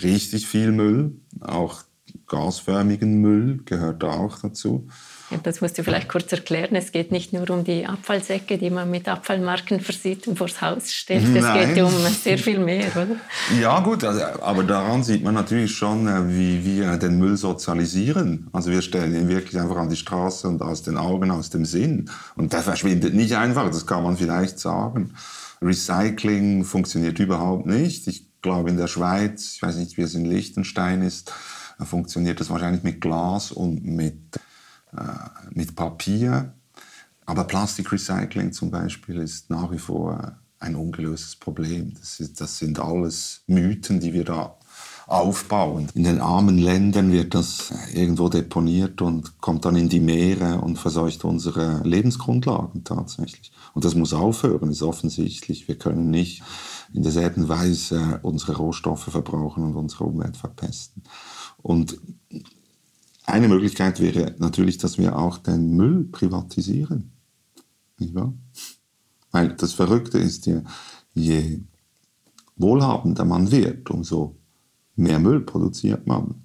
Richtig 0.02 0.46
viel 0.46 0.72
Müll, 0.72 1.16
auch 1.40 1.84
gasförmigen 2.26 3.20
Müll 3.20 3.62
gehört 3.64 4.02
da 4.02 4.10
auch 4.10 4.38
dazu. 4.40 4.88
Ja, 5.30 5.38
das 5.42 5.60
musst 5.60 5.76
du 5.76 5.82
vielleicht 5.82 6.08
kurz 6.08 6.30
erklären. 6.32 6.76
Es 6.76 6.92
geht 6.92 7.10
nicht 7.10 7.32
nur 7.32 7.50
um 7.50 7.64
die 7.64 7.84
Abfallsäcke, 7.84 8.58
die 8.58 8.70
man 8.70 8.90
mit 8.90 9.08
Abfallmarken 9.08 9.80
versieht 9.80 10.28
und 10.28 10.38
vors 10.38 10.60
Haus 10.60 10.92
stellt. 10.92 11.24
Es 11.34 11.74
geht 11.74 11.82
um 11.82 11.90
sehr 11.90 12.38
viel 12.38 12.60
mehr, 12.60 12.86
oder? 12.94 13.16
Ja, 13.60 13.80
gut, 13.80 14.04
also, 14.04 14.22
aber 14.40 14.62
daran 14.62 15.02
sieht 15.02 15.24
man 15.24 15.34
natürlich 15.34 15.74
schon, 15.74 16.06
äh, 16.06 16.28
wie 16.28 16.64
wir 16.64 16.96
den 16.96 17.18
Müll 17.18 17.36
sozialisieren. 17.36 18.48
Also 18.52 18.70
wir 18.70 18.82
stellen 18.82 19.16
ihn 19.16 19.28
wirklich 19.28 19.60
einfach 19.60 19.76
an 19.76 19.90
die 19.90 19.96
Straße 19.96 20.46
und 20.46 20.62
aus 20.62 20.82
den 20.82 20.96
Augen, 20.96 21.30
aus 21.32 21.50
dem 21.50 21.64
Sinn. 21.64 22.08
Und 22.36 22.52
der 22.52 22.60
verschwindet 22.60 23.14
nicht 23.14 23.36
einfach, 23.36 23.66
das 23.66 23.86
kann 23.86 24.04
man 24.04 24.16
vielleicht 24.16 24.60
sagen. 24.60 25.14
Recycling 25.60 26.64
funktioniert 26.64 27.18
überhaupt 27.18 27.66
nicht. 27.66 28.06
Ich 28.06 28.26
glaube, 28.42 28.70
in 28.70 28.76
der 28.76 28.86
Schweiz, 28.86 29.54
ich 29.56 29.62
weiß 29.62 29.76
nicht, 29.76 29.96
wie 29.96 30.02
es 30.02 30.14
in 30.14 30.24
Liechtenstein 30.24 31.02
ist, 31.02 31.32
funktioniert 31.84 32.40
das 32.40 32.48
wahrscheinlich 32.48 32.84
mit 32.84 33.00
Glas 33.00 33.50
und 33.50 33.84
mit 33.84 34.14
äh, 34.36 34.38
mit 35.50 35.74
Papier. 35.74 36.54
Aber 37.24 37.44
Plastikrecycling 37.44 38.52
zum 38.52 38.70
Beispiel 38.70 39.16
ist 39.16 39.50
nach 39.50 39.70
wie 39.72 39.78
vor 39.78 40.36
ein 40.58 40.76
ungelöstes 40.76 41.36
Problem. 41.36 41.94
Das, 41.98 42.20
ist, 42.20 42.40
das 42.40 42.58
sind 42.58 42.78
alles 42.78 43.42
Mythen, 43.46 44.00
die 44.00 44.12
wir 44.12 44.24
da 44.24 44.56
aufbauen. 45.06 45.88
In 45.94 46.04
den 46.04 46.20
armen 46.20 46.58
Ländern 46.58 47.12
wird 47.12 47.34
das 47.34 47.72
irgendwo 47.94 48.28
deponiert 48.28 49.00
und 49.02 49.40
kommt 49.40 49.64
dann 49.64 49.76
in 49.76 49.88
die 49.88 50.00
Meere 50.00 50.60
und 50.60 50.78
verseucht 50.78 51.24
unsere 51.24 51.80
Lebensgrundlagen 51.84 52.84
tatsächlich. 52.84 53.52
Und 53.74 53.84
das 53.84 53.94
muss 53.94 54.12
aufhören, 54.12 54.70
ist 54.70 54.82
offensichtlich. 54.82 55.68
Wir 55.68 55.78
können 55.78 56.10
nicht 56.10 56.42
in 56.92 57.02
derselben 57.02 57.48
Weise 57.48 58.20
unsere 58.22 58.56
Rohstoffe 58.56 59.04
verbrauchen 59.04 59.64
und 59.64 59.76
unsere 59.76 60.04
Umwelt 60.04 60.36
verpesten. 60.36 61.02
Und 61.62 61.98
eine 63.26 63.48
Möglichkeit 63.48 64.00
wäre 64.00 64.36
natürlich, 64.38 64.78
dass 64.78 64.98
wir 64.98 65.18
auch 65.18 65.38
den 65.38 65.76
Müll 65.76 66.04
privatisieren. 66.04 67.10
Nicht 67.98 68.14
wahr? 68.14 68.32
Weil 69.32 69.54
das 69.54 69.72
Verrückte 69.72 70.18
ist 70.18 70.46
ja, 70.46 70.62
je 71.12 71.60
wohlhabender 72.56 73.24
man 73.24 73.50
wird, 73.50 73.90
umso 73.90 74.36
mehr 74.94 75.18
Müll 75.18 75.40
produziert 75.40 76.06
man. 76.06 76.36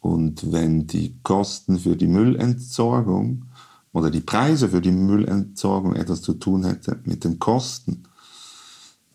Und 0.00 0.50
wenn 0.52 0.86
die 0.86 1.18
Kosten 1.22 1.78
für 1.78 1.96
die 1.96 2.06
Müllentsorgung 2.06 3.44
oder 3.92 4.10
die 4.10 4.20
Preise 4.20 4.70
für 4.70 4.80
die 4.80 4.92
Müllentsorgung 4.92 5.94
etwas 5.94 6.22
zu 6.22 6.34
tun 6.34 6.64
hätten 6.64 7.02
mit 7.04 7.24
den 7.24 7.38
Kosten, 7.38 8.04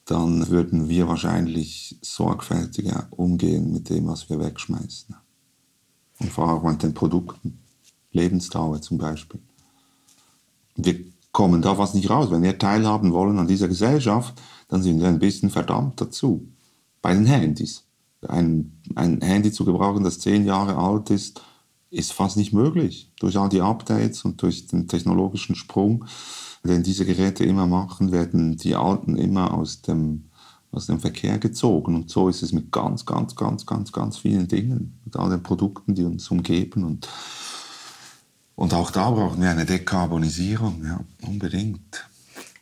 dann 0.05 0.49
würden 0.49 0.87
wir 0.87 1.07
wahrscheinlich 1.07 1.97
sorgfältiger 2.01 3.07
umgehen 3.11 3.71
mit 3.71 3.89
dem, 3.89 4.07
was 4.07 4.29
wir 4.29 4.39
wegschmeißen 4.39 5.15
und 6.22 6.32
vor 6.32 6.47
allem 6.47 6.78
den 6.78 6.93
Produkten. 6.93 7.59
Lebensdauer 8.13 8.82
zum 8.82 8.97
Beispiel. 8.97 9.39
Wir 10.76 10.99
kommen 11.32 11.61
da 11.61 11.76
fast 11.76 11.95
nicht 11.95 12.09
raus. 12.09 12.30
Wenn 12.30 12.43
wir 12.43 12.57
teilhaben 12.57 13.13
wollen 13.13 13.39
an 13.39 13.47
dieser 13.47 13.67
Gesellschaft, 13.67 14.34
dann 14.67 14.84
sind 14.84 14.99
wir 14.99 15.07
ein 15.07 15.19
bisschen 15.19 15.49
verdammt 15.49 15.99
dazu. 16.01 16.47
Bei 17.01 17.13
den 17.13 17.26
Handys. 17.26 17.84
Ein, 18.28 18.74
ein 18.95 19.22
Handy 19.22 19.51
zu 19.51 19.65
gebrauchen, 19.65 20.03
das 20.03 20.19
zehn 20.19 20.45
Jahre 20.45 20.76
alt 20.76 21.09
ist, 21.09 21.41
ist 21.89 22.13
fast 22.13 22.38
nicht 22.38 22.53
möglich. 22.53 23.11
Durch 23.19 23.38
all 23.38 23.49
die 23.49 23.61
Updates 23.61 24.24
und 24.24 24.41
durch 24.41 24.67
den 24.67 24.88
technologischen 24.88 25.55
Sprung, 25.55 26.05
den 26.63 26.84
diese 26.84 27.05
Geräte 27.05 27.43
immer 27.43 27.65
machen, 27.65 28.11
werden 28.11 28.57
die 28.57 28.76
alten 28.76 29.17
immer 29.17 29.53
aus 29.53 29.82
dem 29.82 30.26
aus 30.72 30.88
dem 30.88 30.99
Verkehr 30.99 31.38
gezogen. 31.38 31.95
Und 31.95 32.09
so 32.09 32.30
ist 32.30 32.41
es 32.41 32.53
mit 32.53 32.72
ganz, 32.72 33.05
ganz, 33.05 33.36
ganz, 33.36 33.65
ganz, 33.65 33.91
ganz 33.91 34.17
vielen 34.17 34.47
Dingen, 34.47 34.99
mit 35.05 35.15
all 35.15 35.30
den 35.30 35.43
Produkten, 35.43 35.95
die 35.95 36.03
uns 36.05 36.30
umgeben. 36.32 36.84
Und, 36.84 37.07
und 38.55 38.74
auch 38.74 38.91
da 38.91 39.09
brauchen 39.11 39.41
wir 39.41 39.49
eine 39.49 39.65
Dekarbonisierung, 39.65 40.84
ja, 40.86 40.99
unbedingt. 41.28 42.05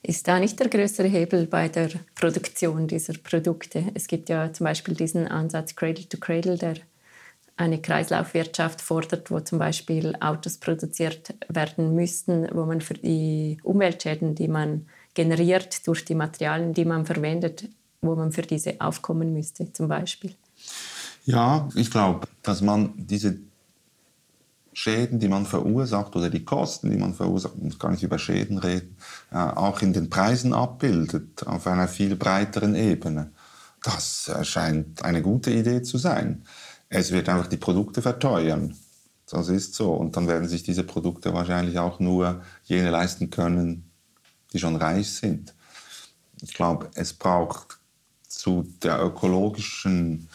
Ist 0.02 0.28
da 0.28 0.40
nicht 0.40 0.60
der 0.60 0.70
größere 0.70 1.08
Hebel 1.08 1.46
bei 1.46 1.68
der 1.68 1.90
Produktion 2.16 2.88
dieser 2.88 3.14
Produkte? 3.14 3.92
Es 3.94 4.08
gibt 4.08 4.30
ja 4.30 4.52
zum 4.54 4.64
Beispiel 4.64 4.96
diesen 4.96 5.28
Ansatz 5.28 5.76
Cradle 5.76 6.08
to 6.08 6.18
Cradle, 6.18 6.58
der 6.58 6.76
eine 7.58 7.82
Kreislaufwirtschaft 7.82 8.82
fordert, 8.82 9.30
wo 9.30 9.42
zum 9.42 9.60
Beispiel 9.60 10.16
Autos 10.22 10.58
produziert 10.58 11.36
werden 11.50 11.94
müssten, 11.94 12.48
wo 12.54 12.64
man 12.64 12.80
für 12.80 12.94
die 12.94 13.58
Umweltschäden, 13.64 14.34
die 14.34 14.48
man 14.48 14.88
generiert 15.14 15.86
durch 15.86 16.06
die 16.06 16.16
Materialien, 16.16 16.74
die 16.74 16.86
man 16.86 17.06
verwendet, 17.06 17.68
wo 18.02 18.16
man 18.16 18.32
für 18.32 18.42
diese 18.42 18.80
aufkommen 18.80 19.34
müsste, 19.34 19.72
zum 19.74 19.88
Beispiel? 19.88 20.36
Ja, 21.26 21.70
ich 21.76 21.92
glaube, 21.92 22.28
dass 22.44 22.62
man 22.62 22.94
diese 22.96 23.38
Schäden, 24.74 25.20
die 25.20 25.28
man 25.28 25.46
verursacht 25.46 26.16
oder 26.16 26.30
die 26.30 26.46
Kosten, 26.46 26.90
die 26.90 26.98
man 26.98 27.14
verursacht, 27.14 27.58
muss 27.58 27.80
gar 27.80 27.92
nicht 27.92 28.04
über 28.04 28.18
Schäden 28.18 28.58
reden, 28.58 28.96
äh, 29.32 29.38
auch 29.38 29.82
in 29.82 29.94
den 29.94 30.10
Preisen 30.10 30.54
abbildet, 30.54 31.46
auf 31.46 31.68
einer 31.68 31.88
viel 31.88 32.16
breiteren 32.16 32.76
Ebene. 32.76 33.32
Das 33.84 34.32
scheint 34.44 35.04
eine 35.04 35.22
gute 35.22 35.52
Idee 35.52 35.82
zu 35.82 35.98
sein. 35.98 36.44
Es 36.90 37.12
wird 37.12 37.30
einfach 37.30 37.48
die 37.48 37.58
Produkte 37.58 38.02
verteuern. 38.02 38.76
Das 39.30 39.50
ist 39.50 39.76
so. 39.76 39.94
Und 39.94 40.18
dann 40.18 40.28
werden 40.28 40.48
sich 40.48 40.64
diese 40.64 40.84
Produkte 40.84 41.34
wahrscheinlich 41.34 41.78
auch 41.80 42.00
nur 42.00 42.42
jene 42.64 42.90
leisten 42.90 43.30
können, 43.30 43.90
die 44.54 44.60
schon 44.60 44.76
reich 44.76 45.12
sind. 45.12 45.54
Ich 46.42 46.54
glaube, 46.54 46.90
es 46.96 47.14
braucht 47.14 47.79
zu 48.40 48.66
der 48.82 49.04
ökologischen 49.04 50.30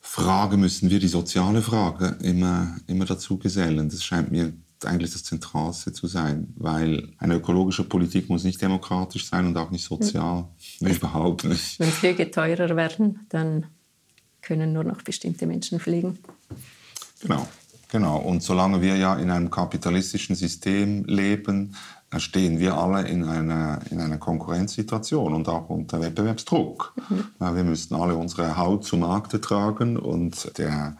Frage 0.00 0.56
müssen 0.56 0.90
wir 0.90 0.98
die 0.98 1.06
soziale 1.06 1.62
Frage 1.62 2.16
immer, 2.20 2.76
immer 2.88 3.04
dazu 3.04 3.38
gesellen. 3.38 3.88
Das 3.88 4.02
scheint 4.02 4.32
mir 4.32 4.52
eigentlich 4.84 5.12
das 5.12 5.22
Zentralste 5.22 5.92
zu 5.92 6.08
sein, 6.08 6.52
weil 6.56 7.08
eine 7.18 7.36
ökologische 7.36 7.84
Politik 7.84 8.28
muss 8.28 8.42
nicht 8.42 8.60
demokratisch 8.60 9.28
sein 9.28 9.46
und 9.46 9.56
auch 9.56 9.70
nicht 9.70 9.84
sozial. 9.84 10.48
Ja. 10.80 10.88
Überhaupt 10.88 11.44
nicht. 11.44 11.78
Wenn 11.78 11.90
Flüge 11.90 12.28
teurer 12.28 12.74
werden, 12.74 13.20
dann 13.28 13.66
können 14.42 14.72
nur 14.72 14.84
noch 14.84 15.02
bestimmte 15.02 15.46
Menschen 15.46 15.78
fliegen. 15.78 16.18
Genau, 17.20 17.46
genau. 17.88 18.18
Und 18.18 18.42
solange 18.42 18.82
wir 18.82 18.96
ja 18.96 19.14
in 19.14 19.30
einem 19.30 19.50
kapitalistischen 19.50 20.34
System 20.34 21.04
leben, 21.04 21.76
stehen 22.18 22.58
wir 22.58 22.76
alle 22.76 23.06
in 23.08 23.24
einer, 23.24 23.80
in 23.90 24.00
einer 24.00 24.18
Konkurrenzsituation 24.18 25.34
und 25.34 25.48
auch 25.48 25.68
unter 25.68 26.00
Wettbewerbsdruck. 26.00 26.94
Mhm. 27.08 27.54
Wir 27.54 27.64
müssen 27.64 27.94
alle 27.94 28.16
unsere 28.16 28.56
Haut 28.56 28.84
zu 28.84 28.96
Markte 28.96 29.40
tragen 29.40 29.96
und 29.96 30.56
der 30.58 30.96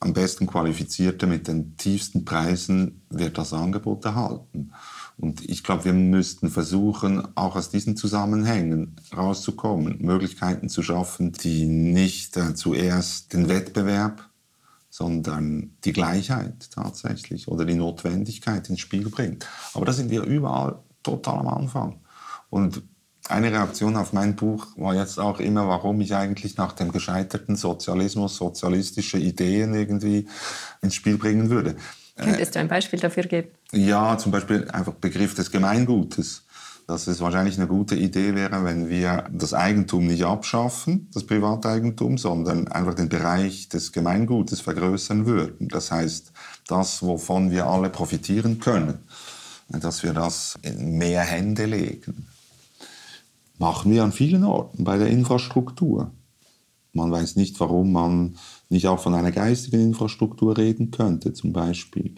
am 0.00 0.12
besten 0.12 0.46
Qualifizierte 0.46 1.26
mit 1.26 1.48
den 1.48 1.76
tiefsten 1.76 2.24
Preisen 2.24 3.02
wird 3.10 3.36
das 3.38 3.52
Angebot 3.52 4.04
erhalten. 4.04 4.72
Und 5.16 5.48
ich 5.48 5.64
glaube, 5.64 5.86
wir 5.86 5.92
müssten 5.92 6.48
versuchen, 6.48 7.26
auch 7.34 7.56
aus 7.56 7.70
diesen 7.70 7.96
Zusammenhängen 7.96 8.94
rauszukommen, 9.16 9.98
Möglichkeiten 10.00 10.68
zu 10.68 10.82
schaffen, 10.82 11.32
die 11.32 11.66
nicht 11.66 12.36
äh, 12.36 12.54
zuerst 12.54 13.32
den 13.32 13.48
Wettbewerb, 13.48 14.27
sondern 14.90 15.76
die 15.84 15.92
Gleichheit 15.92 16.70
tatsächlich 16.70 17.48
oder 17.48 17.64
die 17.64 17.74
Notwendigkeit 17.74 18.68
ins 18.68 18.80
Spiel 18.80 19.08
bringt. 19.08 19.46
Aber 19.74 19.84
da 19.84 19.92
sind 19.92 20.10
wir 20.10 20.22
überall 20.22 20.78
total 21.02 21.38
am 21.40 21.48
Anfang. 21.48 22.00
Und 22.50 22.82
eine 23.28 23.52
Reaktion 23.52 23.96
auf 23.96 24.12
mein 24.12 24.36
Buch 24.36 24.66
war 24.76 24.94
jetzt 24.94 25.18
auch 25.20 25.38
immer, 25.38 25.68
warum 25.68 26.00
ich 26.00 26.14
eigentlich 26.14 26.56
nach 26.56 26.72
dem 26.72 26.92
gescheiterten 26.92 27.56
Sozialismus 27.56 28.36
sozialistische 28.36 29.18
Ideen 29.18 29.74
irgendwie 29.74 30.26
ins 30.80 30.94
Spiel 30.94 31.18
bringen 31.18 31.50
würde. 31.50 31.76
Könntest 32.16 32.54
du 32.54 32.58
ein 32.58 32.68
Beispiel 32.68 32.98
dafür 32.98 33.24
geben? 33.24 33.48
Ja, 33.72 34.18
zum 34.18 34.32
Beispiel 34.32 34.68
einfach 34.70 34.94
Begriff 34.94 35.34
des 35.34 35.50
Gemeingutes. 35.50 36.44
Dass 36.88 37.06
es 37.06 37.20
wahrscheinlich 37.20 37.58
eine 37.58 37.66
gute 37.66 37.94
Idee 37.96 38.34
wäre, 38.34 38.64
wenn 38.64 38.88
wir 38.88 39.28
das 39.30 39.52
Eigentum 39.52 40.06
nicht 40.06 40.24
abschaffen, 40.24 41.10
das 41.12 41.24
Privateigentum, 41.24 42.16
sondern 42.16 42.66
einfach 42.68 42.94
den 42.94 43.10
Bereich 43.10 43.68
des 43.68 43.92
Gemeingutes 43.92 44.62
vergrößern 44.62 45.26
würden. 45.26 45.68
Das 45.68 45.92
heißt, 45.92 46.32
das, 46.66 47.02
wovon 47.02 47.50
wir 47.50 47.66
alle 47.66 47.90
profitieren 47.90 48.58
können, 48.58 49.00
dass 49.68 50.02
wir 50.02 50.14
das 50.14 50.58
in 50.62 50.96
mehr 50.96 51.20
Hände 51.20 51.66
legen. 51.66 52.26
Machen 53.58 53.92
wir 53.92 54.02
an 54.02 54.12
vielen 54.12 54.44
Orten 54.44 54.82
bei 54.82 54.96
der 54.96 55.08
Infrastruktur. 55.08 56.10
Man 56.94 57.10
weiß 57.10 57.36
nicht, 57.36 57.60
warum 57.60 57.92
man 57.92 58.38
nicht 58.70 58.86
auch 58.86 58.98
von 58.98 59.12
einer 59.12 59.30
geistigen 59.30 59.82
Infrastruktur 59.82 60.56
reden 60.56 60.90
könnte, 60.90 61.34
zum 61.34 61.52
Beispiel. 61.52 62.14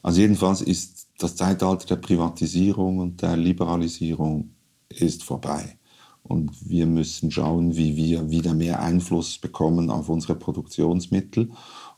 Also 0.00 0.20
jedenfalls 0.20 0.60
ist 0.60 1.01
das 1.22 1.36
Zeitalter 1.36 1.86
der 1.86 1.96
Privatisierung 1.96 2.98
und 2.98 3.22
der 3.22 3.36
Liberalisierung 3.36 4.50
ist 4.88 5.22
vorbei. 5.22 5.78
Und 6.22 6.68
wir 6.68 6.86
müssen 6.86 7.30
schauen, 7.30 7.76
wie 7.76 7.96
wir 7.96 8.30
wieder 8.30 8.54
mehr 8.54 8.80
Einfluss 8.80 9.38
bekommen 9.38 9.90
auf 9.90 10.08
unsere 10.08 10.36
Produktionsmittel 10.36 11.50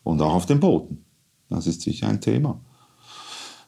und 0.02 0.20
auch 0.22 0.34
auf 0.34 0.46
den 0.46 0.60
Boden. 0.60 1.04
Das 1.50 1.66
ist 1.66 1.82
sicher 1.82 2.08
ein 2.08 2.20
Thema. 2.20 2.60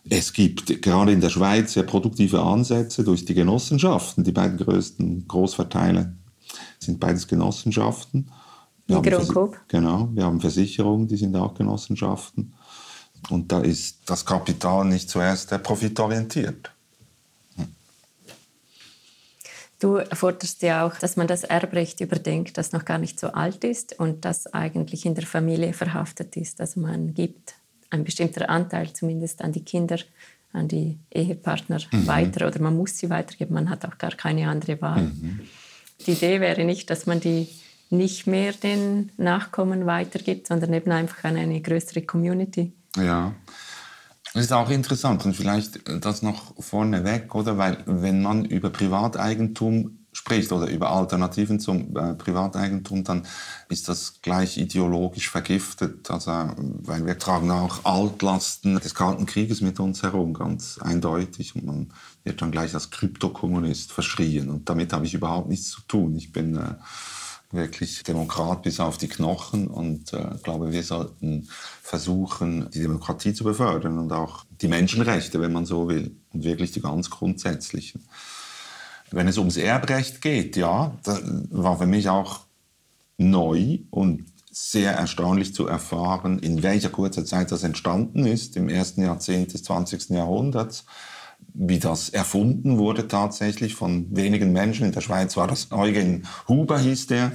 Es 0.09 0.33
gibt 0.33 0.83
gerade 0.83 1.13
in 1.13 1.21
der 1.21 1.31
Schweiz 1.31 1.73
sehr 1.73 1.83
produktive 1.83 2.41
Ansätze 2.41 3.03
durch 3.03 3.25
die 3.25 3.35
Genossenschaften. 3.35 4.25
Die 4.25 4.33
beiden 4.33 4.57
größten 4.57 5.27
Großverteiler 5.27 6.13
sind 6.79 7.01
beides 7.01 7.27
Genossenschaften. 7.27 8.31
Migro 8.87 9.19
und 9.19 9.29
Coop. 9.29 9.57
Genau, 9.69 10.09
wir 10.13 10.25
haben 10.25 10.41
Versicherungen, 10.41 11.09
die 11.09 11.17
sind 11.17 11.35
auch 11.35 11.55
Genossenschaften. 11.55 12.55
Und 13.31 13.51
da 13.51 13.61
ist 13.61 13.99
das 14.07 14.25
Kapital 14.25 14.85
nicht 14.85 15.11
zuerst 15.11 15.51
profitorientiert. 15.63 16.71
Hm. 17.57 17.75
Du 19.81 20.01
forderst 20.13 20.63
ja 20.63 20.87
auch, 20.87 20.97
dass 20.97 21.17
man 21.17 21.27
das 21.27 21.45
Erbrecht 21.45 22.01
überdenkt, 22.01 22.57
das 22.57 22.73
noch 22.73 22.85
gar 22.85 22.99
nicht 22.99 23.19
so 23.19 23.29
alt 23.29 23.65
ist 23.65 23.99
und 23.99 24.25
das 24.25 24.47
eigentlich 24.53 25.07
in 25.07 25.15
der 25.15 25.27
Familie 25.27 25.73
verhaftet 25.73 26.37
ist. 26.37 26.61
Also 26.61 26.81
man 26.81 27.15
gibt 27.15 27.55
ein 27.91 28.05
bestimmter 28.05 28.49
Anteil 28.49 28.93
zumindest 28.93 29.43
an 29.43 29.53
die 29.53 29.65
Kinder, 29.65 29.99
an 30.53 30.69
die 30.69 30.99
Ehepartner 31.13 31.81
mhm. 31.91 32.07
weiter 32.07 32.47
oder 32.47 32.61
man 32.61 32.77
muss 32.77 32.99
sie 32.99 33.11
weitergeben. 33.11 33.55
Man 33.55 33.71
hat 33.71 33.85
auch 33.85 33.99
gar 33.99 34.13
keine 34.13 34.49
andere 34.49 34.81
Wahl. 34.81 35.03
Mhm. 35.03 35.41
Die 36.07 36.13
Idee 36.13 36.41
wäre 36.41 36.65
nicht, 36.65 36.91
dass 36.91 37.07
man 37.07 37.21
die 37.21 37.49
nicht 37.91 38.27
mehr 38.27 38.53
den 38.53 39.13
Nachkommen 39.17 39.87
weitergibt, 39.87 40.49
sondern 40.49 40.73
eben 40.73 40.91
einfach 40.91 41.25
an 41.25 41.37
eine 41.37 41.61
größere 41.61 42.03
Community. 42.03 42.73
Ja. 42.97 43.35
Das 44.35 44.45
ist 44.45 44.53
auch 44.53 44.69
interessant 44.69 45.25
und 45.25 45.35
vielleicht 45.35 45.81
das 46.05 46.21
noch 46.23 46.55
vorneweg, 46.63 47.35
oder? 47.35 47.57
Weil 47.57 47.83
wenn 47.87 48.23
man 48.23 48.45
über 48.45 48.69
Privateigentum 48.69 50.07
spricht 50.17 50.51
oder 50.51 50.67
über 50.69 50.91
Alternativen 50.91 51.61
zum 51.61 51.95
äh, 51.97 52.15
Privateigentum, 52.15 53.05
dann 53.05 53.27
ist 53.69 53.89
das 53.89 54.21
gleich 54.23 54.57
ideologisch 54.57 55.29
vergiftet. 55.29 56.11
Also, 56.11 56.31
weil 56.57 57.05
wir 57.05 57.19
tragen 57.19 57.51
auch 57.51 57.85
Altlasten 57.85 58.81
des 58.81 58.95
Kalten 58.95 59.27
Krieges 59.27 59.61
mit 59.61 59.79
uns 59.79 60.03
herum, 60.03 60.33
ganz 60.33 60.79
eindeutig. 60.79 61.55
Und 61.55 61.67
man 61.67 61.93
wird 62.25 62.41
dann 62.41 62.51
gleich 62.51 62.73
als 62.73 62.91
Kryptokommunist 62.91 63.93
verschrien. 63.93 64.49
Und 64.49 64.69
damit 64.71 64.95
habe 64.95 65.05
ich 65.05 65.13
überhaupt 65.13 65.49
nichts 65.49 65.69
zu 65.69 65.83
tun. 65.83 66.17
Ich 66.17 66.33
bin 66.33 66.57
äh, 66.57 66.75
wirklich 67.51 68.03
Demokrat 68.03 68.63
bis 68.63 68.81
auf 68.81 68.99
die 68.99 69.09
Knochen 69.09 69.69
und 69.69 70.13
äh, 70.13 70.31
glaube, 70.43 70.73
wir 70.73 70.83
sollten 70.83 71.49
versuchen, 71.83 72.71
die 72.71 72.83
Demokratie 72.83 73.35
zu 73.35 73.45
befördern 73.45 73.99
und 73.99 74.13
auch 74.13 74.45
die 74.61 74.69
Menschenrechte, 74.69 75.41
wenn 75.41 75.53
man 75.53 75.67
so 75.67 75.89
will, 75.89 76.17
und 76.33 76.45
wirklich 76.45 76.73
die 76.73 76.81
ganz 76.81 77.11
grundsätzlichen. 77.11 78.05
Wenn 79.11 79.29
es 79.29 79.39
ums 79.39 79.57
Erbrecht 79.57 80.21
geht, 80.21 80.57
ja, 80.57 80.97
das 81.05 81.23
war 81.51 81.79
für 81.79 81.87
mich 81.87 82.09
auch 82.09 82.41
neu 83.19 83.79
und 83.91 84.27
sehr 84.51 84.93
erstaunlich 84.93 85.55
zu 85.55 85.67
erfahren, 85.67 86.39
in 86.39 86.63
welcher 86.63 86.89
kurzer 86.89 87.25
Zeit 87.25 87.53
das 87.53 87.63
entstanden 87.63 88.27
ist, 88.27 88.57
im 88.57 88.69
ersten 88.69 89.03
Jahrzehnt 89.03 89.53
des 89.53 89.63
20. 89.65 90.11
Jahrhunderts 90.11 90.87
wie 91.59 91.79
das 91.79 92.09
erfunden 92.09 92.79
wurde 92.79 93.09
tatsächlich 93.09 93.75
von 93.75 94.07
wenigen 94.15 94.53
Menschen. 94.53 94.87
In 94.87 94.93
der 94.93 95.01
Schweiz 95.01 95.37
war 95.37 95.49
das 95.49 95.73
Eugen 95.73 96.27
Huber 96.49 96.79
hieß 96.79 97.07
der. 97.07 97.33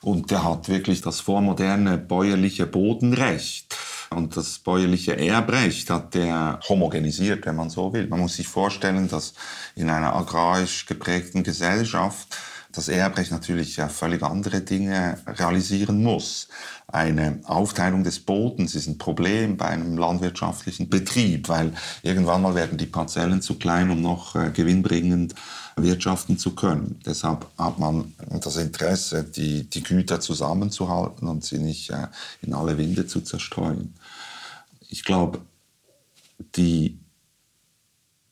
Und 0.00 0.30
der 0.32 0.44
hat 0.44 0.68
wirklich 0.68 1.00
das 1.00 1.20
vormoderne 1.20 1.96
bäuerliche 1.96 2.66
Bodenrecht 2.66 3.76
und 4.16 4.36
das 4.36 4.58
bäuerliche 4.58 5.16
Erbrecht 5.16 5.90
hat 5.90 6.14
der 6.14 6.60
homogenisiert, 6.68 7.46
wenn 7.46 7.56
man 7.56 7.70
so 7.70 7.92
will. 7.92 8.06
Man 8.06 8.20
muss 8.20 8.36
sich 8.36 8.48
vorstellen, 8.48 9.08
dass 9.08 9.34
in 9.74 9.90
einer 9.90 10.14
agrarisch 10.14 10.86
geprägten 10.86 11.42
Gesellschaft 11.42 12.36
das 12.72 12.88
Erbrecht 12.88 13.30
natürlich 13.30 13.76
völlig 13.76 14.22
andere 14.22 14.62
Dinge 14.62 15.18
realisieren 15.26 16.02
muss. 16.02 16.48
Eine 16.92 17.40
Aufteilung 17.44 18.04
des 18.04 18.20
Bodens 18.20 18.74
ist 18.74 18.86
ein 18.86 18.98
Problem 18.98 19.56
bei 19.56 19.66
einem 19.66 19.96
landwirtschaftlichen 19.96 20.90
Betrieb, 20.90 21.48
weil 21.48 21.72
irgendwann 22.02 22.42
mal 22.42 22.54
werden 22.54 22.76
die 22.76 22.86
Parzellen 22.86 23.40
zu 23.40 23.54
klein, 23.54 23.90
um 23.90 24.02
noch 24.02 24.36
äh, 24.36 24.50
gewinnbringend 24.50 25.34
wirtschaften 25.76 26.36
zu 26.36 26.54
können. 26.54 27.00
Deshalb 27.06 27.46
hat 27.56 27.78
man 27.78 28.12
das 28.42 28.58
Interesse, 28.58 29.24
die, 29.24 29.64
die 29.64 29.82
Güter 29.82 30.20
zusammenzuhalten 30.20 31.26
und 31.28 31.42
sie 31.44 31.58
nicht 31.58 31.88
äh, 31.88 32.08
in 32.42 32.52
alle 32.52 32.76
Winde 32.76 33.06
zu 33.06 33.22
zerstreuen. 33.22 33.94
Ich 34.90 35.02
glaube, 35.02 35.40
die 36.56 36.98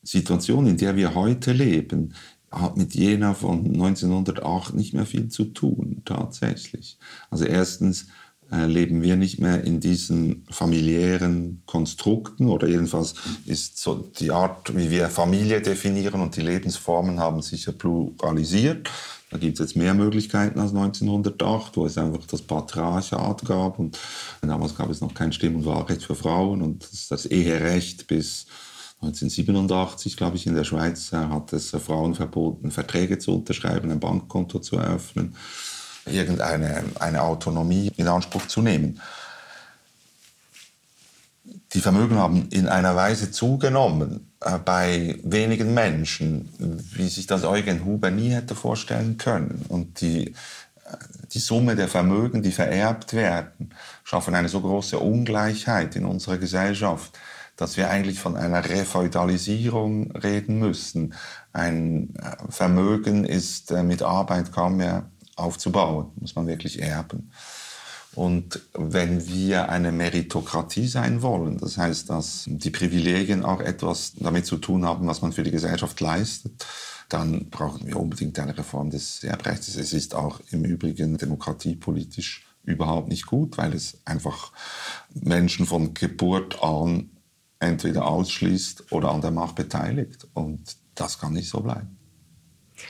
Situation, 0.03 0.67
in 0.67 0.77
der 0.77 0.95
wir 0.95 1.15
heute 1.15 1.51
leben, 1.51 2.13
hat 2.51 2.77
mit 2.77 2.93
Jena 2.93 3.33
von 3.33 3.65
1908 3.65 4.75
nicht 4.75 4.93
mehr 4.93 5.07
viel 5.07 5.29
zu 5.29 5.45
tun, 5.45 6.03
tatsächlich. 6.05 6.99
Also 7.31 7.45
erstens 7.45 8.05
leben 8.51 9.01
wir 9.01 9.15
nicht 9.15 9.39
mehr 9.39 9.63
in 9.63 9.79
diesen 9.79 10.45
familiären 10.49 11.63
Konstrukten 11.65 12.49
oder 12.49 12.67
jedenfalls 12.67 13.15
ist 13.45 13.77
so 13.77 14.11
die 14.19 14.31
Art, 14.31 14.75
wie 14.75 14.91
wir 14.91 15.09
Familie 15.09 15.61
definieren 15.61 16.21
und 16.21 16.35
die 16.35 16.41
Lebensformen 16.41 17.19
haben 17.19 17.41
sich 17.41 17.65
ja 17.65 17.71
pluralisiert. 17.71 18.89
Da 19.29 19.37
gibt 19.37 19.53
es 19.53 19.65
jetzt 19.65 19.77
mehr 19.77 19.93
Möglichkeiten 19.93 20.59
als 20.59 20.71
1908, 20.71 21.77
wo 21.77 21.85
es 21.85 21.97
einfach 21.97 22.25
das 22.25 22.41
Patriarchat 22.41 23.45
gab 23.45 23.79
und 23.79 23.97
damals 24.41 24.75
gab 24.75 24.89
es 24.89 24.99
noch 24.99 25.13
kein 25.13 25.31
Stimm- 25.31 25.55
und 25.55 25.65
Wahlrecht 25.65 26.03
für 26.03 26.15
Frauen 26.15 26.61
und 26.61 26.85
das 27.09 27.25
Eherecht 27.25 28.07
bis 28.07 28.47
1987, 29.01 30.15
glaube 30.15 30.35
ich, 30.37 30.45
in 30.45 30.53
der 30.53 30.63
Schweiz 30.63 31.11
äh, 31.11 31.17
hat 31.17 31.53
es 31.53 31.71
Frauen 31.71 32.13
verboten, 32.13 32.69
Verträge 32.69 33.17
zu 33.17 33.33
unterschreiben, 33.33 33.89
ein 33.89 33.99
Bankkonto 33.99 34.59
zu 34.59 34.77
eröffnen, 34.77 35.35
irgendeine 36.05 36.83
eine 36.99 37.21
Autonomie 37.21 37.91
in 37.97 38.07
Anspruch 38.07 38.47
zu 38.47 38.61
nehmen. 38.61 39.01
Die 41.73 41.79
Vermögen 41.79 42.17
haben 42.17 42.49
in 42.49 42.67
einer 42.67 42.95
Weise 42.95 43.31
zugenommen 43.31 44.31
äh, 44.41 44.57
bei 44.57 45.19
wenigen 45.23 45.73
Menschen, 45.73 46.49
wie 46.93 47.07
sich 47.07 47.27
das 47.27 47.45
Eugen 47.45 47.85
Huber 47.85 48.11
nie 48.11 48.29
hätte 48.29 48.55
vorstellen 48.55 49.17
können. 49.17 49.65
Und 49.69 50.01
die, 50.01 50.27
äh, 50.27 50.33
die 51.31 51.39
Summe 51.39 51.75
der 51.77 51.87
Vermögen, 51.87 52.41
die 52.41 52.51
vererbt 52.51 53.13
werden, 53.13 53.73
schaffen 54.03 54.35
eine 54.35 54.49
so 54.49 54.59
große 54.59 54.99
Ungleichheit 54.99 55.95
in 55.95 56.05
unserer 56.05 56.37
Gesellschaft, 56.37 57.17
dass 57.55 57.77
wir 57.77 57.89
eigentlich 57.89 58.19
von 58.19 58.35
einer 58.35 58.67
Refeudalisierung 58.67 60.11
reden 60.11 60.59
müssen. 60.59 61.13
Ein 61.53 62.15
äh, 62.15 62.51
Vermögen 62.51 63.23
ist 63.23 63.71
äh, 63.71 63.83
mit 63.83 64.01
Arbeit 64.01 64.51
kaum 64.51 64.77
mehr 64.77 65.05
aufzubauen, 65.41 66.11
muss 66.15 66.35
man 66.35 66.47
wirklich 66.47 66.81
erben. 66.81 67.31
Und 68.13 68.59
wenn 68.73 69.27
wir 69.27 69.69
eine 69.69 69.91
Meritokratie 69.91 70.87
sein 70.87 71.21
wollen, 71.21 71.57
das 71.57 71.77
heißt, 71.77 72.09
dass 72.09 72.43
die 72.47 72.69
Privilegien 72.69 73.45
auch 73.45 73.61
etwas 73.61 74.13
damit 74.15 74.45
zu 74.45 74.57
tun 74.57 74.85
haben, 74.85 75.07
was 75.07 75.21
man 75.21 75.31
für 75.31 75.43
die 75.43 75.51
Gesellschaft 75.51 75.99
leistet, 76.01 76.65
dann 77.07 77.49
brauchen 77.49 77.87
wir 77.87 77.97
unbedingt 77.97 78.37
eine 78.39 78.57
Reform 78.57 78.89
des 78.89 79.23
Erbrechts. 79.23 79.75
Es 79.75 79.93
ist 79.93 80.13
auch 80.13 80.41
im 80.51 80.65
Übrigen 80.65 81.17
demokratiepolitisch 81.17 82.45
überhaupt 82.63 83.07
nicht 83.07 83.25
gut, 83.25 83.57
weil 83.57 83.73
es 83.73 83.97
einfach 84.05 84.51
Menschen 85.13 85.65
von 85.65 85.93
Geburt 85.93 86.61
an 86.61 87.11
entweder 87.59 88.07
ausschließt 88.07 88.91
oder 88.91 89.11
an 89.11 89.21
der 89.21 89.31
Macht 89.31 89.55
beteiligt. 89.55 90.27
Und 90.33 90.75
das 90.95 91.17
kann 91.19 91.33
nicht 91.33 91.49
so 91.49 91.61
bleiben. 91.61 91.97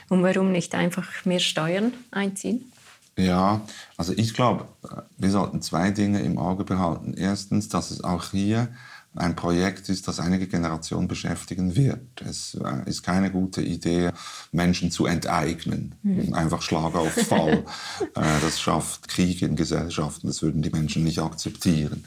Und 0.08 0.22
warum 0.22 0.52
nicht 0.52 0.74
einfach 0.74 1.24
mehr 1.24 1.40
Steuern 1.40 1.92
einziehen? 2.10 2.72
Ja, 3.16 3.60
also 3.96 4.14
ich 4.16 4.32
glaube, 4.32 4.66
wir 5.18 5.30
sollten 5.30 5.60
zwei 5.60 5.90
Dinge 5.90 6.20
im 6.22 6.38
Auge 6.38 6.64
behalten. 6.64 7.14
Erstens, 7.14 7.68
dass 7.68 7.90
es 7.90 8.02
auch 8.02 8.30
hier 8.30 8.68
ein 9.14 9.36
Projekt 9.36 9.88
ist, 9.90 10.08
das 10.08 10.20
einige 10.20 10.46
Generationen 10.46 11.06
beschäftigen 11.06 11.76
wird. 11.76 12.22
Es 12.22 12.54
äh, 12.54 12.88
ist 12.88 13.02
keine 13.02 13.30
gute 13.30 13.60
Idee, 13.60 14.10
Menschen 14.52 14.90
zu 14.90 15.04
enteignen. 15.04 15.94
Mhm. 16.02 16.32
Einfach 16.32 16.62
Schlag 16.62 16.94
auf 16.94 17.12
Fall. 17.12 17.64
Äh, 18.14 18.40
das 18.42 18.60
schafft 18.60 19.08
Krieg 19.08 19.42
in 19.42 19.56
Gesellschaften. 19.56 20.26
Das 20.26 20.42
würden 20.42 20.60
die 20.62 20.70
Menschen 20.70 21.04
nicht 21.04 21.18
akzeptieren. 21.18 22.04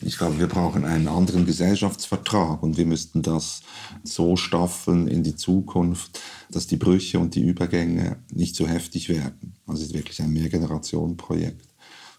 Ich 0.00 0.18
glaube, 0.18 0.38
wir 0.38 0.46
brauchen 0.46 0.84
einen 0.84 1.08
anderen 1.08 1.46
Gesellschaftsvertrag 1.46 2.62
und 2.62 2.76
wir 2.76 2.86
müssten 2.86 3.22
das 3.22 3.62
so 4.04 4.36
staffeln 4.36 5.08
in 5.08 5.22
die 5.22 5.36
Zukunft, 5.36 6.20
dass 6.50 6.66
die 6.66 6.76
Brüche 6.76 7.18
und 7.18 7.34
die 7.34 7.42
Übergänge 7.42 8.16
nicht 8.30 8.56
so 8.56 8.68
heftig 8.68 9.08
werden. 9.08 9.54
Also 9.66 9.82
es 9.82 9.88
ist 9.88 9.94
wirklich 9.94 10.20
ein 10.22 10.32
Mehrgenerationenprojekt. 10.32 11.66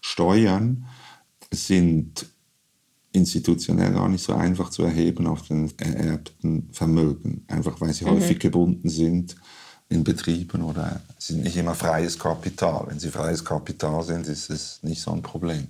Steuern 0.00 0.86
sind 1.50 2.26
institutionell 3.14 3.92
gar 3.92 4.08
nicht 4.08 4.24
so 4.24 4.34
einfach 4.34 4.70
zu 4.70 4.82
erheben 4.82 5.26
auf 5.28 5.42
den 5.42 5.72
ererbten 5.78 6.68
Vermögen, 6.72 7.44
einfach 7.46 7.80
weil 7.80 7.92
sie 7.92 8.04
mhm. 8.04 8.10
häufig 8.10 8.40
gebunden 8.40 8.88
sind 8.88 9.36
in 9.88 10.02
Betrieben 10.02 10.62
oder 10.62 11.00
sind 11.18 11.44
nicht 11.44 11.56
immer 11.56 11.74
freies 11.74 12.18
Kapital. 12.18 12.86
Wenn 12.88 12.98
sie 12.98 13.10
freies 13.10 13.44
Kapital 13.44 14.02
sind, 14.02 14.26
ist 14.26 14.50
es 14.50 14.82
nicht 14.82 15.00
so 15.00 15.12
ein 15.12 15.22
Problem. 15.22 15.68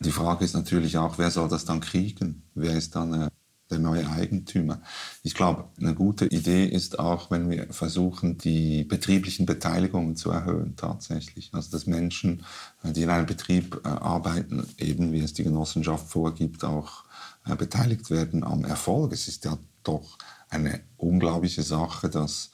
Die 0.00 0.10
Frage 0.10 0.44
ist 0.44 0.54
natürlich 0.54 0.98
auch, 0.98 1.16
wer 1.16 1.30
soll 1.30 1.48
das 1.48 1.64
dann 1.64 1.80
kriegen? 1.80 2.42
Wer 2.54 2.76
ist 2.76 2.94
dann 2.94 3.22
äh, 3.22 3.28
der 3.70 3.78
neue 3.78 4.08
Eigentümer? 4.08 4.80
Ich 5.22 5.34
glaube, 5.34 5.64
eine 5.78 5.94
gute 5.94 6.26
Idee 6.26 6.66
ist 6.66 6.98
auch, 6.98 7.30
wenn 7.30 7.50
wir 7.50 7.72
versuchen, 7.72 8.38
die 8.38 8.84
betrieblichen 8.84 9.46
Beteiligungen 9.46 10.16
zu 10.16 10.30
erhöhen 10.30 10.76
tatsächlich. 10.76 11.50
Also 11.52 11.70
dass 11.70 11.86
Menschen, 11.86 12.44
äh, 12.82 12.92
die 12.92 13.02
in 13.02 13.10
einem 13.10 13.26
Betrieb 13.26 13.80
äh, 13.84 13.88
arbeiten, 13.88 14.66
eben 14.78 15.12
wie 15.12 15.20
es 15.20 15.34
die 15.34 15.44
Genossenschaft 15.44 16.08
vorgibt, 16.08 16.64
auch 16.64 17.04
beteiligt 17.58 18.10
werden 18.10 18.42
am 18.42 18.64
Erfolg. 18.64 19.12
Es 19.12 19.28
ist 19.28 19.44
ja 19.44 19.56
doch 19.84 20.18
eine 20.48 20.80
unglaubliche 20.96 21.62
Sache, 21.62 22.08
dass 22.08 22.50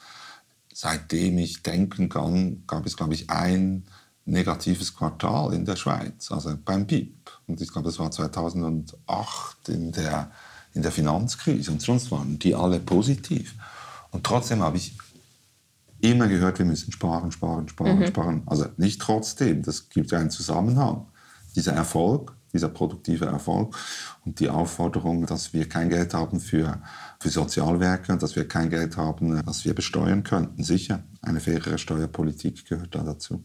seitdem 0.72 1.38
ich 1.38 1.62
denken 1.62 2.08
kann, 2.08 2.64
gab 2.66 2.86
es, 2.86 2.96
glaube 2.96 3.14
ich, 3.14 3.30
ein 3.30 3.84
negatives 4.24 4.94
Quartal 4.94 5.52
in 5.52 5.64
der 5.64 5.76
Schweiz, 5.76 6.30
also 6.30 6.56
beim 6.64 6.86
BIP. 6.86 7.30
Und 7.46 7.60
ich 7.60 7.72
glaube, 7.72 7.88
das 7.88 7.98
war 7.98 8.10
2008 8.10 9.68
in 9.68 9.92
der, 9.92 10.30
in 10.74 10.82
der 10.82 10.92
Finanzkrise. 10.92 11.70
Und 11.70 11.82
sonst 11.82 12.10
waren 12.10 12.38
die 12.38 12.54
alle 12.54 12.80
positiv. 12.80 13.54
Und 14.10 14.24
trotzdem 14.24 14.62
habe 14.62 14.76
ich 14.76 14.96
immer 16.00 16.28
gehört, 16.28 16.58
wir 16.58 16.66
müssen 16.66 16.92
sparen, 16.92 17.32
sparen, 17.32 17.68
sparen, 17.68 18.00
mhm. 18.00 18.06
sparen. 18.06 18.42
Also 18.46 18.66
nicht 18.76 19.00
trotzdem, 19.00 19.62
das 19.62 19.88
gibt 19.88 20.10
ja 20.10 20.18
einen 20.18 20.30
Zusammenhang. 20.30 21.06
Dieser 21.54 21.72
Erfolg, 21.72 22.34
dieser 22.52 22.68
produktive 22.68 23.26
Erfolg 23.26 23.76
und 24.24 24.40
die 24.40 24.48
Aufforderung, 24.48 25.26
dass 25.26 25.52
wir 25.52 25.68
kein 25.68 25.88
Geld 25.88 26.12
haben 26.14 26.40
für, 26.40 26.82
für 27.18 27.30
Sozialwerke 27.30 28.12
und 28.12 28.22
dass 28.22 28.36
wir 28.36 28.46
kein 28.46 28.68
Geld 28.68 28.96
haben, 28.96 29.42
das 29.44 29.64
wir 29.64 29.74
besteuern 29.74 30.22
könnten. 30.22 30.62
Sicher, 30.62 31.02
eine 31.22 31.40
faire 31.40 31.78
Steuerpolitik 31.78 32.68
gehört 32.68 32.94
da 32.94 33.02
dazu. 33.02 33.42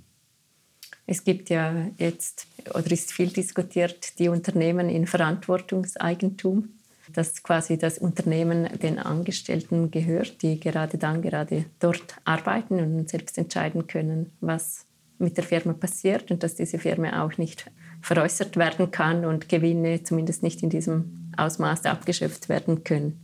Es 1.06 1.24
gibt 1.24 1.50
ja 1.50 1.88
jetzt, 1.98 2.48
oder 2.74 2.92
ist 2.92 3.14
viel 3.14 3.30
diskutiert, 3.30 4.20
die 4.20 4.28
Unternehmen 4.28 4.90
in 4.90 5.08
Verantwortungseigentum, 5.08 6.68
dass 7.14 7.44
quasi 7.44 7.78
das 7.78 7.98
Unternehmen 7.98 8.68
den 8.80 9.00
Angestellten 9.00 9.92
gehört, 9.92 10.42
die 10.42 10.60
gerade 10.60 10.98
dann 10.98 11.22
gerade 11.22 11.66
dort 11.80 12.16
arbeiten 12.26 12.80
und 12.80 13.10
selbst 13.10 13.38
entscheiden 13.38 13.88
können, 13.88 14.32
was 14.42 14.86
mit 15.20 15.38
der 15.38 15.44
Firma 15.44 15.74
passiert 15.74 16.32
und 16.32 16.44
dass 16.44 16.56
diese 16.56 16.78
Firma 16.80 17.24
auch 17.24 17.38
nicht 17.38 17.72
veräußert 18.02 18.56
werden 18.58 18.92
kann 18.92 19.26
und 19.26 19.50
Gewinne 19.50 20.04
zumindest 20.04 20.44
nicht 20.44 20.62
in 20.62 20.70
diesem 20.70 21.32
Ausmaß 21.36 21.86
abgeschöpft 21.86 22.50
werden 22.50 22.84
können. 22.84 23.20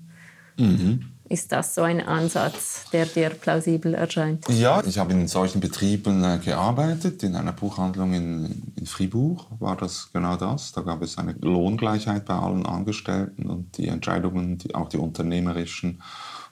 Mhm. 0.58 1.13
Ist 1.30 1.52
das 1.54 1.74
so 1.74 1.84
ein 1.84 2.02
Ansatz, 2.02 2.86
der 2.92 3.06
dir 3.06 3.30
plausibel 3.30 3.94
erscheint? 3.94 4.48
Ja, 4.50 4.84
ich 4.86 4.98
habe 4.98 5.14
in 5.14 5.28
solchen 5.28 5.62
Betrieben 5.62 6.24
äh, 6.24 6.38
gearbeitet. 6.44 7.24
In 7.24 7.36
einer 7.36 7.54
Buchhandlung 7.54 8.14
in, 8.14 8.74
in 8.76 8.86
Fribourg 8.86 9.48
war 9.60 9.78
das 9.78 10.10
genau 10.12 10.36
das. 10.36 10.74
Da 10.74 10.82
gab 10.82 11.02
es 11.02 11.18
eine 11.18 11.34
Lohngleichheit 11.40 12.26
bei 12.26 12.36
allen 12.36 12.66
Angestellten 12.66 13.50
und 13.50 13.78
die 13.78 13.88
Entscheidungen, 13.88 14.58
die, 14.58 14.76
auch 14.76 14.90
die 14.90 14.98
unternehmerischen, 14.98 16.02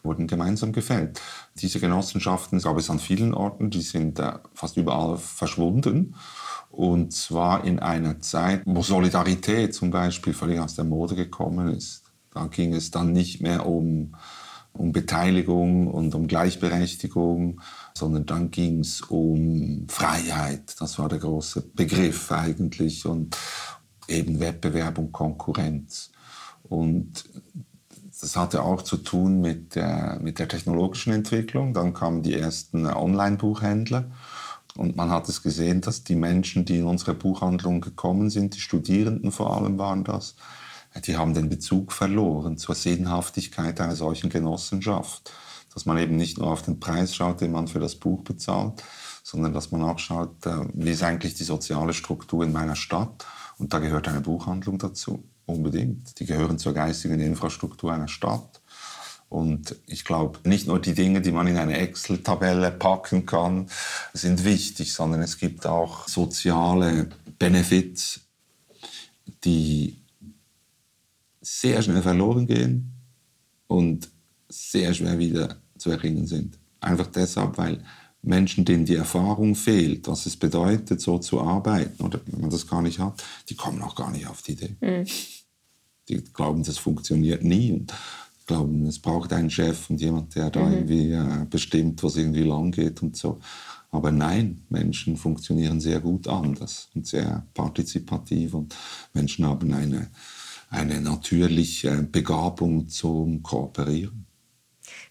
wurden 0.03 0.27
gemeinsam 0.27 0.71
gefällt. 0.71 1.19
Diese 1.57 1.79
Genossenschaften 1.79 2.59
gab 2.59 2.77
es 2.77 2.89
an 2.89 2.99
vielen 2.99 3.33
Orten, 3.33 3.69
die 3.69 3.81
sind 3.81 4.19
äh, 4.19 4.33
fast 4.53 4.77
überall 4.77 5.17
verschwunden. 5.17 6.15
Und 6.69 7.11
zwar 7.11 7.65
in 7.65 7.79
einer 7.79 8.21
Zeit, 8.21 8.61
wo 8.65 8.81
Solidarität 8.81 9.75
zum 9.75 9.91
Beispiel 9.91 10.33
völlig 10.33 10.59
aus 10.61 10.75
der 10.75 10.85
Mode 10.85 11.15
gekommen 11.15 11.75
ist. 11.75 12.03
Da 12.33 12.47
ging 12.47 12.73
es 12.73 12.91
dann 12.91 13.11
nicht 13.11 13.41
mehr 13.41 13.65
um 13.65 14.15
um 14.73 14.91
Beteiligung 14.91 15.87
und 15.87 16.15
um 16.15 16.27
Gleichberechtigung, 16.27 17.61
sondern 17.93 18.25
dann 18.25 18.51
ging 18.51 18.79
es 18.79 19.01
um 19.01 19.85
Freiheit. 19.89 20.75
Das 20.79 20.97
war 20.97 21.09
der 21.09 21.19
große 21.19 21.61
Begriff 21.73 22.31
eigentlich 22.31 23.05
und 23.05 23.37
eben 24.07 24.39
Wettbewerb 24.39 24.97
und 24.97 25.11
Konkurrenz. 25.11 26.11
Und 26.63 27.25
das 28.21 28.35
hatte 28.35 28.63
auch 28.63 28.81
zu 28.81 28.97
tun 28.97 29.41
mit 29.41 29.75
der, 29.75 30.19
mit 30.21 30.39
der 30.39 30.47
technologischen 30.47 31.11
Entwicklung. 31.11 31.73
Dann 31.73 31.93
kamen 31.93 32.21
die 32.21 32.35
ersten 32.35 32.85
Online-Buchhändler. 32.85 34.11
Und 34.77 34.95
man 34.95 35.09
hat 35.09 35.27
es 35.27 35.43
gesehen, 35.43 35.81
dass 35.81 36.03
die 36.03 36.15
Menschen, 36.15 36.63
die 36.63 36.77
in 36.77 36.85
unsere 36.85 37.13
Buchhandlung 37.13 37.81
gekommen 37.81 38.29
sind, 38.29 38.55
die 38.55 38.61
Studierenden 38.61 39.31
vor 39.31 39.57
allem 39.57 39.77
waren 39.77 40.03
das, 40.03 40.35
die 40.99 41.17
haben 41.17 41.33
den 41.33 41.49
Bezug 41.49 41.91
verloren 41.91 42.57
zur 42.57 42.75
Sinnhaftigkeit 42.75 43.79
einer 43.79 43.95
solchen 43.95 44.29
Genossenschaft. 44.29 45.31
Dass 45.73 45.85
man 45.85 45.97
eben 45.97 46.17
nicht 46.17 46.37
nur 46.37 46.51
auf 46.51 46.63
den 46.63 46.81
Preis 46.81 47.15
schaut, 47.15 47.39
den 47.39 47.53
man 47.53 47.69
für 47.69 47.79
das 47.79 47.95
Buch 47.95 48.23
bezahlt, 48.23 48.83
sondern 49.23 49.53
dass 49.53 49.71
man 49.71 49.83
auch 49.83 49.99
schaut, 49.99 50.45
äh, 50.45 50.67
wie 50.73 50.91
ist 50.91 51.03
eigentlich 51.03 51.35
die 51.35 51.45
soziale 51.45 51.93
Struktur 51.93 52.43
in 52.43 52.51
meiner 52.51 52.75
Stadt. 52.75 53.25
Und 53.57 53.73
da 53.73 53.79
gehört 53.79 54.09
eine 54.09 54.19
Buchhandlung 54.19 54.77
dazu, 54.77 55.23
unbedingt. 55.45 56.19
Die 56.19 56.25
gehören 56.25 56.59
zur 56.59 56.73
geistigen 56.73 57.21
Infrastruktur 57.21 57.93
einer 57.93 58.09
Stadt. 58.09 58.61
Und 59.29 59.77
ich 59.85 60.03
glaube, 60.03 60.39
nicht 60.43 60.67
nur 60.67 60.81
die 60.81 60.93
Dinge, 60.93 61.21
die 61.21 61.31
man 61.31 61.47
in 61.47 61.55
eine 61.55 61.77
Excel-Tabelle 61.77 62.69
packen 62.69 63.25
kann, 63.25 63.67
sind 64.13 64.43
wichtig, 64.43 64.93
sondern 64.93 65.21
es 65.21 65.37
gibt 65.37 65.65
auch 65.65 66.05
soziale 66.09 67.07
Benefits, 67.39 68.19
die 69.45 70.00
sehr 71.41 71.81
schnell 71.81 72.01
verloren 72.01 72.47
gehen 72.47 72.93
und 73.67 74.09
sehr 74.47 74.93
schwer 74.93 75.17
wieder 75.17 75.57
zu 75.77 75.91
erringen 75.91 76.27
sind. 76.27 76.57
Einfach 76.79 77.07
deshalb, 77.07 77.57
weil 77.57 77.83
Menschen, 78.21 78.65
denen 78.65 78.85
die 78.85 78.95
Erfahrung 78.95 79.55
fehlt, 79.55 80.07
was 80.07 80.25
es 80.25 80.37
bedeutet, 80.37 81.01
so 81.01 81.17
zu 81.17 81.41
arbeiten, 81.41 82.03
oder 82.03 82.19
wenn 82.27 82.41
man 82.41 82.49
das 82.51 82.67
gar 82.67 82.81
nicht 82.81 82.99
hat, 82.99 83.23
die 83.49 83.55
kommen 83.55 83.81
auch 83.81 83.95
gar 83.95 84.11
nicht 84.11 84.27
auf 84.27 84.41
die 84.43 84.51
Idee. 84.53 84.75
Mhm. 84.79 85.05
Die 86.07 86.23
glauben, 86.33 86.63
das 86.63 86.77
funktioniert 86.77 87.43
nie 87.43 87.71
und 87.71 87.93
glauben, 88.45 88.85
es 88.85 88.99
braucht 88.99 89.33
einen 89.33 89.49
Chef 89.49 89.89
und 89.89 90.01
jemand, 90.01 90.35
der 90.35 90.51
da 90.51 90.63
mhm. 90.63 90.73
irgendwie 90.73 91.11
äh, 91.11 91.45
bestimmt, 91.49 92.03
was 92.03 92.15
irgendwie 92.15 92.43
lang 92.43 92.71
geht 92.71 93.01
und 93.01 93.15
so. 93.15 93.39
Aber 93.91 94.11
nein, 94.11 94.63
Menschen 94.69 95.17
funktionieren 95.17 95.81
sehr 95.81 95.99
gut 95.99 96.27
anders 96.27 96.89
und 96.95 97.07
sehr 97.07 97.45
partizipativ 97.53 98.53
und 98.53 98.75
Menschen 99.13 99.45
haben 99.45 99.73
eine 99.73 100.09
eine 100.71 101.01
natürliche 101.01 102.01
Begabung 102.03 102.87
zum 102.87 103.43
Kooperieren. 103.43 104.25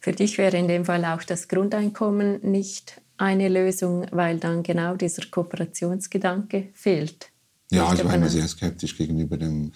Für 0.00 0.12
dich 0.12 0.38
wäre 0.38 0.56
in 0.56 0.66
dem 0.66 0.84
Fall 0.86 1.04
auch 1.04 1.22
das 1.22 1.46
Grundeinkommen 1.46 2.40
nicht 2.50 3.00
eine 3.18 3.48
Lösung, 3.48 4.06
weil 4.10 4.38
dann 4.38 4.62
genau 4.62 4.96
dieser 4.96 5.26
Kooperationsgedanke 5.26 6.70
fehlt. 6.72 7.30
Ja, 7.70 7.92
ich 7.92 8.02
war 8.02 8.14
immer 8.14 8.30
sehr 8.30 8.48
skeptisch 8.48 8.96
gegenüber 8.96 9.36
dem 9.36 9.72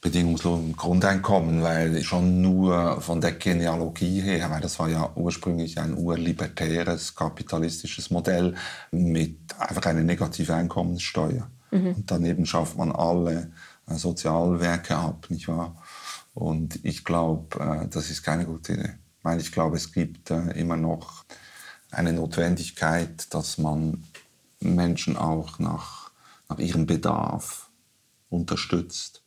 bedingungslosen 0.00 0.76
Grundeinkommen, 0.76 1.62
weil 1.62 2.02
schon 2.02 2.42
nur 2.42 3.00
von 3.00 3.20
der 3.20 3.32
Genealogie 3.32 4.20
her, 4.20 4.50
weil 4.50 4.60
das 4.60 4.78
war 4.78 4.88
ja 4.88 5.10
ursprünglich 5.16 5.78
ein 5.78 5.96
urlibertäres 5.96 7.14
kapitalistisches 7.14 8.10
Modell 8.10 8.54
mit 8.90 9.38
einfach 9.58 9.86
einer 9.86 10.02
negativen 10.02 10.54
Einkommenssteuer. 10.54 11.50
Mhm. 11.70 11.94
Und 11.94 12.10
daneben 12.10 12.46
schafft 12.46 12.76
man 12.76 12.92
alle 12.92 13.50
Sozialwerke 13.96 14.96
ab, 14.96 15.26
nicht 15.30 15.48
wahr? 15.48 15.76
Und 16.34 16.84
ich 16.84 17.04
glaube, 17.04 17.58
äh, 17.58 17.88
das 17.88 18.10
ist 18.10 18.22
keine 18.22 18.46
gute 18.46 18.74
Idee. 18.74 18.94
Weil 19.22 19.40
ich 19.40 19.52
glaube, 19.52 19.76
es 19.76 19.92
gibt 19.92 20.30
äh, 20.30 20.52
immer 20.52 20.76
noch 20.76 21.24
eine 21.90 22.12
Notwendigkeit, 22.12 23.32
dass 23.34 23.58
man 23.58 24.04
Menschen 24.60 25.16
auch 25.16 25.58
nach, 25.58 26.10
nach 26.48 26.58
ihrem 26.58 26.86
Bedarf 26.86 27.70
unterstützt. 28.30 29.22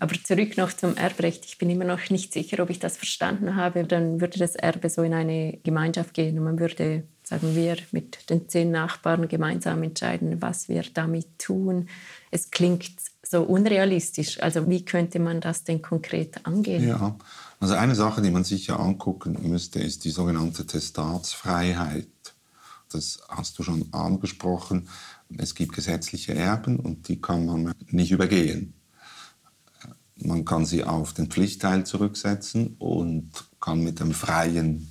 Aber 0.00 0.14
zurück 0.14 0.56
noch 0.56 0.72
zum 0.72 0.96
Erbrecht. 0.96 1.44
Ich 1.44 1.58
bin 1.58 1.70
immer 1.70 1.84
noch 1.84 2.08
nicht 2.10 2.32
sicher, 2.32 2.62
ob 2.62 2.70
ich 2.70 2.78
das 2.78 2.96
verstanden 2.96 3.56
habe. 3.56 3.84
Dann 3.84 4.20
würde 4.20 4.38
das 4.38 4.54
Erbe 4.54 4.88
so 4.90 5.02
in 5.02 5.12
eine 5.12 5.58
Gemeinschaft 5.64 6.14
gehen 6.14 6.38
und 6.38 6.44
man 6.44 6.60
würde, 6.60 7.02
sagen 7.24 7.56
wir, 7.56 7.76
mit 7.90 8.30
den 8.30 8.48
zehn 8.48 8.70
Nachbarn 8.70 9.26
gemeinsam 9.26 9.82
entscheiden, 9.82 10.40
was 10.40 10.68
wir 10.68 10.84
damit 10.94 11.38
tun. 11.38 11.88
Es 12.30 12.50
klingt 12.50 12.90
so 13.22 13.42
unrealistisch. 13.42 14.42
Also 14.42 14.68
wie 14.68 14.84
könnte 14.84 15.18
man 15.18 15.40
das 15.40 15.64
denn 15.64 15.82
konkret 15.82 16.44
angehen? 16.46 16.86
Ja, 16.86 17.16
also 17.60 17.74
eine 17.74 17.94
Sache, 17.94 18.22
die 18.22 18.30
man 18.30 18.44
sich 18.44 18.68
ja 18.68 18.76
angucken 18.76 19.36
müsste, 19.42 19.80
ist 19.80 20.04
die 20.04 20.10
sogenannte 20.10 20.66
Testatsfreiheit. 20.66 22.08
Das 22.90 23.20
hast 23.28 23.58
du 23.58 23.62
schon 23.62 23.92
angesprochen. 23.92 24.88
Es 25.36 25.54
gibt 25.54 25.74
gesetzliche 25.74 26.34
Erben 26.34 26.78
und 26.78 27.08
die 27.08 27.20
kann 27.20 27.44
man 27.44 27.72
nicht 27.90 28.12
übergehen. 28.12 28.74
Man 30.16 30.44
kann 30.44 30.64
sie 30.64 30.84
auf 30.84 31.12
den 31.12 31.28
Pflichtteil 31.28 31.84
zurücksetzen 31.84 32.76
und 32.78 33.30
kann 33.60 33.82
mit, 33.82 34.00
dem 34.00 34.12
freien, 34.12 34.88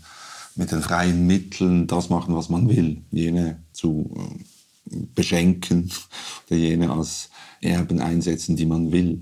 mit 0.55 0.71
den 0.71 0.81
freien 0.81 1.25
Mitteln 1.25 1.87
das 1.87 2.09
machen, 2.09 2.35
was 2.35 2.49
man 2.49 2.69
will. 2.69 3.03
Jene 3.11 3.63
zu 3.73 4.13
beschenken 5.15 5.91
oder 6.47 6.57
jene 6.57 6.91
als 6.91 7.29
Erben 7.61 7.99
einsetzen, 7.99 8.55
die 8.55 8.65
man 8.65 8.91
will. 8.91 9.21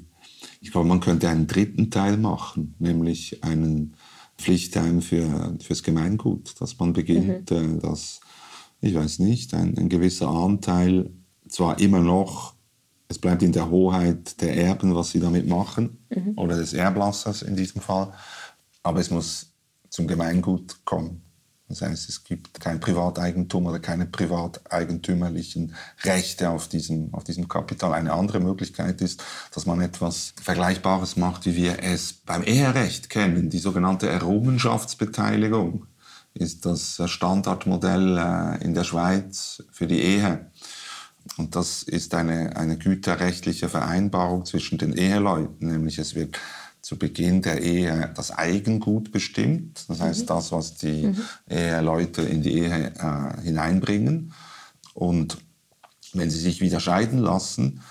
Ich 0.62 0.72
glaube, 0.72 0.88
man 0.88 1.00
könnte 1.00 1.30
einen 1.30 1.48
dritten 1.48 1.92
Teil 1.92 2.18
machen, 2.18 2.76
nämlich 2.80 3.44
einen 3.44 3.96
Pflichtteil 4.38 5.02
für, 5.02 5.56
fürs 5.62 5.84
Gemeingut, 5.84 6.60
dass 6.60 6.78
man 6.80 6.94
beginnt, 6.94 7.52
mhm. 7.52 7.78
Äh, 7.78 7.80
dass, 7.80 8.20
ich 8.82 8.96
weiß 8.96 9.20
nicht, 9.20 9.54
ein, 9.54 9.78
ein 9.78 9.90
gewisser 9.90 10.30
Anteil 10.30 11.12
zwar 11.48 11.80
immer 11.80 12.00
noch 12.00 12.56
es 13.08 13.20
bleibt 13.20 13.44
in 13.44 13.52
der 13.52 13.70
Hoheit 13.70 14.42
der 14.42 14.58
Erben, 14.58 14.96
was 14.96 15.12
sie 15.12 15.20
damit 15.20 15.48
machen, 15.48 16.00
mhm. 16.10 16.34
oder 16.38 16.58
des 16.58 16.74
Erblassers 16.74 17.44
in 17.44 17.56
diesem 17.56 17.82
Fall. 17.82 18.14
Aber 18.84 19.00
es 19.00 19.12
muss 19.12 19.54
zum 19.90 20.08
Gemeingut 20.08 20.84
kommen. 20.86 21.22
Das 21.68 21.82
heißt, 21.82 22.10
es 22.10 22.24
gibt 22.24 22.60
kein 22.60 22.80
Privateigentum 22.80 23.66
oder 23.66 23.80
keine 23.80 24.06
privateigentümerlichen 24.06 25.74
Rechte 26.04 26.50
auf 26.50 26.68
diesem, 26.68 27.12
auf 27.14 27.24
diesem 27.24 27.48
Kapital. 27.48 27.94
Eine 27.94 28.14
andere 28.14 28.40
Möglichkeit 28.40 29.02
ist, 29.02 29.24
dass 29.52 29.66
man 29.66 29.82
etwas 29.82 30.34
Vergleichbares 30.42 31.16
macht, 31.16 31.46
wie 31.46 31.56
wir 31.56 31.82
es 31.82 32.14
beim 32.14 32.44
Eherecht 32.44 33.10
kennen. 33.10 33.50
Die 33.50 33.58
sogenannte 33.58 34.08
Errungenschaftsbeteiligung 34.08 35.88
ist 36.36 36.66
das 36.68 37.02
Standardmodell 37.06 38.18
äh, 38.18 38.64
in 38.64 38.76
der 38.76 38.84
Schweiz 38.84 39.64
für 39.72 39.88
die 39.88 40.02
Ehe. 40.02 40.52
Und 41.38 41.56
das 41.56 41.82
ist 41.82 42.14
eine, 42.14 42.56
eine 42.56 42.78
güterrechtliche 42.78 43.70
Vereinbarung 43.70 44.46
zwischen 44.46 44.78
den 44.78 44.94
Eheleuten, 44.94 45.68
nämlich 45.68 45.98
es 45.98 46.14
wird 46.14 46.38
zu 46.86 47.00
Beginn 47.00 47.42
der 47.42 47.64
Ehe 47.64 48.12
das 48.16 48.30
Eigengut 48.30 49.12
bestimmt, 49.12 49.86
das 49.88 50.02
heißt 50.02 50.22
mhm. 50.22 50.26
das, 50.28 50.52
was 50.52 50.76
die 50.76 51.08
mhm. 51.08 51.18
Eheleute 51.50 52.22
in 52.22 52.44
die 52.44 52.60
Ehe 52.60 52.94
äh, 52.94 53.42
hineinbringen. 53.42 54.34
Und 54.94 55.40
wenn 56.14 56.30
sie 56.30 56.40
sich 56.40 56.62
wieder 56.62 56.80
scheiden 56.80 57.18
lassen, 57.18 57.82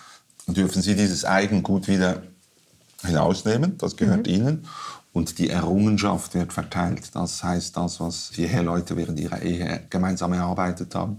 dürfen 0.47 0.81
sie 0.81 0.95
dieses 0.95 1.25
Eigengut 1.25 1.89
wieder 1.89 2.23
hinausnehmen, 3.03 3.79
das 3.79 3.97
gehört 3.97 4.29
mhm. 4.29 4.33
ihnen. 4.33 4.67
Und 5.13 5.41
die 5.41 5.51
Errungenschaft 5.51 6.35
wird 6.35 6.53
verteilt. 6.53 7.17
Das 7.17 7.43
heißt, 7.43 7.77
das, 7.77 7.99
was 7.99 8.31
die 8.31 8.45
Eheleute 8.45 8.97
während 8.97 9.19
ihrer 9.19 9.43
Ehe 9.43 9.83
gemeinsam 9.91 10.35
erarbeitet 10.35 10.95
haben. 10.95 11.19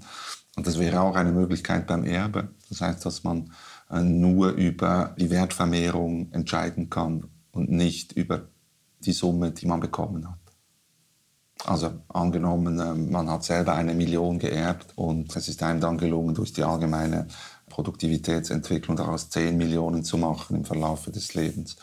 Und 0.56 0.66
das 0.66 0.80
wäre 0.80 1.02
auch 1.02 1.18
eine 1.18 1.34
Möglichkeit 1.34 1.88
beim 1.88 2.06
Erbe. 2.06 2.48
Das 2.70 2.80
heißt, 2.80 3.06
dass 3.06 3.26
man 3.26 3.52
äh, 3.92 4.00
nur 4.00 4.52
über 4.52 5.14
die 5.20 5.30
Wertvermehrung 5.30 6.32
entscheiden 6.32 6.90
kann 6.90 7.26
und 7.56 7.72
nicht 7.72 8.12
über 8.12 8.50
die 9.00 9.14
Summe, 9.14 9.52
die 9.52 9.66
man 9.66 9.80
bekommen 9.80 10.30
hat. 10.30 10.38
Also 11.64 11.92
angenommen, 12.10 12.80
äh, 12.80 12.94
man 12.94 13.30
hat 13.30 13.44
selber 13.44 13.74
eine 13.74 13.96
Million 13.96 14.38
geerbt 14.38 14.94
und 14.96 15.36
es 15.36 15.48
ist 15.48 15.64
einem 15.64 15.80
dann 15.80 15.98
gelungen, 15.98 16.36
durch 16.36 16.54
die 16.54 16.64
allgemeine 16.64 17.28
Produktivitätsentwicklung 17.70 18.98
daraus 18.98 19.30
10 19.30 19.58
Millionen 19.58 20.04
zu 20.04 20.18
machen 20.18 20.58
im 20.58 20.66
Verlauf 20.66 21.06
des 21.06 21.34
Lebens, 21.34 21.78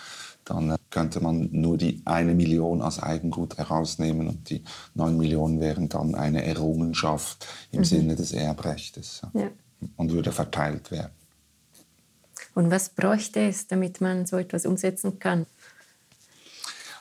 dann 0.45 0.71
äh, 0.71 0.77
könnte 0.91 1.21
man 1.21 1.49
nur 1.51 1.79
die 1.79 2.03
eine 2.05 2.35
Million 2.35 2.83
als 2.83 3.03
Eigengut 3.03 3.57
herausnehmen 3.57 4.29
und 4.29 4.51
die 4.51 4.63
9 4.95 5.17
Millionen 5.17 5.59
wären 5.59 5.89
dann 5.89 6.15
eine 6.15 6.45
Errungenschaft 6.45 7.49
im 7.73 7.81
mhm. 7.81 7.85
Sinne 7.85 8.15
des 8.15 8.33
Erbrechtes 8.33 9.23
ja. 9.33 9.49
und 9.97 10.13
würde 10.13 10.33
verteilt 10.33 10.91
werden. 10.91 11.13
Und 12.55 12.71
was 12.71 12.91
bräuchte 12.91 13.41
es, 13.41 13.67
damit 13.67 14.01
man 14.01 14.27
so 14.27 14.37
etwas 14.37 14.67
umsetzen 14.67 15.19
kann? 15.19 15.47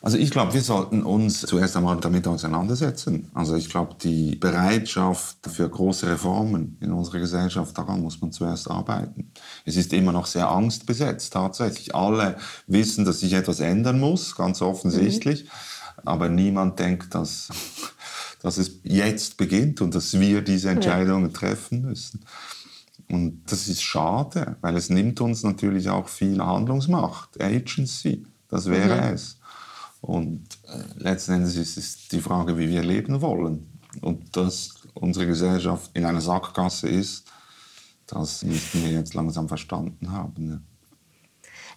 Also 0.03 0.17
ich 0.17 0.31
glaube, 0.31 0.53
wir 0.53 0.61
sollten 0.61 1.03
uns 1.03 1.41
zuerst 1.41 1.77
einmal 1.77 1.97
damit 1.97 2.27
auseinandersetzen. 2.27 3.29
Also 3.35 3.55
ich 3.55 3.69
glaube, 3.69 3.95
die 4.01 4.35
Bereitschaft 4.35 5.37
für 5.47 5.69
große 5.69 6.09
Reformen 6.09 6.77
in 6.81 6.91
unserer 6.91 7.19
Gesellschaft, 7.19 7.77
daran 7.77 8.01
muss 8.01 8.19
man 8.19 8.31
zuerst 8.31 8.69
arbeiten. 8.69 9.31
Es 9.63 9.75
ist 9.75 9.93
immer 9.93 10.11
noch 10.11 10.25
sehr 10.25 10.49
angstbesetzt 10.49 11.33
tatsächlich. 11.33 11.93
Alle 11.93 12.37
wissen, 12.65 13.05
dass 13.05 13.19
sich 13.19 13.33
etwas 13.33 13.59
ändern 13.59 13.99
muss, 13.99 14.35
ganz 14.35 14.63
offensichtlich. 14.63 15.43
Mhm. 15.43 15.49
Aber 16.03 16.29
niemand 16.29 16.79
denkt, 16.79 17.13
dass, 17.13 17.49
dass 18.41 18.57
es 18.57 18.79
jetzt 18.83 19.37
beginnt 19.37 19.81
und 19.81 19.93
dass 19.93 20.19
wir 20.19 20.41
diese 20.41 20.71
Entscheidungen 20.71 21.29
ja. 21.29 21.37
treffen 21.37 21.83
müssen. 21.83 22.25
Und 23.07 23.43
das 23.51 23.67
ist 23.67 23.83
schade, 23.83 24.55
weil 24.61 24.75
es 24.77 24.89
nimmt 24.89 25.21
uns 25.21 25.43
natürlich 25.43 25.89
auch 25.89 26.07
viel 26.07 26.43
Handlungsmacht, 26.43 27.39
Agency. 27.39 28.25
Das 28.47 28.67
wäre 28.67 28.95
mhm. 28.95 29.13
es. 29.13 29.37
Und 30.01 30.59
äh, 30.63 30.81
letzten 30.95 31.33
Endes 31.33 31.55
ist 31.55 31.77
es 31.77 32.07
die 32.07 32.21
Frage, 32.21 32.57
wie 32.57 32.69
wir 32.69 32.83
leben 32.83 33.21
wollen. 33.21 33.79
Und 34.01 34.35
dass 34.35 34.87
unsere 34.93 35.27
Gesellschaft 35.27 35.91
in 35.93 36.05
einer 36.05 36.21
Sackgasse 36.21 36.89
ist, 36.89 37.25
das 38.07 38.43
müssten 38.43 38.83
wir 38.83 38.91
jetzt 38.91 39.13
langsam 39.13 39.47
verstanden 39.47 40.11
haben. 40.11 40.65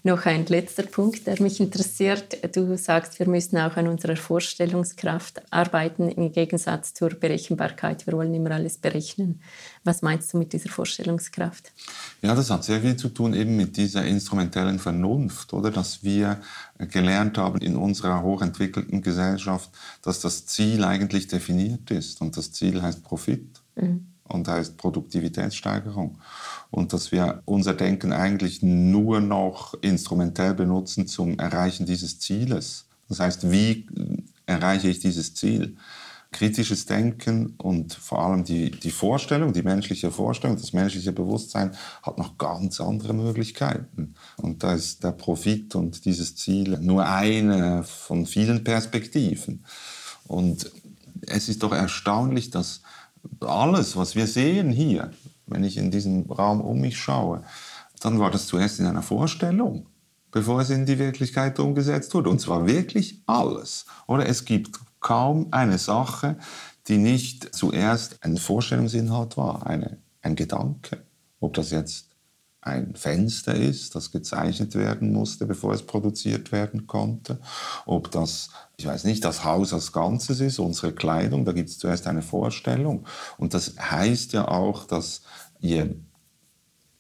Noch 0.07 0.27
ein 0.27 0.45
letzter 0.45 0.83
Punkt, 0.83 1.27
der 1.27 1.41
mich 1.41 1.61
interessiert. 1.61 2.55
Du 2.55 2.77
sagst, 2.77 3.19
wir 3.19 3.27
müssen 3.27 3.57
auch 3.57 3.79
an 3.79 3.89
unserer 3.89 4.17
Vorstellungskraft 4.17 5.41
arbeiten, 5.51 6.11
im 6.11 6.31
Gegensatz 6.31 6.93
zur 6.93 7.09
Berechenbarkeit. 7.09 8.07
Wir 8.07 8.13
wollen 8.13 8.35
immer 8.35 8.51
alles 8.51 8.77
berechnen. 8.77 9.41
Was 9.83 10.03
meinst 10.03 10.35
du 10.35 10.37
mit 10.37 10.53
dieser 10.53 10.69
Vorstellungskraft? 10.69 11.73
Ja, 12.21 12.35
das 12.35 12.51
hat 12.51 12.65
sehr 12.65 12.83
viel 12.83 12.97
zu 12.97 13.09
tun 13.09 13.33
eben 13.33 13.57
mit 13.57 13.79
dieser 13.79 14.05
instrumentellen 14.05 14.79
Vernunft, 14.79 15.55
oder? 15.55 15.71
Dass 15.71 16.05
wir 16.05 16.39
gelernt 16.79 17.39
haben 17.39 17.63
in 17.63 17.75
unserer 17.75 18.23
hochentwickelten 18.23 19.01
Gesellschaft, 19.01 19.71
dass 20.03 20.21
das 20.21 20.45
Ziel 20.45 20.85
eigentlich 20.85 21.29
definiert 21.29 21.91
ist. 21.91 22.21
Und 22.21 22.37
das 22.37 22.53
Ziel 22.53 22.83
heißt 22.83 23.03
Profit. 23.05 23.63
Mhm 23.77 24.14
und 24.29 24.49
heißt 24.49 24.77
Produktivitätssteigerung. 24.77 26.19
Und 26.71 26.93
dass 26.93 27.13
wir 27.13 27.43
unser 27.45 27.75
Denken 27.75 28.13
eigentlich 28.13 28.63
nur 28.63 29.21
noch 29.21 29.75
instrumentell 29.83 30.55
benutzen 30.55 31.07
zum 31.07 31.39
Erreichen 31.39 31.87
dieses 31.87 32.19
Zieles. 32.19 32.87
Das 33.09 33.21
heißt, 33.21 33.51
wie 33.51 33.87
erreiche 34.47 34.89
ich 34.89 34.99
dieses 34.99 35.35
Ziel? 35.35 35.77
Kritisches 36.33 36.87
Denken 36.87 37.55
und 37.59 37.95
vor 37.95 38.19
allem 38.19 38.43
die, 38.43 38.73
die 38.73 38.91
Vorstellung, 38.91 39.53
die 39.53 39.63
menschliche 39.63 40.11
Vorstellung, 40.11 40.57
das 40.57 40.73
menschliche 40.73 41.13
Bewusstsein 41.13 41.71
hat 42.03 42.19
noch 42.19 42.39
ganz 42.39 42.81
andere 42.81 43.13
Möglichkeiten. 43.13 44.15
Und 44.39 44.65
da 44.65 44.75
ist 44.75 45.05
der 45.05 45.13
Profit 45.13 45.77
und 45.77 46.05
dieses 46.05 46.35
Ziel 46.35 46.79
nur 46.81 47.07
eine 47.07 47.85
von 47.85 48.27
vielen 48.27 48.65
Perspektiven. 48.65 49.65
Und 50.27 50.73
es 51.21 51.49
ist 51.49 51.63
doch 51.63 51.73
erstaunlich, 51.73 52.51
dass 52.51 52.83
alles, 53.41 53.97
was 53.97 54.15
wir 54.15 54.27
sehen 54.27 54.71
hier, 54.71 55.11
wenn 55.47 55.65
ich 55.65 55.77
in 55.77 55.91
diesem 55.91 56.31
Raum 56.31 56.61
um 56.61 56.81
mich 56.81 56.99
schaue, 56.99 57.43
dann 58.01 58.19
war 58.19 58.31
das 58.31 58.47
zuerst 58.47 58.81
in 58.81 58.87
einer 58.87 59.03
Vorstellung, 59.03 59.87
bevor 60.31 60.61
es 60.61 60.71
in 60.71 60.87
die 60.87 60.99
Wirklichkeit 60.99 61.59
umgesetzt 61.59 62.15
wurde. 62.15 62.31
Und 62.31 62.41
zwar 62.41 62.67
wirklich 62.67 63.23
alles. 63.27 63.87
Oder 64.07 64.27
es 64.29 64.45
gibt 64.45 64.79
kaum 65.01 65.49
eine 65.51 65.79
Sache, 65.79 66.37
die 66.89 66.99
nicht 66.99 67.55
zuerst 67.55 68.23
ein 68.23 68.37
Vorstellungsinhalt 68.37 69.37
war, 69.37 69.67
eine, 69.67 69.99
ein 70.23 70.37
Gedanke. 70.37 71.03
Ob 71.41 71.55
das 71.55 71.71
jetzt 71.71 72.14
ein 72.65 72.95
Fenster 72.95 73.55
ist, 73.55 73.95
das 73.95 74.11
gezeichnet 74.11 74.75
werden 74.75 75.13
musste, 75.13 75.45
bevor 75.45 75.75
es 75.75 75.83
produziert 75.83 76.51
werden 76.51 76.87
konnte. 76.87 77.39
Ob 77.85 78.11
das, 78.11 78.49
ich 78.79 78.87
weiß 78.87 79.05
nicht, 79.05 79.25
das 79.25 79.45
Haus 79.45 79.75
als 79.75 79.93
Ganzes 79.93 80.41
ist, 80.41 80.59
unsere 80.59 80.93
Kleidung, 80.93 81.45
da 81.45 81.53
gibt 81.53 81.69
es 81.69 81.79
zuerst 81.79 82.07
eine 82.07 82.23
Vorstellung. 82.23 83.05
Und 83.37 83.53
das 83.53 83.75
heißt 83.79 84.33
ja 84.33 84.49
auch, 84.49 84.85
dass 84.85 85.23
je 85.61 85.95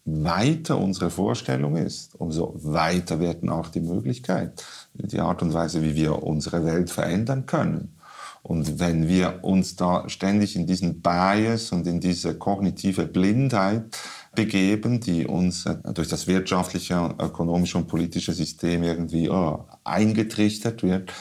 weiter 0.04 0.78
unsere 0.78 1.08
Vorstellung 1.08 1.76
ist, 1.76 2.14
umso 2.16 2.54
weiter 2.62 3.18
werden 3.18 3.48
auch 3.48 3.68
die 3.68 3.80
Möglichkeit, 3.80 4.62
die 4.92 5.20
Art 5.20 5.40
und 5.40 5.54
Weise, 5.54 5.82
wie 5.82 5.94
wir 5.94 6.22
unsere 6.22 6.66
Welt 6.66 6.90
verändern 6.90 7.46
können. 7.46 7.96
Und 8.42 8.78
wenn 8.78 9.08
wir 9.08 9.42
uns 9.42 9.74
da 9.74 10.06
ständig 10.10 10.54
in 10.54 10.66
diesen 10.66 11.00
Bias 11.00 11.72
und 11.72 11.86
in 11.86 12.00
diese 12.00 12.34
kognitive 12.36 13.06
Blindheit 13.06 13.96
begeben, 14.34 15.00
die 15.00 15.26
uns 15.26 15.66
äh, 15.66 15.76
durch 15.92 16.08
das 16.08 16.26
wirtschaftliche, 16.26 17.14
ökonomische 17.18 17.78
und 17.78 17.88
politische 17.88 18.32
System 18.32 18.82
irgendwie 18.82 19.28
oh, 19.28 19.64
eingetrichtert 19.84 20.82
wird, 20.82 21.12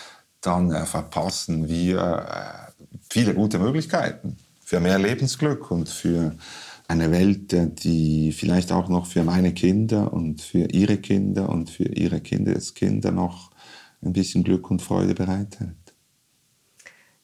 dann 0.41 0.72
äh, 0.72 0.86
verpassen 0.86 1.68
wir 1.68 1.99
äh, 1.99 2.84
viele 3.09 3.34
gute 3.34 3.59
Möglichkeiten 3.59 4.38
für 4.64 4.80
mehr 4.80 4.99
Lebensglück 4.99 5.72
und 5.72 5.89
für 5.89 6.36
eine 6.88 7.11
Welt, 7.11 7.55
die 7.84 8.32
vielleicht 8.32 8.72
auch 8.72 8.89
noch 8.89 9.05
für 9.05 9.24
meine 9.24 9.53
Kinder 9.53 10.11
und 10.14 10.41
für 10.41 10.66
ihre 10.72 10.97
Kinder 10.97 11.49
und 11.49 11.70
für 11.70 11.86
ihre 11.86 12.20
Kindeskinder 12.20 13.11
noch 13.11 13.51
ein 14.01 14.14
bisschen 14.14 14.43
Glück 14.43 14.70
und 14.70 14.82
Freude 14.82 15.14
bereithält. 15.14 15.76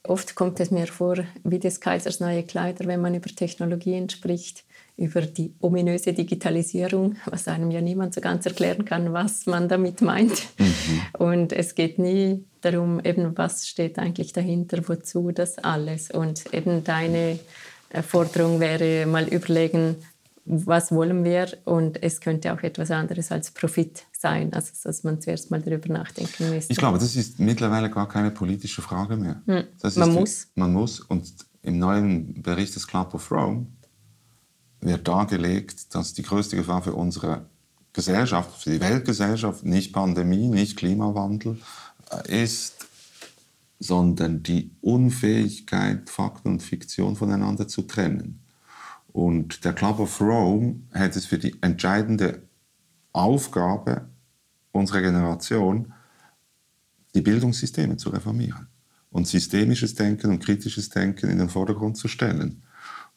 Oft 0.04 0.36
kommt 0.36 0.60
es 0.60 0.72
mir 0.72 0.88
vor 0.88 1.18
wie 1.44 1.60
des 1.60 1.82
Kaisers 1.82 2.20
neue 2.20 2.44
Kleider, 2.44 2.86
wenn 2.88 3.02
man 3.02 3.16
über 3.16 3.30
Technologien 3.30 4.10
spricht, 4.10 4.64
über 5.00 5.22
die 5.22 5.56
ominöse 5.62 6.14
Digitalisierung, 6.14 7.16
was 7.26 7.48
einem 7.48 7.72
ja 7.72 7.80
niemand 7.82 8.14
so 8.14 8.22
ganz 8.22 8.46
erklären 8.46 8.84
kann, 8.84 9.14
was 9.14 9.46
man 9.46 9.70
damit 9.70 10.02
meint. 10.02 10.44
Mhm. 10.58 11.02
Und 11.18 11.54
es 11.54 11.74
geht 11.74 12.00
nie 12.00 12.44
darum, 12.62 13.00
eben 13.04 13.38
was 13.38 13.68
steht 13.68 13.98
eigentlich 13.98 14.34
dahinter, 14.34 14.88
wozu 14.88 15.32
das 15.32 15.58
alles. 15.58 16.12
Und 16.12 16.54
eben 16.54 16.84
deine 16.84 17.40
Forderung 18.08 18.60
wäre 18.60 19.06
mal 19.06 19.28
überlegen, 19.28 19.96
was 20.46 20.92
wollen 20.92 21.24
wir 21.24 21.48
und 21.66 22.02
es 22.02 22.22
könnte 22.22 22.52
auch 22.52 22.64
etwas 22.64 22.90
anderes 22.92 23.32
als 23.32 23.52
Profit 23.52 24.06
sein, 24.12 24.52
also 24.52 24.72
dass 24.84 25.04
man 25.04 25.22
zuerst 25.22 25.52
mal 25.52 25.62
darüber 25.62 25.94
nachdenken 25.94 26.50
müsste. 26.50 26.74
Ich 26.74 26.80
glaube, 26.80 26.98
das 26.98 27.16
ist 27.16 27.40
mittlerweile 27.40 27.90
gar 27.90 28.08
keine 28.10 28.32
politische 28.32 28.82
Frage 28.82 29.16
mehr. 29.16 29.42
Hm. 29.46 29.64
man 29.96 30.14
muss. 30.14 30.48
Man 30.56 30.74
muss 30.74 31.00
und 31.02 31.32
im 31.62 31.78
neuen 31.78 32.42
Bericht 32.42 32.76
des 32.76 32.88
Club 32.88 33.14
of 33.14 33.32
Rome 33.32 33.68
wird 34.82 35.08
dargelegt, 35.08 35.94
dass 35.94 36.14
die 36.14 36.24
größte 36.24 36.56
Gefahr 36.56 36.82
für 36.82 36.94
unsere 36.94 37.46
Gesellschaft, 37.94 38.64
für 38.64 38.72
die 38.72 38.82
Weltgesellschaft, 38.82 39.66
nicht 39.66 39.94
Pandemie, 39.94 40.48
nicht 40.48 40.78
Klimawandel 40.78 41.60
äh, 42.12 42.44
ist, 42.44 42.88
sondern 43.80 44.44
die 44.44 44.72
Unfähigkeit, 44.82 46.10
Fakten 46.10 46.50
und 46.50 46.64
Fiktion 46.64 47.16
voneinander 47.16 47.68
zu 47.68 47.84
trennen. 47.84 48.42
Und 49.12 49.66
der 49.66 49.74
Club 49.74 50.00
of 50.00 50.22
Rome 50.22 50.82
hält 50.92 51.16
es 51.16 51.26
für 51.26 51.40
die 51.40 51.56
entscheidende 51.62 52.44
Aufgabe 53.12 54.10
unserer 54.72 55.02
Generation, 55.02 55.94
die 57.16 57.22
Bildungssysteme 57.22 57.98
zu 57.98 58.10
reformieren 58.10 58.68
und 59.10 59.28
systemisches 59.28 59.96
Denken 59.96 60.30
und 60.30 60.44
kritisches 60.44 60.90
Denken 60.90 61.30
in 61.30 61.40
den 61.40 61.50
Vordergrund 61.50 61.98
zu 61.98 62.08
stellen. 62.08 62.64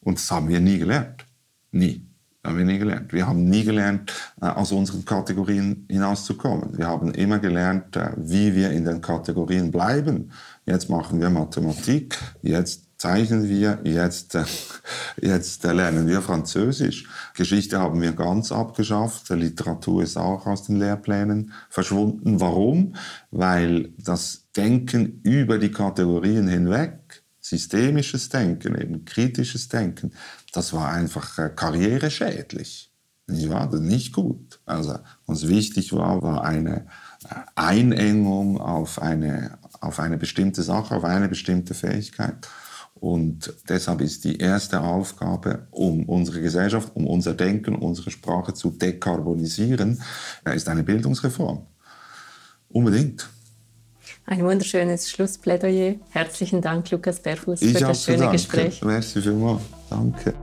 Und 0.01 0.17
das 0.17 0.31
haben 0.31 0.49
wir 0.49 0.59
nie 0.59 0.79
gelernt. 0.79 1.25
Nie. 1.73 2.07
Haben 2.45 2.57
wir 2.57 2.65
nie 2.65 2.77
gelernt. 2.77 3.13
Wir 3.13 3.25
haben 3.25 3.45
nie 3.45 3.63
gelernt, 3.63 4.13
äh, 4.41 4.47
aus 4.47 4.71
unseren 4.73 5.05
Kategorien 5.05 5.85
hinauszukommen. 5.89 6.77
Wir 6.77 6.87
haben 6.87 7.13
immer 7.13 7.39
gelernt, 7.39 7.95
äh, 7.95 8.11
wie 8.17 8.53
wir 8.53 8.71
in 8.71 8.83
den 8.83 9.01
Kategorien 9.01 9.71
bleiben. 9.71 10.31
Jetzt 10.65 10.89
machen 10.89 11.21
wir 11.21 11.29
Mathematik, 11.29 12.17
jetzt 12.41 12.89
zeichnen 12.97 13.47
wir, 13.47 13.79
jetzt, 13.85 14.35
äh, 14.35 14.43
jetzt 15.21 15.63
lernen 15.63 16.05
wir 16.07 16.21
Französisch. 16.21 17.07
Geschichte 17.33 17.79
haben 17.79 18.01
wir 18.01 18.11
ganz 18.11 18.51
abgeschafft, 18.51 19.29
Literatur 19.29 20.03
ist 20.03 20.17
auch 20.17 20.45
aus 20.45 20.63
den 20.63 20.75
Lehrplänen 20.75 21.53
verschwunden. 21.69 22.39
Warum? 22.39 22.95
Weil 23.31 23.93
das 23.97 24.49
Denken 24.55 25.21
über 25.23 25.57
die 25.57 25.71
Kategorien 25.71 26.47
hinweg, 26.47 26.99
systemisches 27.53 28.29
Denken, 28.29 28.75
eben 28.75 29.05
kritisches 29.05 29.67
Denken, 29.69 30.11
das 30.53 30.73
war 30.73 30.91
einfach 30.91 31.37
äh, 31.37 31.49
karriereschädlich. 31.55 32.91
Nicht 33.27 33.49
wahr? 33.49 33.69
Das 33.69 33.79
nicht 33.79 34.11
gut. 34.11 34.59
Also, 34.65 34.97
was 35.27 35.47
wichtig 35.47 35.93
war, 35.93 36.21
war 36.21 36.43
eine 36.43 36.87
äh, 37.29 37.35
Einengung 37.55 38.59
auf 38.59 39.01
eine, 39.01 39.59
auf 39.79 39.99
eine 39.99 40.17
bestimmte 40.17 40.63
Sache, 40.63 40.95
auf 40.95 41.03
eine 41.03 41.29
bestimmte 41.29 41.73
Fähigkeit. 41.73 42.47
Und 42.95 43.53
deshalb 43.69 44.01
ist 44.01 44.23
die 44.23 44.37
erste 44.37 44.81
Aufgabe, 44.81 45.67
um 45.71 46.07
unsere 46.07 46.41
Gesellschaft, 46.41 46.95
um 46.95 47.05
unser 47.05 47.33
Denken, 47.33 47.75
unsere 47.75 48.11
Sprache 48.11 48.53
zu 48.53 48.71
dekarbonisieren, 48.71 50.01
ist 50.45 50.69
eine 50.69 50.83
Bildungsreform. 50.83 51.67
Unbedingt. 52.69 53.29
Ein 54.25 54.43
wunderschönes 54.43 55.09
Schlussplädoyer. 55.09 55.95
Herzlichen 56.11 56.61
Dank, 56.61 56.89
Lukas 56.91 57.19
Berfuß, 57.19 57.59
für 57.59 57.73
das 57.73 58.03
schöne 58.05 58.29
Gespräch. 58.31 58.81
Merci 58.81 59.21
vielmals. 59.21 59.61
Danke. 59.89 60.33